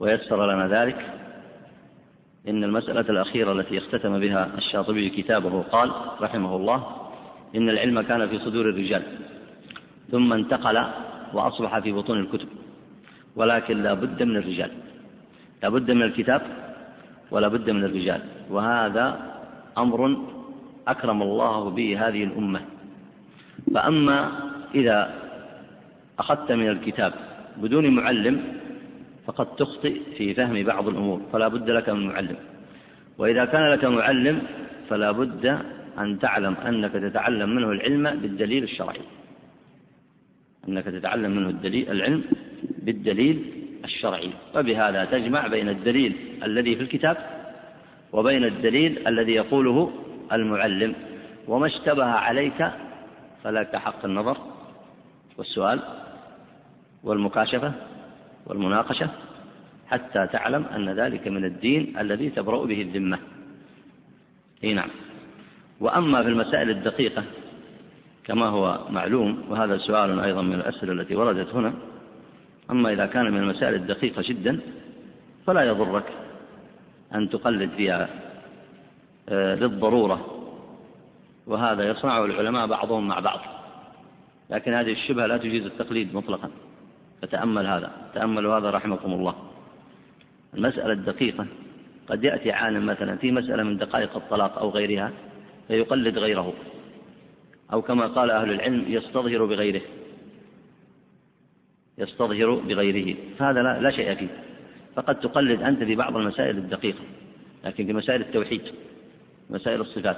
ويسر 0.00 0.52
لنا 0.52 0.68
ذلك. 0.68 1.14
إن 2.48 2.64
المسألة 2.64 3.00
الأخيرة 3.00 3.52
التي 3.52 3.78
اختتم 3.78 4.20
بها 4.20 4.50
الشاطبي 4.58 5.10
كتابه 5.10 5.62
قال 5.62 5.92
رحمه 6.20 6.56
الله 6.56 7.08
إن 7.56 7.68
العلم 7.68 8.00
كان 8.00 8.28
في 8.28 8.38
صدور 8.38 8.68
الرجال 8.68 9.02
ثم 10.10 10.32
انتقل 10.32 10.84
وأصبح 11.32 11.78
في 11.78 11.92
بطون 11.92 12.18
الكتب 12.18 12.48
ولكن 13.36 13.82
لا 13.82 13.94
بد 13.94 14.22
من 14.22 14.36
الرجال. 14.36 14.70
لا 15.62 15.68
بد 15.68 15.90
من 15.90 16.02
الكتاب 16.02 16.42
ولا 17.30 17.48
بد 17.48 17.70
من 17.70 17.84
الرجال 17.84 18.20
وهذا 18.50 19.06
أمر 19.78 20.16
أكرم 20.88 21.22
الله 21.22 21.70
به 21.70 22.08
هذه 22.08 22.24
الأمة. 22.24 22.60
فأما 23.74 24.18
إذا 24.74 24.98
أخذت 26.18 26.52
من 26.52 26.68
الكتاب 26.68 27.12
بدون 27.56 27.86
معلم 27.88 28.36
فقد 29.26 29.56
تخطئ 29.56 29.94
في 30.16 30.34
فهم 30.34 30.62
بعض 30.62 30.88
الأمور 30.88 31.20
فلا 31.32 31.48
بد 31.48 31.70
لك 31.70 31.88
من 31.88 32.06
معلم. 32.06 32.36
وإذا 33.18 33.44
كان 33.44 33.64
لك 33.68 33.84
معلم 33.84 34.42
فلا 34.88 35.10
بد 35.10 35.46
أن 35.98 36.18
تعلم 36.18 36.54
أنك 36.54 36.92
تتعلم 36.92 37.48
منه 37.54 37.72
العلم 37.72 38.04
بالدليل 38.22 38.62
الشرعي. 38.62 39.00
أنك 40.68 40.84
تتعلم 40.84 41.30
منه 41.36 41.48
الدليل 41.48 41.90
العلم 41.90 42.22
بالدليل 42.78 43.67
الشرعي. 43.84 44.30
وبهذا 44.54 45.04
تجمع 45.04 45.46
بين 45.46 45.68
الدليل 45.68 46.16
الذي 46.42 46.76
في 46.76 46.82
الكتاب 46.82 47.16
وبين 48.12 48.44
الدليل 48.44 49.08
الذي 49.08 49.32
يقوله 49.32 49.92
المعلم. 50.32 50.94
وما 51.48 51.66
اشتبه 51.66 52.04
عليك 52.04 52.70
فلك 53.44 53.76
حق 53.76 54.04
النظر 54.04 54.36
والسؤال 55.38 55.80
والمكاشفة 57.04 57.72
والمناقشة 58.46 59.08
حتى 59.90 60.26
تعلم 60.26 60.64
أن 60.64 60.88
ذلك 60.88 61.28
من 61.28 61.44
الدين 61.44 61.98
الذي 61.98 62.30
تبرأ 62.30 62.64
به 62.64 62.82
الذمة. 62.82 63.18
إي 64.64 64.74
نعم. 64.74 64.90
وأما 65.80 66.22
في 66.22 66.28
المسائل 66.28 66.70
الدقيقة 66.70 67.24
كما 68.24 68.46
هو 68.46 68.80
معلوم 68.90 69.44
وهذا 69.48 69.78
سؤال 69.78 70.20
أيضا 70.20 70.42
من 70.42 70.54
الأسئلة 70.54 70.92
التي 70.92 71.16
وردت 71.16 71.54
هنا 71.54 71.74
أما 72.70 72.92
إذا 72.92 73.06
كان 73.06 73.32
من 73.32 73.38
المسائل 73.38 73.74
الدقيقة 73.74 74.22
جدا 74.22 74.60
فلا 75.46 75.62
يضرك 75.62 76.04
أن 77.14 77.30
تقلد 77.30 77.70
فيها 77.70 78.08
آه، 79.28 79.54
للضرورة. 79.54 80.44
وهذا 81.46 81.88
يصنعه 81.88 82.24
العلماء 82.24 82.66
بعضهم 82.66 83.08
مع 83.08 83.20
بعض. 83.20 83.40
لكن 84.50 84.74
هذه 84.74 84.92
الشبهة 84.92 85.26
لا 85.26 85.36
تجيز 85.36 85.66
التقليد 85.66 86.14
مطلقا. 86.14 86.50
فتأمل 87.22 87.66
هذا 87.66 87.90
تأملوا 88.14 88.58
هذا 88.58 88.70
رحمكم 88.70 89.12
الله. 89.12 89.34
المسألة 90.54 90.92
الدقيقة 90.92 91.46
قد 92.08 92.24
يأتي 92.24 92.52
عالم 92.52 92.86
مثلا 92.86 93.16
في 93.16 93.32
مسألة 93.32 93.62
من 93.62 93.76
دقائق 93.76 94.16
الطلاق 94.16 94.58
أو 94.58 94.70
غيرها 94.70 95.12
فيقلد 95.68 96.18
غيره. 96.18 96.54
أو 97.72 97.82
كما 97.82 98.06
قال 98.06 98.30
أهل 98.30 98.50
العلم 98.50 98.84
يستظهر 98.88 99.44
بغيره. 99.44 99.82
يستظهر 101.98 102.54
بغيره 102.54 103.16
فهذا 103.38 103.62
لا, 103.62 103.90
شيء 103.90 104.14
فيه 104.14 104.28
فقد 104.96 105.20
تقلد 105.20 105.62
أنت 105.62 105.84
في 105.84 105.94
بعض 105.94 106.16
المسائل 106.16 106.58
الدقيقة 106.58 107.00
لكن 107.64 107.86
في 107.86 107.92
مسائل 107.92 108.20
التوحيد 108.20 108.62
مسائل 109.50 109.80
الصفات 109.80 110.16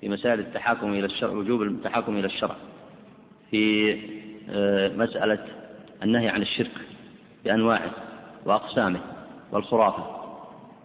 في 0.00 0.08
مسائل 0.08 0.40
التحاكم 0.40 0.92
إلى 0.92 1.06
الشرع 1.06 1.30
وجوب 1.30 1.62
التحاكم 1.62 2.16
إلى 2.16 2.26
الشرع 2.26 2.56
في 3.50 3.96
آه، 4.50 4.88
مسألة 4.96 5.38
النهي 6.02 6.28
عن 6.28 6.42
الشرك 6.42 6.70
بأنواعه 7.44 7.90
وأقسامه 8.44 9.00
والخرافة 9.52 10.04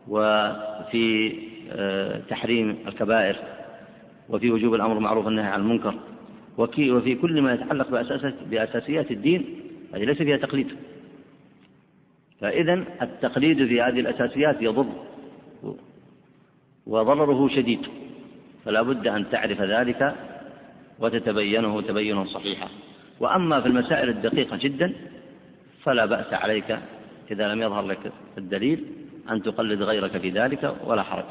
وفي 0.08 1.34
آه، 1.72 2.22
تحريم 2.30 2.78
الكبائر 2.88 3.36
وفي 4.30 4.52
وجوب 4.52 4.74
الأمر 4.74 4.94
بالمعروف 4.94 5.26
والنهي 5.26 5.46
عن 5.46 5.60
المنكر 5.60 5.96
وفي 6.58 7.16
كل 7.16 7.42
ما 7.42 7.54
يتعلق 7.54 7.90
بأساسيات 8.50 9.12
الدين 9.12 9.62
هذه 9.94 10.04
ليس 10.04 10.18
فيها 10.18 10.38
تقليد. 10.38 10.76
فإذا 12.42 12.74
التقليد 13.02 13.68
في 13.68 13.82
هذه 13.82 14.00
الأساسيات 14.00 14.62
يضر 14.62 14.88
وضرره 16.88 17.48
شديد. 17.48 17.88
فلا 18.66 18.82
بد 18.82 19.08
أن 19.08 19.30
تعرف 19.30 19.62
ذلك 19.62 20.16
وتتبينه 21.00 21.82
تبينا 21.82 22.26
صحيحا. 22.26 22.68
وأما 23.20 23.62
في 23.62 23.68
المسائل 23.68 24.10
الدقيقة 24.10 24.58
جدا 24.58 24.94
فلا 25.84 26.06
بأس 26.06 26.34
عليك 26.34 26.80
إذا 27.32 27.48
لم 27.48 27.62
يظهر 27.62 27.86
لك 27.86 28.12
الدليل 28.38 28.84
أن 29.30 29.44
تقلد 29.44 29.82
غيرك 29.82 30.18
في 30.18 30.30
ذلك 30.30 30.76
ولا 30.86 31.04
حرج. 31.04 31.26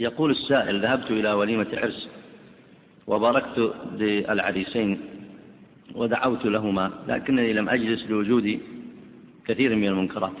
يقول 0.00 0.30
السائل 0.30 0.80
ذهبت 0.80 1.10
إلى 1.10 1.32
وليمة 1.32 1.66
عرس. 1.72 2.08
وباركت 3.08 3.74
للعريسين 3.92 5.00
ودعوت 5.94 6.44
لهما 6.44 6.90
لكنني 7.08 7.52
لم 7.52 7.68
أجلس 7.68 8.10
لوجود 8.10 8.60
كثير 9.46 9.76
من 9.76 9.88
المنكرات. 9.88 10.32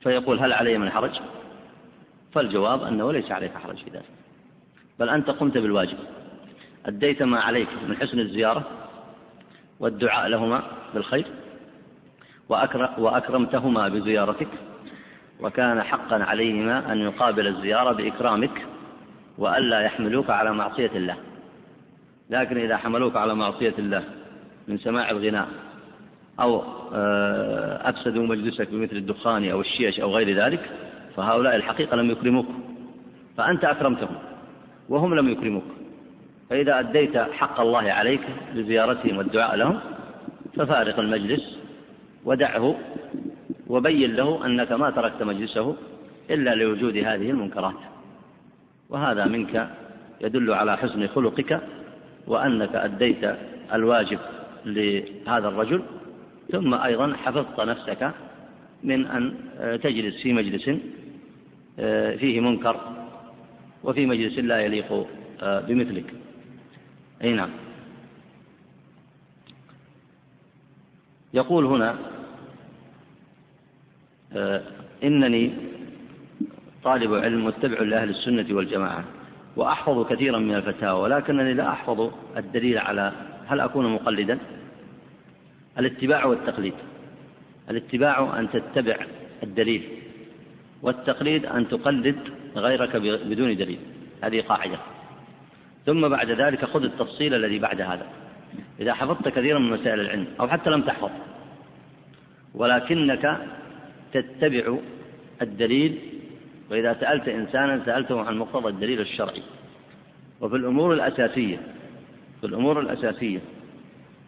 فيقول 0.00 0.40
هل 0.40 0.52
علي 0.52 0.78
من 0.78 0.90
حرج؟ 0.90 1.20
فالجواب 2.32 2.82
أنه 2.82 3.12
ليس 3.12 3.30
عليك 3.30 3.54
حرج 3.54 3.76
في 3.76 3.90
ذلك 3.90 4.04
بل 4.98 5.08
أنت 5.08 5.30
قمت 5.30 5.58
بالواجب. 5.58 5.98
أديت 6.86 7.22
ما 7.22 7.40
عليك 7.40 7.68
من 7.88 7.96
حسن 7.96 8.18
الزيارة 8.20 8.64
والدعاء 9.80 10.28
لهما 10.28 10.62
بالخير 10.94 11.26
وأكرمتهما 12.98 13.88
بزيارتك 13.88 14.48
وكان 15.40 15.82
حقا 15.82 16.24
عليهما 16.24 16.92
أن 16.92 16.98
يقابل 16.98 17.46
الزيارة 17.46 17.92
بإكرامك 17.92 18.66
وألا 19.40 19.80
يحملوك 19.80 20.30
على 20.30 20.52
معصية 20.52 20.90
الله. 20.94 21.16
لكن 22.30 22.58
إذا 22.58 22.76
حملوك 22.76 23.16
على 23.16 23.34
معصية 23.34 23.74
الله 23.78 24.04
من 24.68 24.78
سماع 24.78 25.10
الغناء 25.10 25.48
أو 26.40 26.62
آه، 26.94 27.88
أفسدوا 27.88 28.26
مجلسك 28.26 28.68
بمثل 28.70 28.96
الدخان 28.96 29.50
أو 29.50 29.60
الشيش 29.60 30.00
أو 30.00 30.16
غير 30.16 30.44
ذلك 30.44 30.70
فهؤلاء 31.16 31.56
الحقيقة 31.56 31.96
لم 31.96 32.10
يكرموك. 32.10 32.46
فأنت 33.36 33.64
أكرمتهم 33.64 34.16
وهم 34.88 35.14
لم 35.14 35.28
يكرموك. 35.28 35.64
فإذا 36.50 36.78
أديت 36.78 37.18
حق 37.18 37.60
الله 37.60 37.92
عليك 37.92 38.20
بزيارتهم 38.54 39.18
والدعاء 39.18 39.56
لهم 39.56 39.80
ففارق 40.56 40.98
المجلس 40.98 41.58
ودعه 42.24 42.76
وبين 43.66 44.16
له 44.16 44.46
أنك 44.46 44.72
ما 44.72 44.90
تركت 44.90 45.22
مجلسه 45.22 45.76
إلا 46.30 46.54
لوجود 46.54 46.96
هذه 46.96 47.30
المنكرات. 47.30 47.74
وهذا 48.90 49.24
منك 49.24 49.70
يدل 50.20 50.52
على 50.52 50.76
حسن 50.76 51.06
خلقك 51.06 51.60
وأنك 52.26 52.74
أديت 52.74 53.36
الواجب 53.72 54.18
لهذا 54.64 55.48
الرجل. 55.48 55.82
ثم 56.52 56.74
أيضا 56.74 57.16
حفظت 57.16 57.60
نفسك 57.60 58.12
من 58.82 59.06
أن 59.06 59.34
تجلس 59.82 60.22
في 60.22 60.32
مجلس 60.32 60.70
آه، 61.78 62.16
فيه 62.16 62.40
منكر 62.40 62.80
وفي 63.84 64.06
مجلس 64.06 64.38
لا 64.38 64.60
يليق 64.60 65.06
آه، 65.42 65.60
بمثلك. 65.60 66.14
أي 67.22 67.32
نعم. 67.32 67.50
يقول 71.34 71.64
هنا 71.64 71.96
آه، 74.32 74.62
إنني 75.04 75.69
طالب 76.84 77.14
علم 77.14 77.44
متبع 77.44 77.80
لأهل 77.82 78.10
السنة 78.10 78.46
والجماعة 78.50 79.04
وأحفظ 79.56 80.06
كثيرا 80.06 80.38
من 80.38 80.54
الفتاوى 80.54 81.00
ولكنني 81.00 81.54
لا 81.54 81.68
أحفظ 81.68 82.12
الدليل 82.36 82.78
على 82.78 83.12
هل 83.46 83.60
أكون 83.60 83.94
مقلدا؟ 83.94 84.38
الاتباع 85.78 86.24
والتقليد. 86.24 86.74
الاتباع 87.70 88.38
أن 88.38 88.50
تتبع 88.50 88.96
الدليل 89.42 89.82
والتقليد 90.82 91.46
أن 91.46 91.68
تقلد 91.68 92.18
غيرك 92.56 92.96
بدون 92.96 93.56
دليل. 93.56 93.78
هذه 94.22 94.40
قاعدة. 94.40 94.78
ثم 95.86 96.08
بعد 96.08 96.30
ذلك 96.30 96.64
خذ 96.64 96.82
التفصيل 96.84 97.34
الذي 97.34 97.58
بعد 97.58 97.80
هذا. 97.80 98.06
إذا 98.80 98.94
حفظت 98.94 99.28
كثيرا 99.28 99.58
من 99.58 99.70
مسائل 99.70 100.00
العلم 100.00 100.26
أو 100.40 100.48
حتى 100.48 100.70
لم 100.70 100.82
تحفظ 100.82 101.10
ولكنك 102.54 103.40
تتبع 104.12 104.76
الدليل 105.42 105.98
وإذا 106.70 106.96
سألت 107.00 107.28
إنسانا 107.28 107.82
سألته 107.86 108.22
عن 108.22 108.38
مقتضى 108.38 108.68
الدليل 108.68 109.00
الشرعي. 109.00 109.42
وفي 110.40 110.56
الأمور 110.56 110.92
الأساسية 110.92 111.58
في 112.40 112.46
الأمور 112.46 112.80
الأساسية 112.80 113.38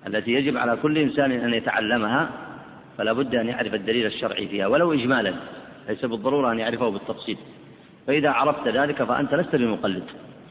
التي 0.07 0.33
يجب 0.33 0.57
على 0.57 0.77
كل 0.77 0.99
إنسان 0.99 1.33
أن 1.33 1.55
يتعلمها 1.55 2.31
فلا 2.99 3.13
بد 3.13 3.35
أن 3.35 3.49
يعرف 3.49 3.75
الدليل 3.75 4.07
الشرعي 4.07 4.49
فيها 4.49 4.67
ولو 4.67 4.93
إجمالا 4.93 5.35
ليس 5.89 6.05
بالضرورة 6.05 6.53
أن 6.53 6.59
يعرفه 6.59 6.89
بالتفصيل. 6.89 7.37
فإذا 8.07 8.31
عرفت 8.31 8.69
ذلك 8.69 9.03
فأنت 9.03 9.35
لست 9.35 9.57
بمقلد 9.57 10.05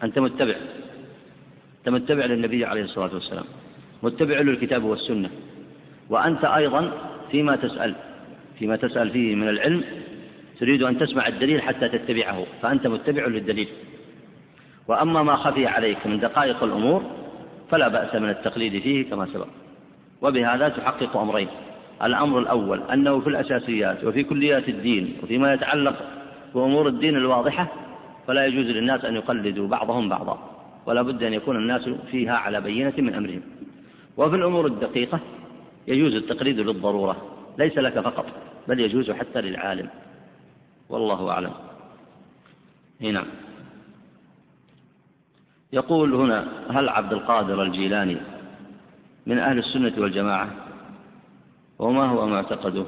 أنت 0.04 0.20
متبع. 0.20 0.56
أنت 1.80 1.90
متبع 1.90 2.26
للنبي 2.26 2.66
عليه 2.66 2.84
الصلاة 2.84 3.14
والسلام 3.14 3.46
متبع 4.04 4.40
للكتاب 4.40 4.84
والسنة. 4.84 5.30
وأنت 6.10 6.46
أيضا 6.46 6.92
فيما 7.32 7.56
تسأل 7.56 7.96
فيما 8.60 8.76
تسأل 8.76 9.10
فيه 9.10 9.36
من 9.36 9.50
العلم 9.50 9.84
تريد 10.62 10.84
أن 10.84 11.00
تسمع 11.00 11.28
الدليل 11.28 11.62
حتى 11.62 11.90
تتبعه 11.90 12.46
فأنت 12.62 12.88
متبع 12.88 13.28
للدليل. 13.28 13.68
وأما 14.88 15.24
ما 15.24 15.36
خفي 15.36 15.68
عليك 15.68 16.08
من 16.08 16.20
دقائق 16.20 16.64
الأمور 16.64 17.04
فلا 17.70 17.88
بأس 17.88 18.16
من 18.16 18.30
التقليد 18.30 18.82
فيه 18.82 19.10
كما 19.10 19.26
سبق. 19.26 19.48
وبهذا 20.22 20.70
تحقق 20.70 21.18
أمرين. 21.18 21.48
الأمر 22.04 22.40
الأول 22.40 22.82
أنه 22.82 23.20
في 23.20 23.28
الأساسيات 23.28 24.04
وفي 24.04 24.24
كليات 24.24 24.70
الدين 24.70 25.18
وفيما 25.24 25.54
يتعلق 25.54 25.96
بأمور 26.56 26.88
الدين 26.88 27.16
الواضحة 27.16 27.68
فلا 28.28 28.46
يجوز 28.46 28.66
للناس 28.66 29.06
أن 29.06 29.16
يقلدوا 29.16 29.68
بعضهم 29.68 30.10
بعضا 30.10 30.40
ولا 30.86 31.02
بد 31.02 31.24
أن 31.24 31.34
يكون 31.34 31.56
الناس 31.56 31.90
فيها 32.12 32.34
على 32.34 32.62
بينة 32.62 32.94
من 32.98 33.14
أمرهم. 33.14 33.42
وفي 34.18 34.36
الأمور 34.36 34.66
الدقيقة 34.66 35.20
يجوز 35.88 36.16
التقليد 36.16 36.60
للضرورة 36.60 37.18
ليس 37.58 37.78
لك 37.78 38.00
فقط 38.00 38.26
بل 38.68 38.80
يجوز 38.80 39.12
حتى 39.12 39.42
للعالم. 39.42 39.90
والله 40.92 41.30
أعلم. 41.30 41.54
نعم 43.00 43.26
يقول 45.74 46.14
هنا 46.14 46.48
هل 46.70 46.90
عبد 46.90 47.14
القادر 47.14 47.64
الجيلاني 47.64 48.18
من 49.26 49.38
أهل 49.38 49.60
السنة 49.60 49.94
والجماعة؟ 49.98 50.50
وما 51.80 52.06
هو 52.06 52.28
معتقده؟ 52.28 52.86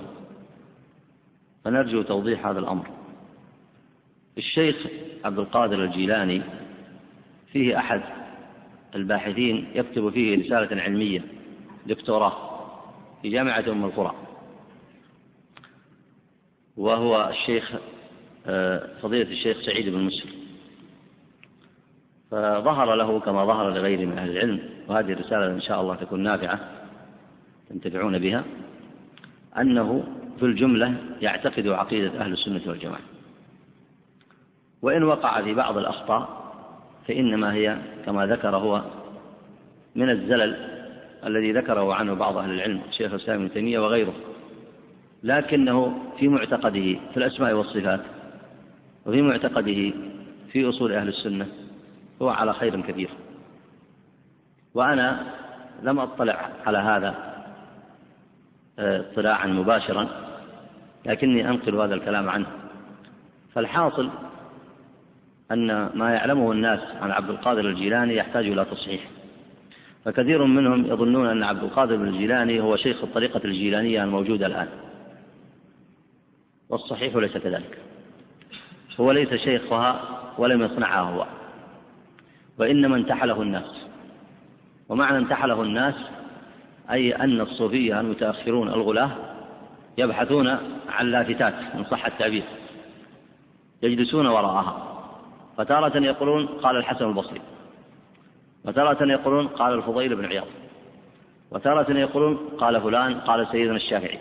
فنرجو 1.64 2.02
توضيح 2.02 2.48
هذا 2.48 2.60
الأمر. 2.60 2.88
الشيخ 4.38 4.76
عبد 5.26 5.40
القادر 5.40 5.84
الجيلاني 5.84 6.42
فيه 7.52 7.78
أحد 7.78 8.02
الباحثين 8.96 9.68
يكتب 9.76 10.10
فيه 10.10 10.46
رسالة 10.46 10.82
علمية 10.82 11.22
دكتوراه 11.86 12.60
في 13.22 13.30
جامعة 13.30 13.64
أم 13.68 13.86
القرى. 13.86 14.14
وهو 16.78 17.30
الشيخ 17.30 17.72
فضيلة 19.02 19.32
الشيخ 19.32 19.62
سعيد 19.62 19.90
بن 19.90 20.00
مسلم. 20.00 20.32
فظهر 22.32 22.96
له 22.96 23.20
كما 23.20 23.46
ظهر 23.46 23.70
لغيره 23.70 24.06
من 24.06 24.18
أهل 24.18 24.30
العلم 24.30 24.60
وهذه 24.88 25.12
الرسالة 25.12 25.46
إن 25.48 25.62
شاء 25.62 25.82
الله 25.82 25.96
تكون 25.96 26.20
نافعة 26.24 26.60
تنتفعون 27.70 28.20
بها 28.20 28.44
أنه 29.58 30.04
في 30.40 30.46
الجملة 30.46 30.96
يعتقد 31.22 31.68
عقيدة 31.68 32.20
أهل 32.20 32.34
السنة 32.34 32.62
والجماعة. 32.68 33.02
وإن 34.82 35.04
وقع 35.04 35.42
في 35.42 35.54
بعض 35.54 35.78
الأخطاء 35.78 36.44
فإنما 37.08 37.54
هي 37.54 37.78
كما 38.06 38.26
ذكر 38.26 38.56
هو 38.56 38.84
من 39.96 40.10
الزلل 40.10 40.56
الذي 41.26 41.52
ذكره 41.52 41.94
عنه 41.94 42.14
بعض 42.14 42.38
أهل 42.38 42.52
العلم 42.52 42.82
الشيخ 42.90 43.14
الإسلام 43.14 43.42
ابن 43.42 43.54
تيمية 43.54 43.80
وغيره 43.80 44.14
لكنه 45.24 45.98
في 46.20 46.28
معتقده 46.28 47.00
في 47.14 47.18
الأسماء 47.18 47.54
والصفات 47.54 48.00
وفي 49.06 49.22
معتقده 49.22 49.94
في 50.52 50.70
أصول 50.70 50.94
أهل 50.94 51.08
السنة 51.08 51.48
هو 52.22 52.30
على 52.30 52.54
خير 52.54 52.82
كثير 52.82 53.10
وأنا 54.74 55.34
لم 55.84 56.00
أطلع 56.00 56.50
على 56.66 56.78
هذا 56.78 57.34
آه، 58.80 59.00
اطلاعا 59.00 59.48
مباشرا 59.48 60.08
لكني 61.06 61.50
أنقل 61.50 61.76
هذا 61.76 61.96
الكلام 61.96 62.30
عنه. 62.30 62.46
فالحاصل 63.54 64.10
أن 65.52 65.90
ما 65.96 66.14
يعلمه 66.14 66.52
الناس 66.52 66.80
عن 67.02 67.12
عبد 67.12 67.30
القادر 67.30 67.70
الجيلاني 67.70 68.16
يحتاج 68.16 68.46
إلى 68.46 68.66
تصحيح. 68.66 69.02
فكثير 70.06 70.46
منهم 70.46 70.86
يظنون 70.86 71.28
أن 71.28 71.44
عبد 71.44 71.64
القادر 71.64 71.96
الجيلاني 71.96 72.62
هو 72.62 72.76
شيخ 72.76 73.04
الطريقة 73.04 73.42
الجيلانية 73.46 74.04
الموجودة 74.04 74.46
الآن. 74.46 74.68
والصحيح 76.70 77.16
ليس 77.16 77.38
كذلك. 77.38 77.78
هو 79.00 79.12
ليس 79.12 79.34
شيخها 79.34 80.02
ولم 80.38 80.64
يصنعها 80.64 81.02
هو. 81.02 81.26
وإنما 82.60 82.96
انتحله 82.96 83.42
الناس. 83.42 83.86
ومعنى 84.90 85.18
انتحله 85.18 85.62
الناس 85.62 85.96
أي 86.92 87.16
أن 87.16 87.42
الصوفية 87.42 88.00
المتأخرون 88.00 88.68
الغلاة 88.68 89.10
يبحثون 89.98 90.58
عن 90.90 91.12
لافتات 91.12 91.54
إن 91.76 91.84
صح 91.92 92.06
التعبير. 92.06 92.44
يجلسون 93.84 94.28
وراءها. 94.28 95.04
فتارة 95.58 95.98
يقولون 95.98 96.46
قال 96.46 96.78
الحسن 96.78 97.06
البصري. 97.06 97.42
وتارة 98.66 99.12
يقولون 99.12 99.48
قال 99.48 99.74
الفضيل 99.74 100.16
بن 100.16 100.26
عياض. 100.26 100.48
وتارة 101.52 101.98
يقولون 101.98 102.38
قال 102.58 102.82
فلان 102.82 103.14
قال 103.20 103.48
سيدنا 103.52 103.76
الشافعي. 103.76 104.20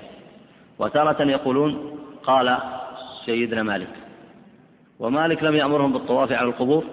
وتارة 0.78 1.22
يقولون 1.22 1.98
قال 2.22 2.58
سيدنا 3.26 3.62
مالك. 3.62 4.01
ومالك 5.02 5.42
لم 5.42 5.54
يأمرهم 5.54 5.92
بالطواف 5.92 6.32
على 6.32 6.48
القبور 6.48 6.84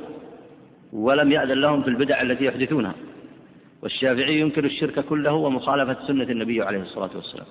ولم 0.94 1.32
يأذن 1.32 1.62
لهم 1.62 1.82
في 1.82 1.88
البدع 1.88 2.22
التي 2.22 2.46
يحدثونها. 2.46 2.94
والشافعي 3.82 4.40
ينكر 4.40 4.66
الشرك 4.66 5.00
كله 5.00 5.34
ومخالفة 5.34 6.08
سنة 6.08 6.24
النبي 6.24 6.62
عليه 6.62 6.82
الصلاة 6.82 7.10
والسلام. 7.16 7.46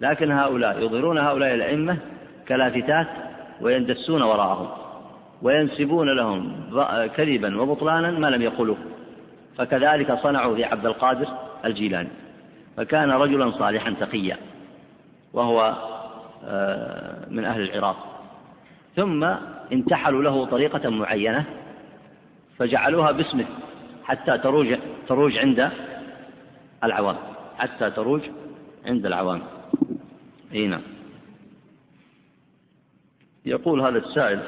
لكن 0.00 0.32
هؤلاء 0.32 0.84
يظهرون 0.84 1.18
هؤلاء 1.18 1.54
الأئمة 1.54 1.96
كلافتات 2.48 3.06
ويندسون 3.60 4.22
وراءهم 4.22 4.68
وينسبون 5.42 6.16
لهم 6.16 6.52
كذبا 7.16 7.60
وبطلانا 7.60 8.10
ما 8.10 8.26
لم 8.26 8.42
يقولوه. 8.42 8.78
فكذلك 9.56 10.18
صنعوا 10.22 10.54
في 10.54 10.64
عبد 10.64 10.86
القادر 10.86 11.28
الجيلاني. 11.64 12.08
فكان 12.76 13.10
رجلا 13.10 13.50
صالحا 13.50 13.90
تقيا 14.00 14.36
وهو 15.32 15.74
آه، 16.44 17.28
من 17.30 17.44
أهل 17.44 17.62
العراق. 17.62 17.96
ثم 18.96 19.24
انتحلوا 19.72 20.22
له 20.22 20.44
طريقة 20.46 20.90
معينة 20.90 21.44
فجعلوها 22.58 23.12
باسمه 23.12 23.46
حتى 24.04 24.38
تروج 24.38 24.78
تروج 25.08 25.38
عند 25.38 25.70
العوام 26.84 27.16
حتى 27.58 27.90
تروج 27.90 28.20
عند 28.86 29.06
العوام. 29.06 29.42
إي 30.54 30.66
نعم. 30.66 30.82
يقول 33.44 33.80
هذا 33.80 33.98
السائل 33.98 34.40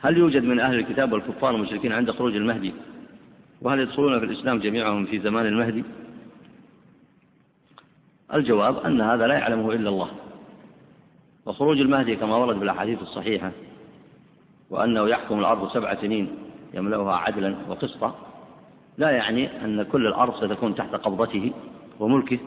هل 0.00 0.16
يوجد 0.16 0.44
من 0.44 0.60
أهل 0.60 0.74
الكتاب 0.74 1.12
والكفار 1.12 1.54
المشركين 1.54 1.92
عند 1.92 2.10
خروج 2.10 2.36
المهدي؟ 2.36 2.74
وهل 3.62 3.80
يدخلون 3.80 4.18
في 4.18 4.24
الإسلام 4.24 4.58
جميعهم 4.58 5.06
في 5.06 5.20
زمان 5.20 5.46
المهدي؟ 5.46 5.84
الجواب 8.34 8.78
أن 8.78 9.00
هذا 9.00 9.26
لا 9.26 9.34
يعلمه 9.34 9.72
إلا 9.72 9.88
الله. 9.88 10.10
وخروج 11.46 11.80
المهدي 11.80 12.16
كما 12.16 12.36
ورد 12.36 12.60
بالأحاديث 12.60 13.02
الصحيحة 13.02 13.50
وأنه 14.70 15.08
يحكم 15.08 15.38
الأرض 15.38 15.72
سبع 15.72 15.94
سنين 15.94 16.28
يملأها 16.74 17.16
عدلا 17.16 17.54
وقسطا 17.68 18.14
لا 18.98 19.10
يعني 19.10 19.64
أن 19.64 19.82
كل 19.82 20.06
الأرض 20.06 20.44
ستكون 20.44 20.74
تحت 20.74 20.94
قبضته 20.94 21.52
وملكه 22.00 22.38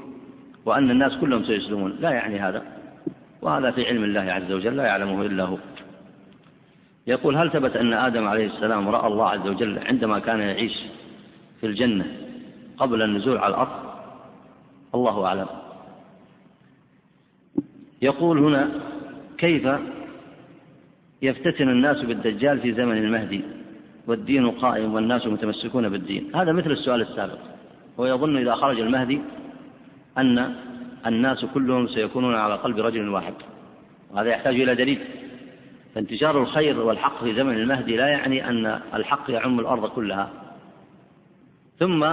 وأن 0.65 0.91
الناس 0.91 1.14
كلهم 1.22 1.45
سيسلمون 1.45 1.95
لا 1.99 2.11
يعني 2.11 2.40
هذا 2.40 2.64
وهذا 3.41 3.72
في 3.72 3.88
علم 3.88 4.03
الله 4.03 4.22
عز 4.22 4.52
وجل 4.52 4.78
لا 4.78 4.84
يعلمه 4.84 5.22
إلا 5.22 5.44
هو. 5.44 5.57
يقول 7.07 7.36
هل 7.36 7.52
ثبت 7.52 7.76
أن 7.76 7.94
آدم 7.94 8.28
عليه 8.28 8.45
السلام 8.45 8.90
رأى 8.90 9.07
الله 9.07 9.30
عز 9.30 9.48
وجل 9.48 9.80
عندما 9.88 10.20
كان 10.20 10.40
يعيش 10.40 10.80
في 11.61 11.68
الجنة 11.68 12.06
قبل 12.78 13.02
النزول 13.02 13.38
على 13.38 13.53
الأرض؟ 13.53 13.70
الله 14.95 15.26
أعلم. 15.26 15.48
يقول 18.03 18.39
هنا 18.39 18.69
كيف 19.38 19.67
يفتتن 21.21 21.69
الناس 21.69 22.01
بالدجال 22.01 22.59
في 22.59 22.73
زمن 22.73 22.97
المهدي 22.97 23.41
والدين 24.07 24.51
قائم 24.51 24.93
والناس 24.93 25.27
متمسكون 25.27 25.89
بالدين؟ 25.89 26.35
هذا 26.35 26.51
مثل 26.51 26.71
السؤال 26.71 27.01
السابق. 27.01 27.39
هو 27.99 28.05
يظن 28.05 28.38
إذا 28.38 28.55
خرج 28.55 28.80
المهدي 28.80 29.19
أن 30.17 30.55
الناس 31.05 31.45
كلهم 31.45 31.88
سيكونون 31.88 32.35
على 32.35 32.55
قلب 32.55 32.80
رجل 32.80 33.09
واحد 33.09 33.34
وهذا 34.11 34.30
يحتاج 34.30 34.61
إلى 34.61 34.75
دليل. 34.75 34.99
فانتشار 35.95 36.41
الخير 36.41 36.80
والحق 36.80 37.23
في 37.23 37.35
زمن 37.35 37.53
المهدي 37.53 37.97
لا 37.97 38.07
يعني 38.07 38.49
أن 38.49 38.80
الحق 38.93 39.31
يعم 39.31 39.59
الأرض 39.59 39.85
كلها. 39.85 40.30
ثم 41.80 42.03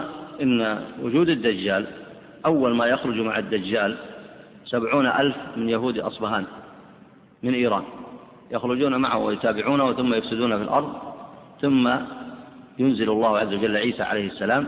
إن 0.43 0.85
وجود 1.03 1.29
الدجال 1.29 1.87
أول 2.47 2.75
ما 2.75 2.87
يخرج 2.87 3.21
مع 3.21 3.39
الدجال 3.39 3.97
سبعون 4.71 5.07
ألف 5.07 5.37
من 5.57 5.69
يهود 5.69 5.99
أصبهان 5.99 6.45
من 7.43 7.55
إيران. 7.55 7.83
يخرجون 8.51 8.97
معه 8.97 9.19
ويتابعونه 9.19 9.93
ثم 9.93 10.15
يفسدون 10.15 10.57
في 10.57 10.63
الأرض 10.63 10.93
ثم 11.61 11.91
ينزل 12.79 13.11
الله 13.11 13.39
عز 13.39 13.55
وجل 13.55 13.77
عيسى 13.77 14.03
عليه 14.03 14.27
السلام 14.27 14.67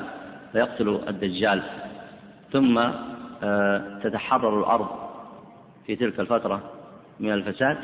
فيقتل 0.53 1.01
الدجال 1.09 1.63
ثم 2.53 2.79
آه، 3.45 4.01
تتحرر 4.03 4.59
الأرض 4.59 4.87
في 5.87 5.97
تلك 5.97 6.21
الفترة 6.21 6.61
من 7.21 7.33
الفساد. 7.33 7.79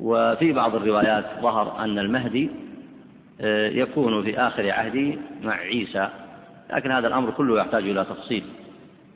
وفي 0.00 0.52
بعض 0.52 0.74
الروايات 0.74 1.24
ظهر 1.40 1.84
أن 1.84 1.98
المهدي 1.98 2.50
آه، 3.40 3.68
يكون 3.68 4.22
في 4.22 4.38
آخر 4.38 4.70
عهده 4.70 5.18
مع 5.42 5.54
عيسى 5.54 6.08
لكن 6.70 6.90
هذا 6.90 7.08
الأمر 7.08 7.30
كله 7.30 7.60
يحتاج 7.60 7.82
إلى 7.82 8.04
تفصيل. 8.04 8.44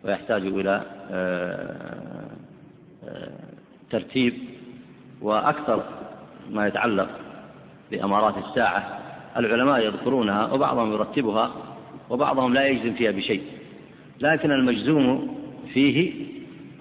ويحتاج 0.05 0.47
إلى 0.47 0.83
آه، 1.11 2.29
ترتيب 3.91 4.35
وأكثر 5.23 5.83
ما 6.51 6.67
يتعلق 6.67 7.09
بأمارات 7.91 8.35
الساعة. 8.39 8.99
العلماء 9.37 9.81
يذكرونها 9.81 10.53
وبعضهم 10.53 10.93
يرتبها 10.93 11.53
وبعضهم 12.11 12.55
لا 12.55 12.67
يجزم 12.67 12.95
فيها 12.95 13.11
بشيء. 13.11 13.43
لكن 14.21 14.51
المجزوم 14.51 15.39
فيه 15.75 16.13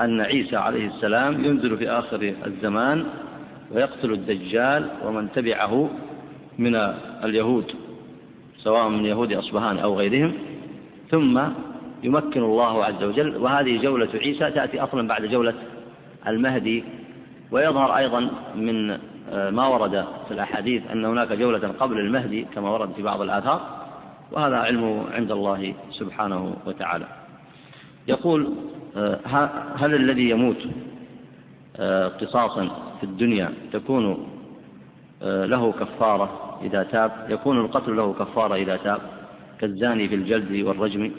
أن 0.01 0.21
عيسى 0.21 0.55
عليه 0.55 0.87
السلام 0.87 1.45
ينزل 1.45 1.77
في 1.77 1.89
آخر 1.89 2.33
الزمان 2.45 3.05
ويقتل 3.71 4.11
الدجال 4.11 4.89
ومن 5.05 5.31
تبعه 5.31 5.89
من 6.57 6.75
اليهود 7.23 7.71
سواء 8.57 8.89
من 8.89 9.05
يهود 9.05 9.33
أصبهان 9.33 9.79
أو 9.79 9.97
غيرهم. 9.99 10.33
ثم 11.11 11.41
يمكن 12.03 12.43
الله 12.43 12.85
عز 12.85 13.03
وجل 13.03 13.37
وهذه 13.37 13.81
جولة 13.81 14.09
عيسى 14.13 14.51
تأتي 14.51 14.83
أصلا 14.83 15.07
بعد 15.07 15.25
جولة 15.25 15.53
المهدي 16.27 16.83
ويظهر 17.51 17.97
أيضا 17.97 18.29
من 18.55 18.97
آه، 19.31 19.49
ما 19.49 19.67
ورد 19.67 20.05
في 20.27 20.33
الأحاديث 20.33 20.91
أن 20.91 21.05
هناك 21.05 21.31
جولة 21.33 21.67
قبل 21.67 21.99
المهدي 21.99 22.45
كما 22.55 22.69
ورد 22.69 22.91
في 22.93 23.01
بعض 23.01 23.21
الآثار 23.21 23.61
وهذا 24.31 24.55
علم 24.55 25.05
عند 25.13 25.31
الله 25.31 25.73
سبحانه 25.91 26.55
وتعالى. 26.65 27.05
يقول 28.07 28.53
آه، 28.97 29.19
هل 29.75 29.95
الذي 29.95 30.29
يموت 30.29 30.67
آه، 31.77 32.07
قصاصا 32.07 32.69
في 32.99 33.03
الدنيا 33.03 33.53
تكون 33.73 34.27
له 35.21 35.71
كفارة 35.71 36.57
إذا 36.63 36.83
تاب؟ 36.83 37.11
يكون 37.29 37.57
القتل 37.59 37.95
له 37.95 38.13
كفارة 38.13 38.55
إذا 38.55 38.77
تاب؟ 38.77 39.01
كالزاني 39.59 40.07
في 40.09 40.15
الجلد 40.15 40.51
والرجم؟ 40.67 41.11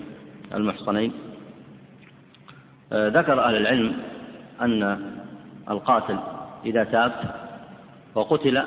المحصنين. 0.55 1.13
ذكر 2.93 3.45
أهل 3.45 3.57
العلم 3.57 3.97
أن 4.61 5.01
القاتل 5.71 6.19
إذا 6.67 6.85
تاب 6.85 7.13
وقتل 8.15 8.63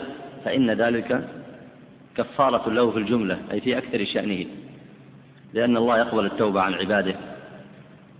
فإن 0.46 0.72
ذلك 0.72 1.28
كفارة 2.18 2.70
له 2.70 2.92
في 2.92 2.98
الجملة 2.98 3.38
أي 3.52 3.62
في 3.62 3.78
أكثر 3.78 4.06
شأنه 4.06 4.46
لأن 5.54 5.78
الله 5.78 5.98
يقبل 5.98 6.26
التوبة 6.26 6.62
عن 6.62 6.74
عباده 6.74 7.16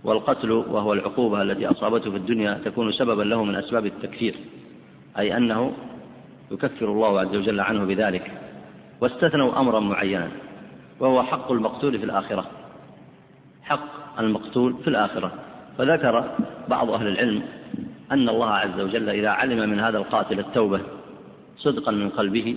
والقتل 0.04 0.50
وهو 0.50 0.92
العقوبة 0.92 1.42
التي 1.42 1.66
أصابته 1.66 2.10
في 2.10 2.16
الدنيا 2.16 2.60
تكون 2.64 2.92
سببا 2.92 3.22
له 3.22 3.44
من 3.44 3.54
أسباب 3.54 3.86
التكفير 3.86 4.34
أي 5.18 5.36
أنه 5.36 5.72
يكفر 6.50 6.86
الله 6.86 7.20
عز 7.20 7.36
وجل 7.36 7.60
عنه 7.60 7.84
بذلك 7.84 8.30
واستثنوا 9.00 9.60
أمرا 9.60 9.80
معينا 9.80 10.28
وهو 11.00 11.22
حق 11.22 11.52
المقتول 11.52 11.98
في 11.98 12.04
الآخرة. 12.04 12.46
حق 13.72 14.20
المقتول 14.20 14.74
في 14.84 14.88
الآخرة. 14.88 15.32
فذكر 15.78 16.30
بعض 16.68 16.90
أهل 16.90 17.08
العلم 17.08 17.42
أن 18.12 18.28
الله 18.28 18.50
عز 18.50 18.80
وجل 18.80 19.08
إذا 19.08 19.28
علم 19.28 19.70
من 19.70 19.80
هذا 19.80 19.98
القاتل 19.98 20.38
التوبة 20.38 20.80
صدقا 21.56 21.92
من 21.92 22.08
قلبه 22.08 22.56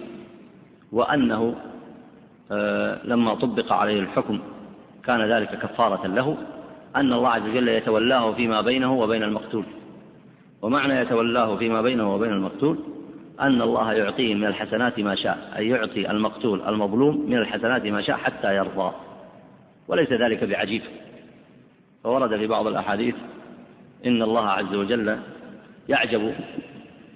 وأنه 0.91 1.55
آه، 2.51 2.99
لما 3.05 3.35
طبق 3.35 3.73
عليه 3.73 3.99
الحكم 3.99 4.39
كان 5.05 5.21
ذلك 5.21 5.59
كفارة 5.59 6.07
له 6.07 6.37
أن 6.95 7.13
الله 7.13 7.29
عز 7.29 7.41
وجل 7.41 7.67
يتولاه 7.67 8.33
فيما 8.33 8.61
بينه 8.61 8.93
وبين 8.93 9.23
المقتول. 9.23 9.63
ومعنى 10.61 10.95
يتولاه 10.95 11.55
فيما 11.55 11.81
بينه 11.81 12.15
وبين 12.15 12.31
المقتول 12.31 12.77
أن 13.41 13.61
الله 13.61 13.93
يعطيه 13.93 14.35
من 14.35 14.45
الحسنات 14.45 14.99
ما 14.99 15.15
شاء 15.15 15.53
أي 15.57 15.67
يعطي 15.69 16.11
المقتول 16.11 16.61
المظلوم 16.61 17.25
من 17.29 17.37
الحسنات 17.37 17.85
ما 17.85 18.01
شاء 18.01 18.17
حتى 18.17 18.55
يرضى. 18.55 18.91
وليس 19.87 20.11
ذلك 20.11 20.43
بعجيب. 20.43 20.81
فورد 22.05 22.37
في 22.37 22.47
بعض 22.47 22.67
الأحاديث 22.67 23.15
إن 24.05 24.21
الله 24.21 24.47
عز 24.49 24.75
وجل 24.75 25.19
يعجب 25.89 26.35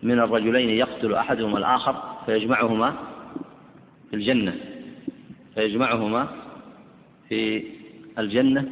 من 0.04 0.20
الرجلين 0.20 0.70
يقتل 0.70 1.14
أحدهما 1.14 1.58
الآخر 1.58 1.96
فيجمعهما 2.26 2.96
في 4.10 4.16
الجنة 4.16 4.56
فيجمعهما 5.56 6.28
في 7.30 7.64
الجنة 8.20 8.70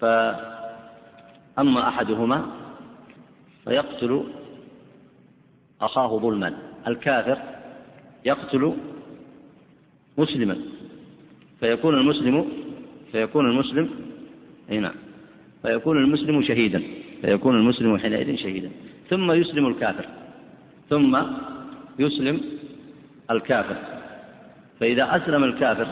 فأما 0.00 1.88
أحدهما 1.88 2.46
فيقتل 3.64 4.24
أخاه 5.80 6.18
ظلما 6.18 6.54
الكافر 6.86 7.38
يقتل 8.24 8.76
مسلما 10.18 10.56
فيكون 11.60 11.94
المسلم 11.94 12.48
فيكون 13.12 13.50
المسلم 13.50 14.08
إي 14.70 14.78
نعم. 14.78 14.94
فيكون 15.62 15.96
المسلم 15.96 16.42
شهيدا 16.42 16.82
فيكون 17.22 17.56
المسلم 17.56 17.98
حينئذ 17.98 18.36
شهيدا. 18.36 18.70
ثم 19.10 19.32
يسلم 19.32 19.66
الكافر. 19.66 20.04
ثم 20.90 21.22
يسلم 21.98 22.40
الكافر. 23.30 23.76
فإذا 24.80 25.16
أسلم 25.16 25.44
الكافر 25.44 25.86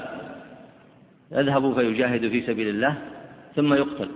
يذهب 1.33 1.75
فيجاهد 1.75 2.29
في 2.29 2.47
سبيل 2.47 2.69
الله 2.69 2.99
ثم 3.57 3.75
يقتل. 3.75 4.09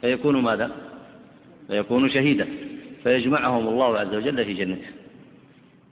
فيكون 0.00 0.42
ماذا؟ 0.42 0.70
فيكون 1.68 2.10
شهيدا. 2.10 2.46
فيجمعهم 3.02 3.68
الله 3.68 3.98
عز 3.98 4.14
وجل 4.14 4.44
في 4.44 4.54
جنته. 4.54 4.88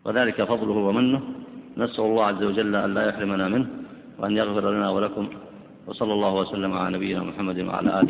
وذلك 0.05 0.43
فضله 0.43 0.73
ومنه. 0.73 1.23
نسأل 1.77 2.05
الله 2.05 2.27
عز 2.27 2.43
وجل 2.43 2.77
أن 2.77 2.95
لا 2.95 3.09
يحرمنا 3.09 3.49
منه 3.49 3.67
وأن 4.19 4.37
يغفر 4.37 4.71
لنا 4.71 4.91
ولكم. 4.91 5.29
وصلى 5.87 6.13
الله 6.13 6.35
وسلم 6.35 6.73
على 6.73 6.97
نبينا 6.97 7.23
محمد 7.23 7.59
وعلى 7.61 7.89
آله 7.89 8.03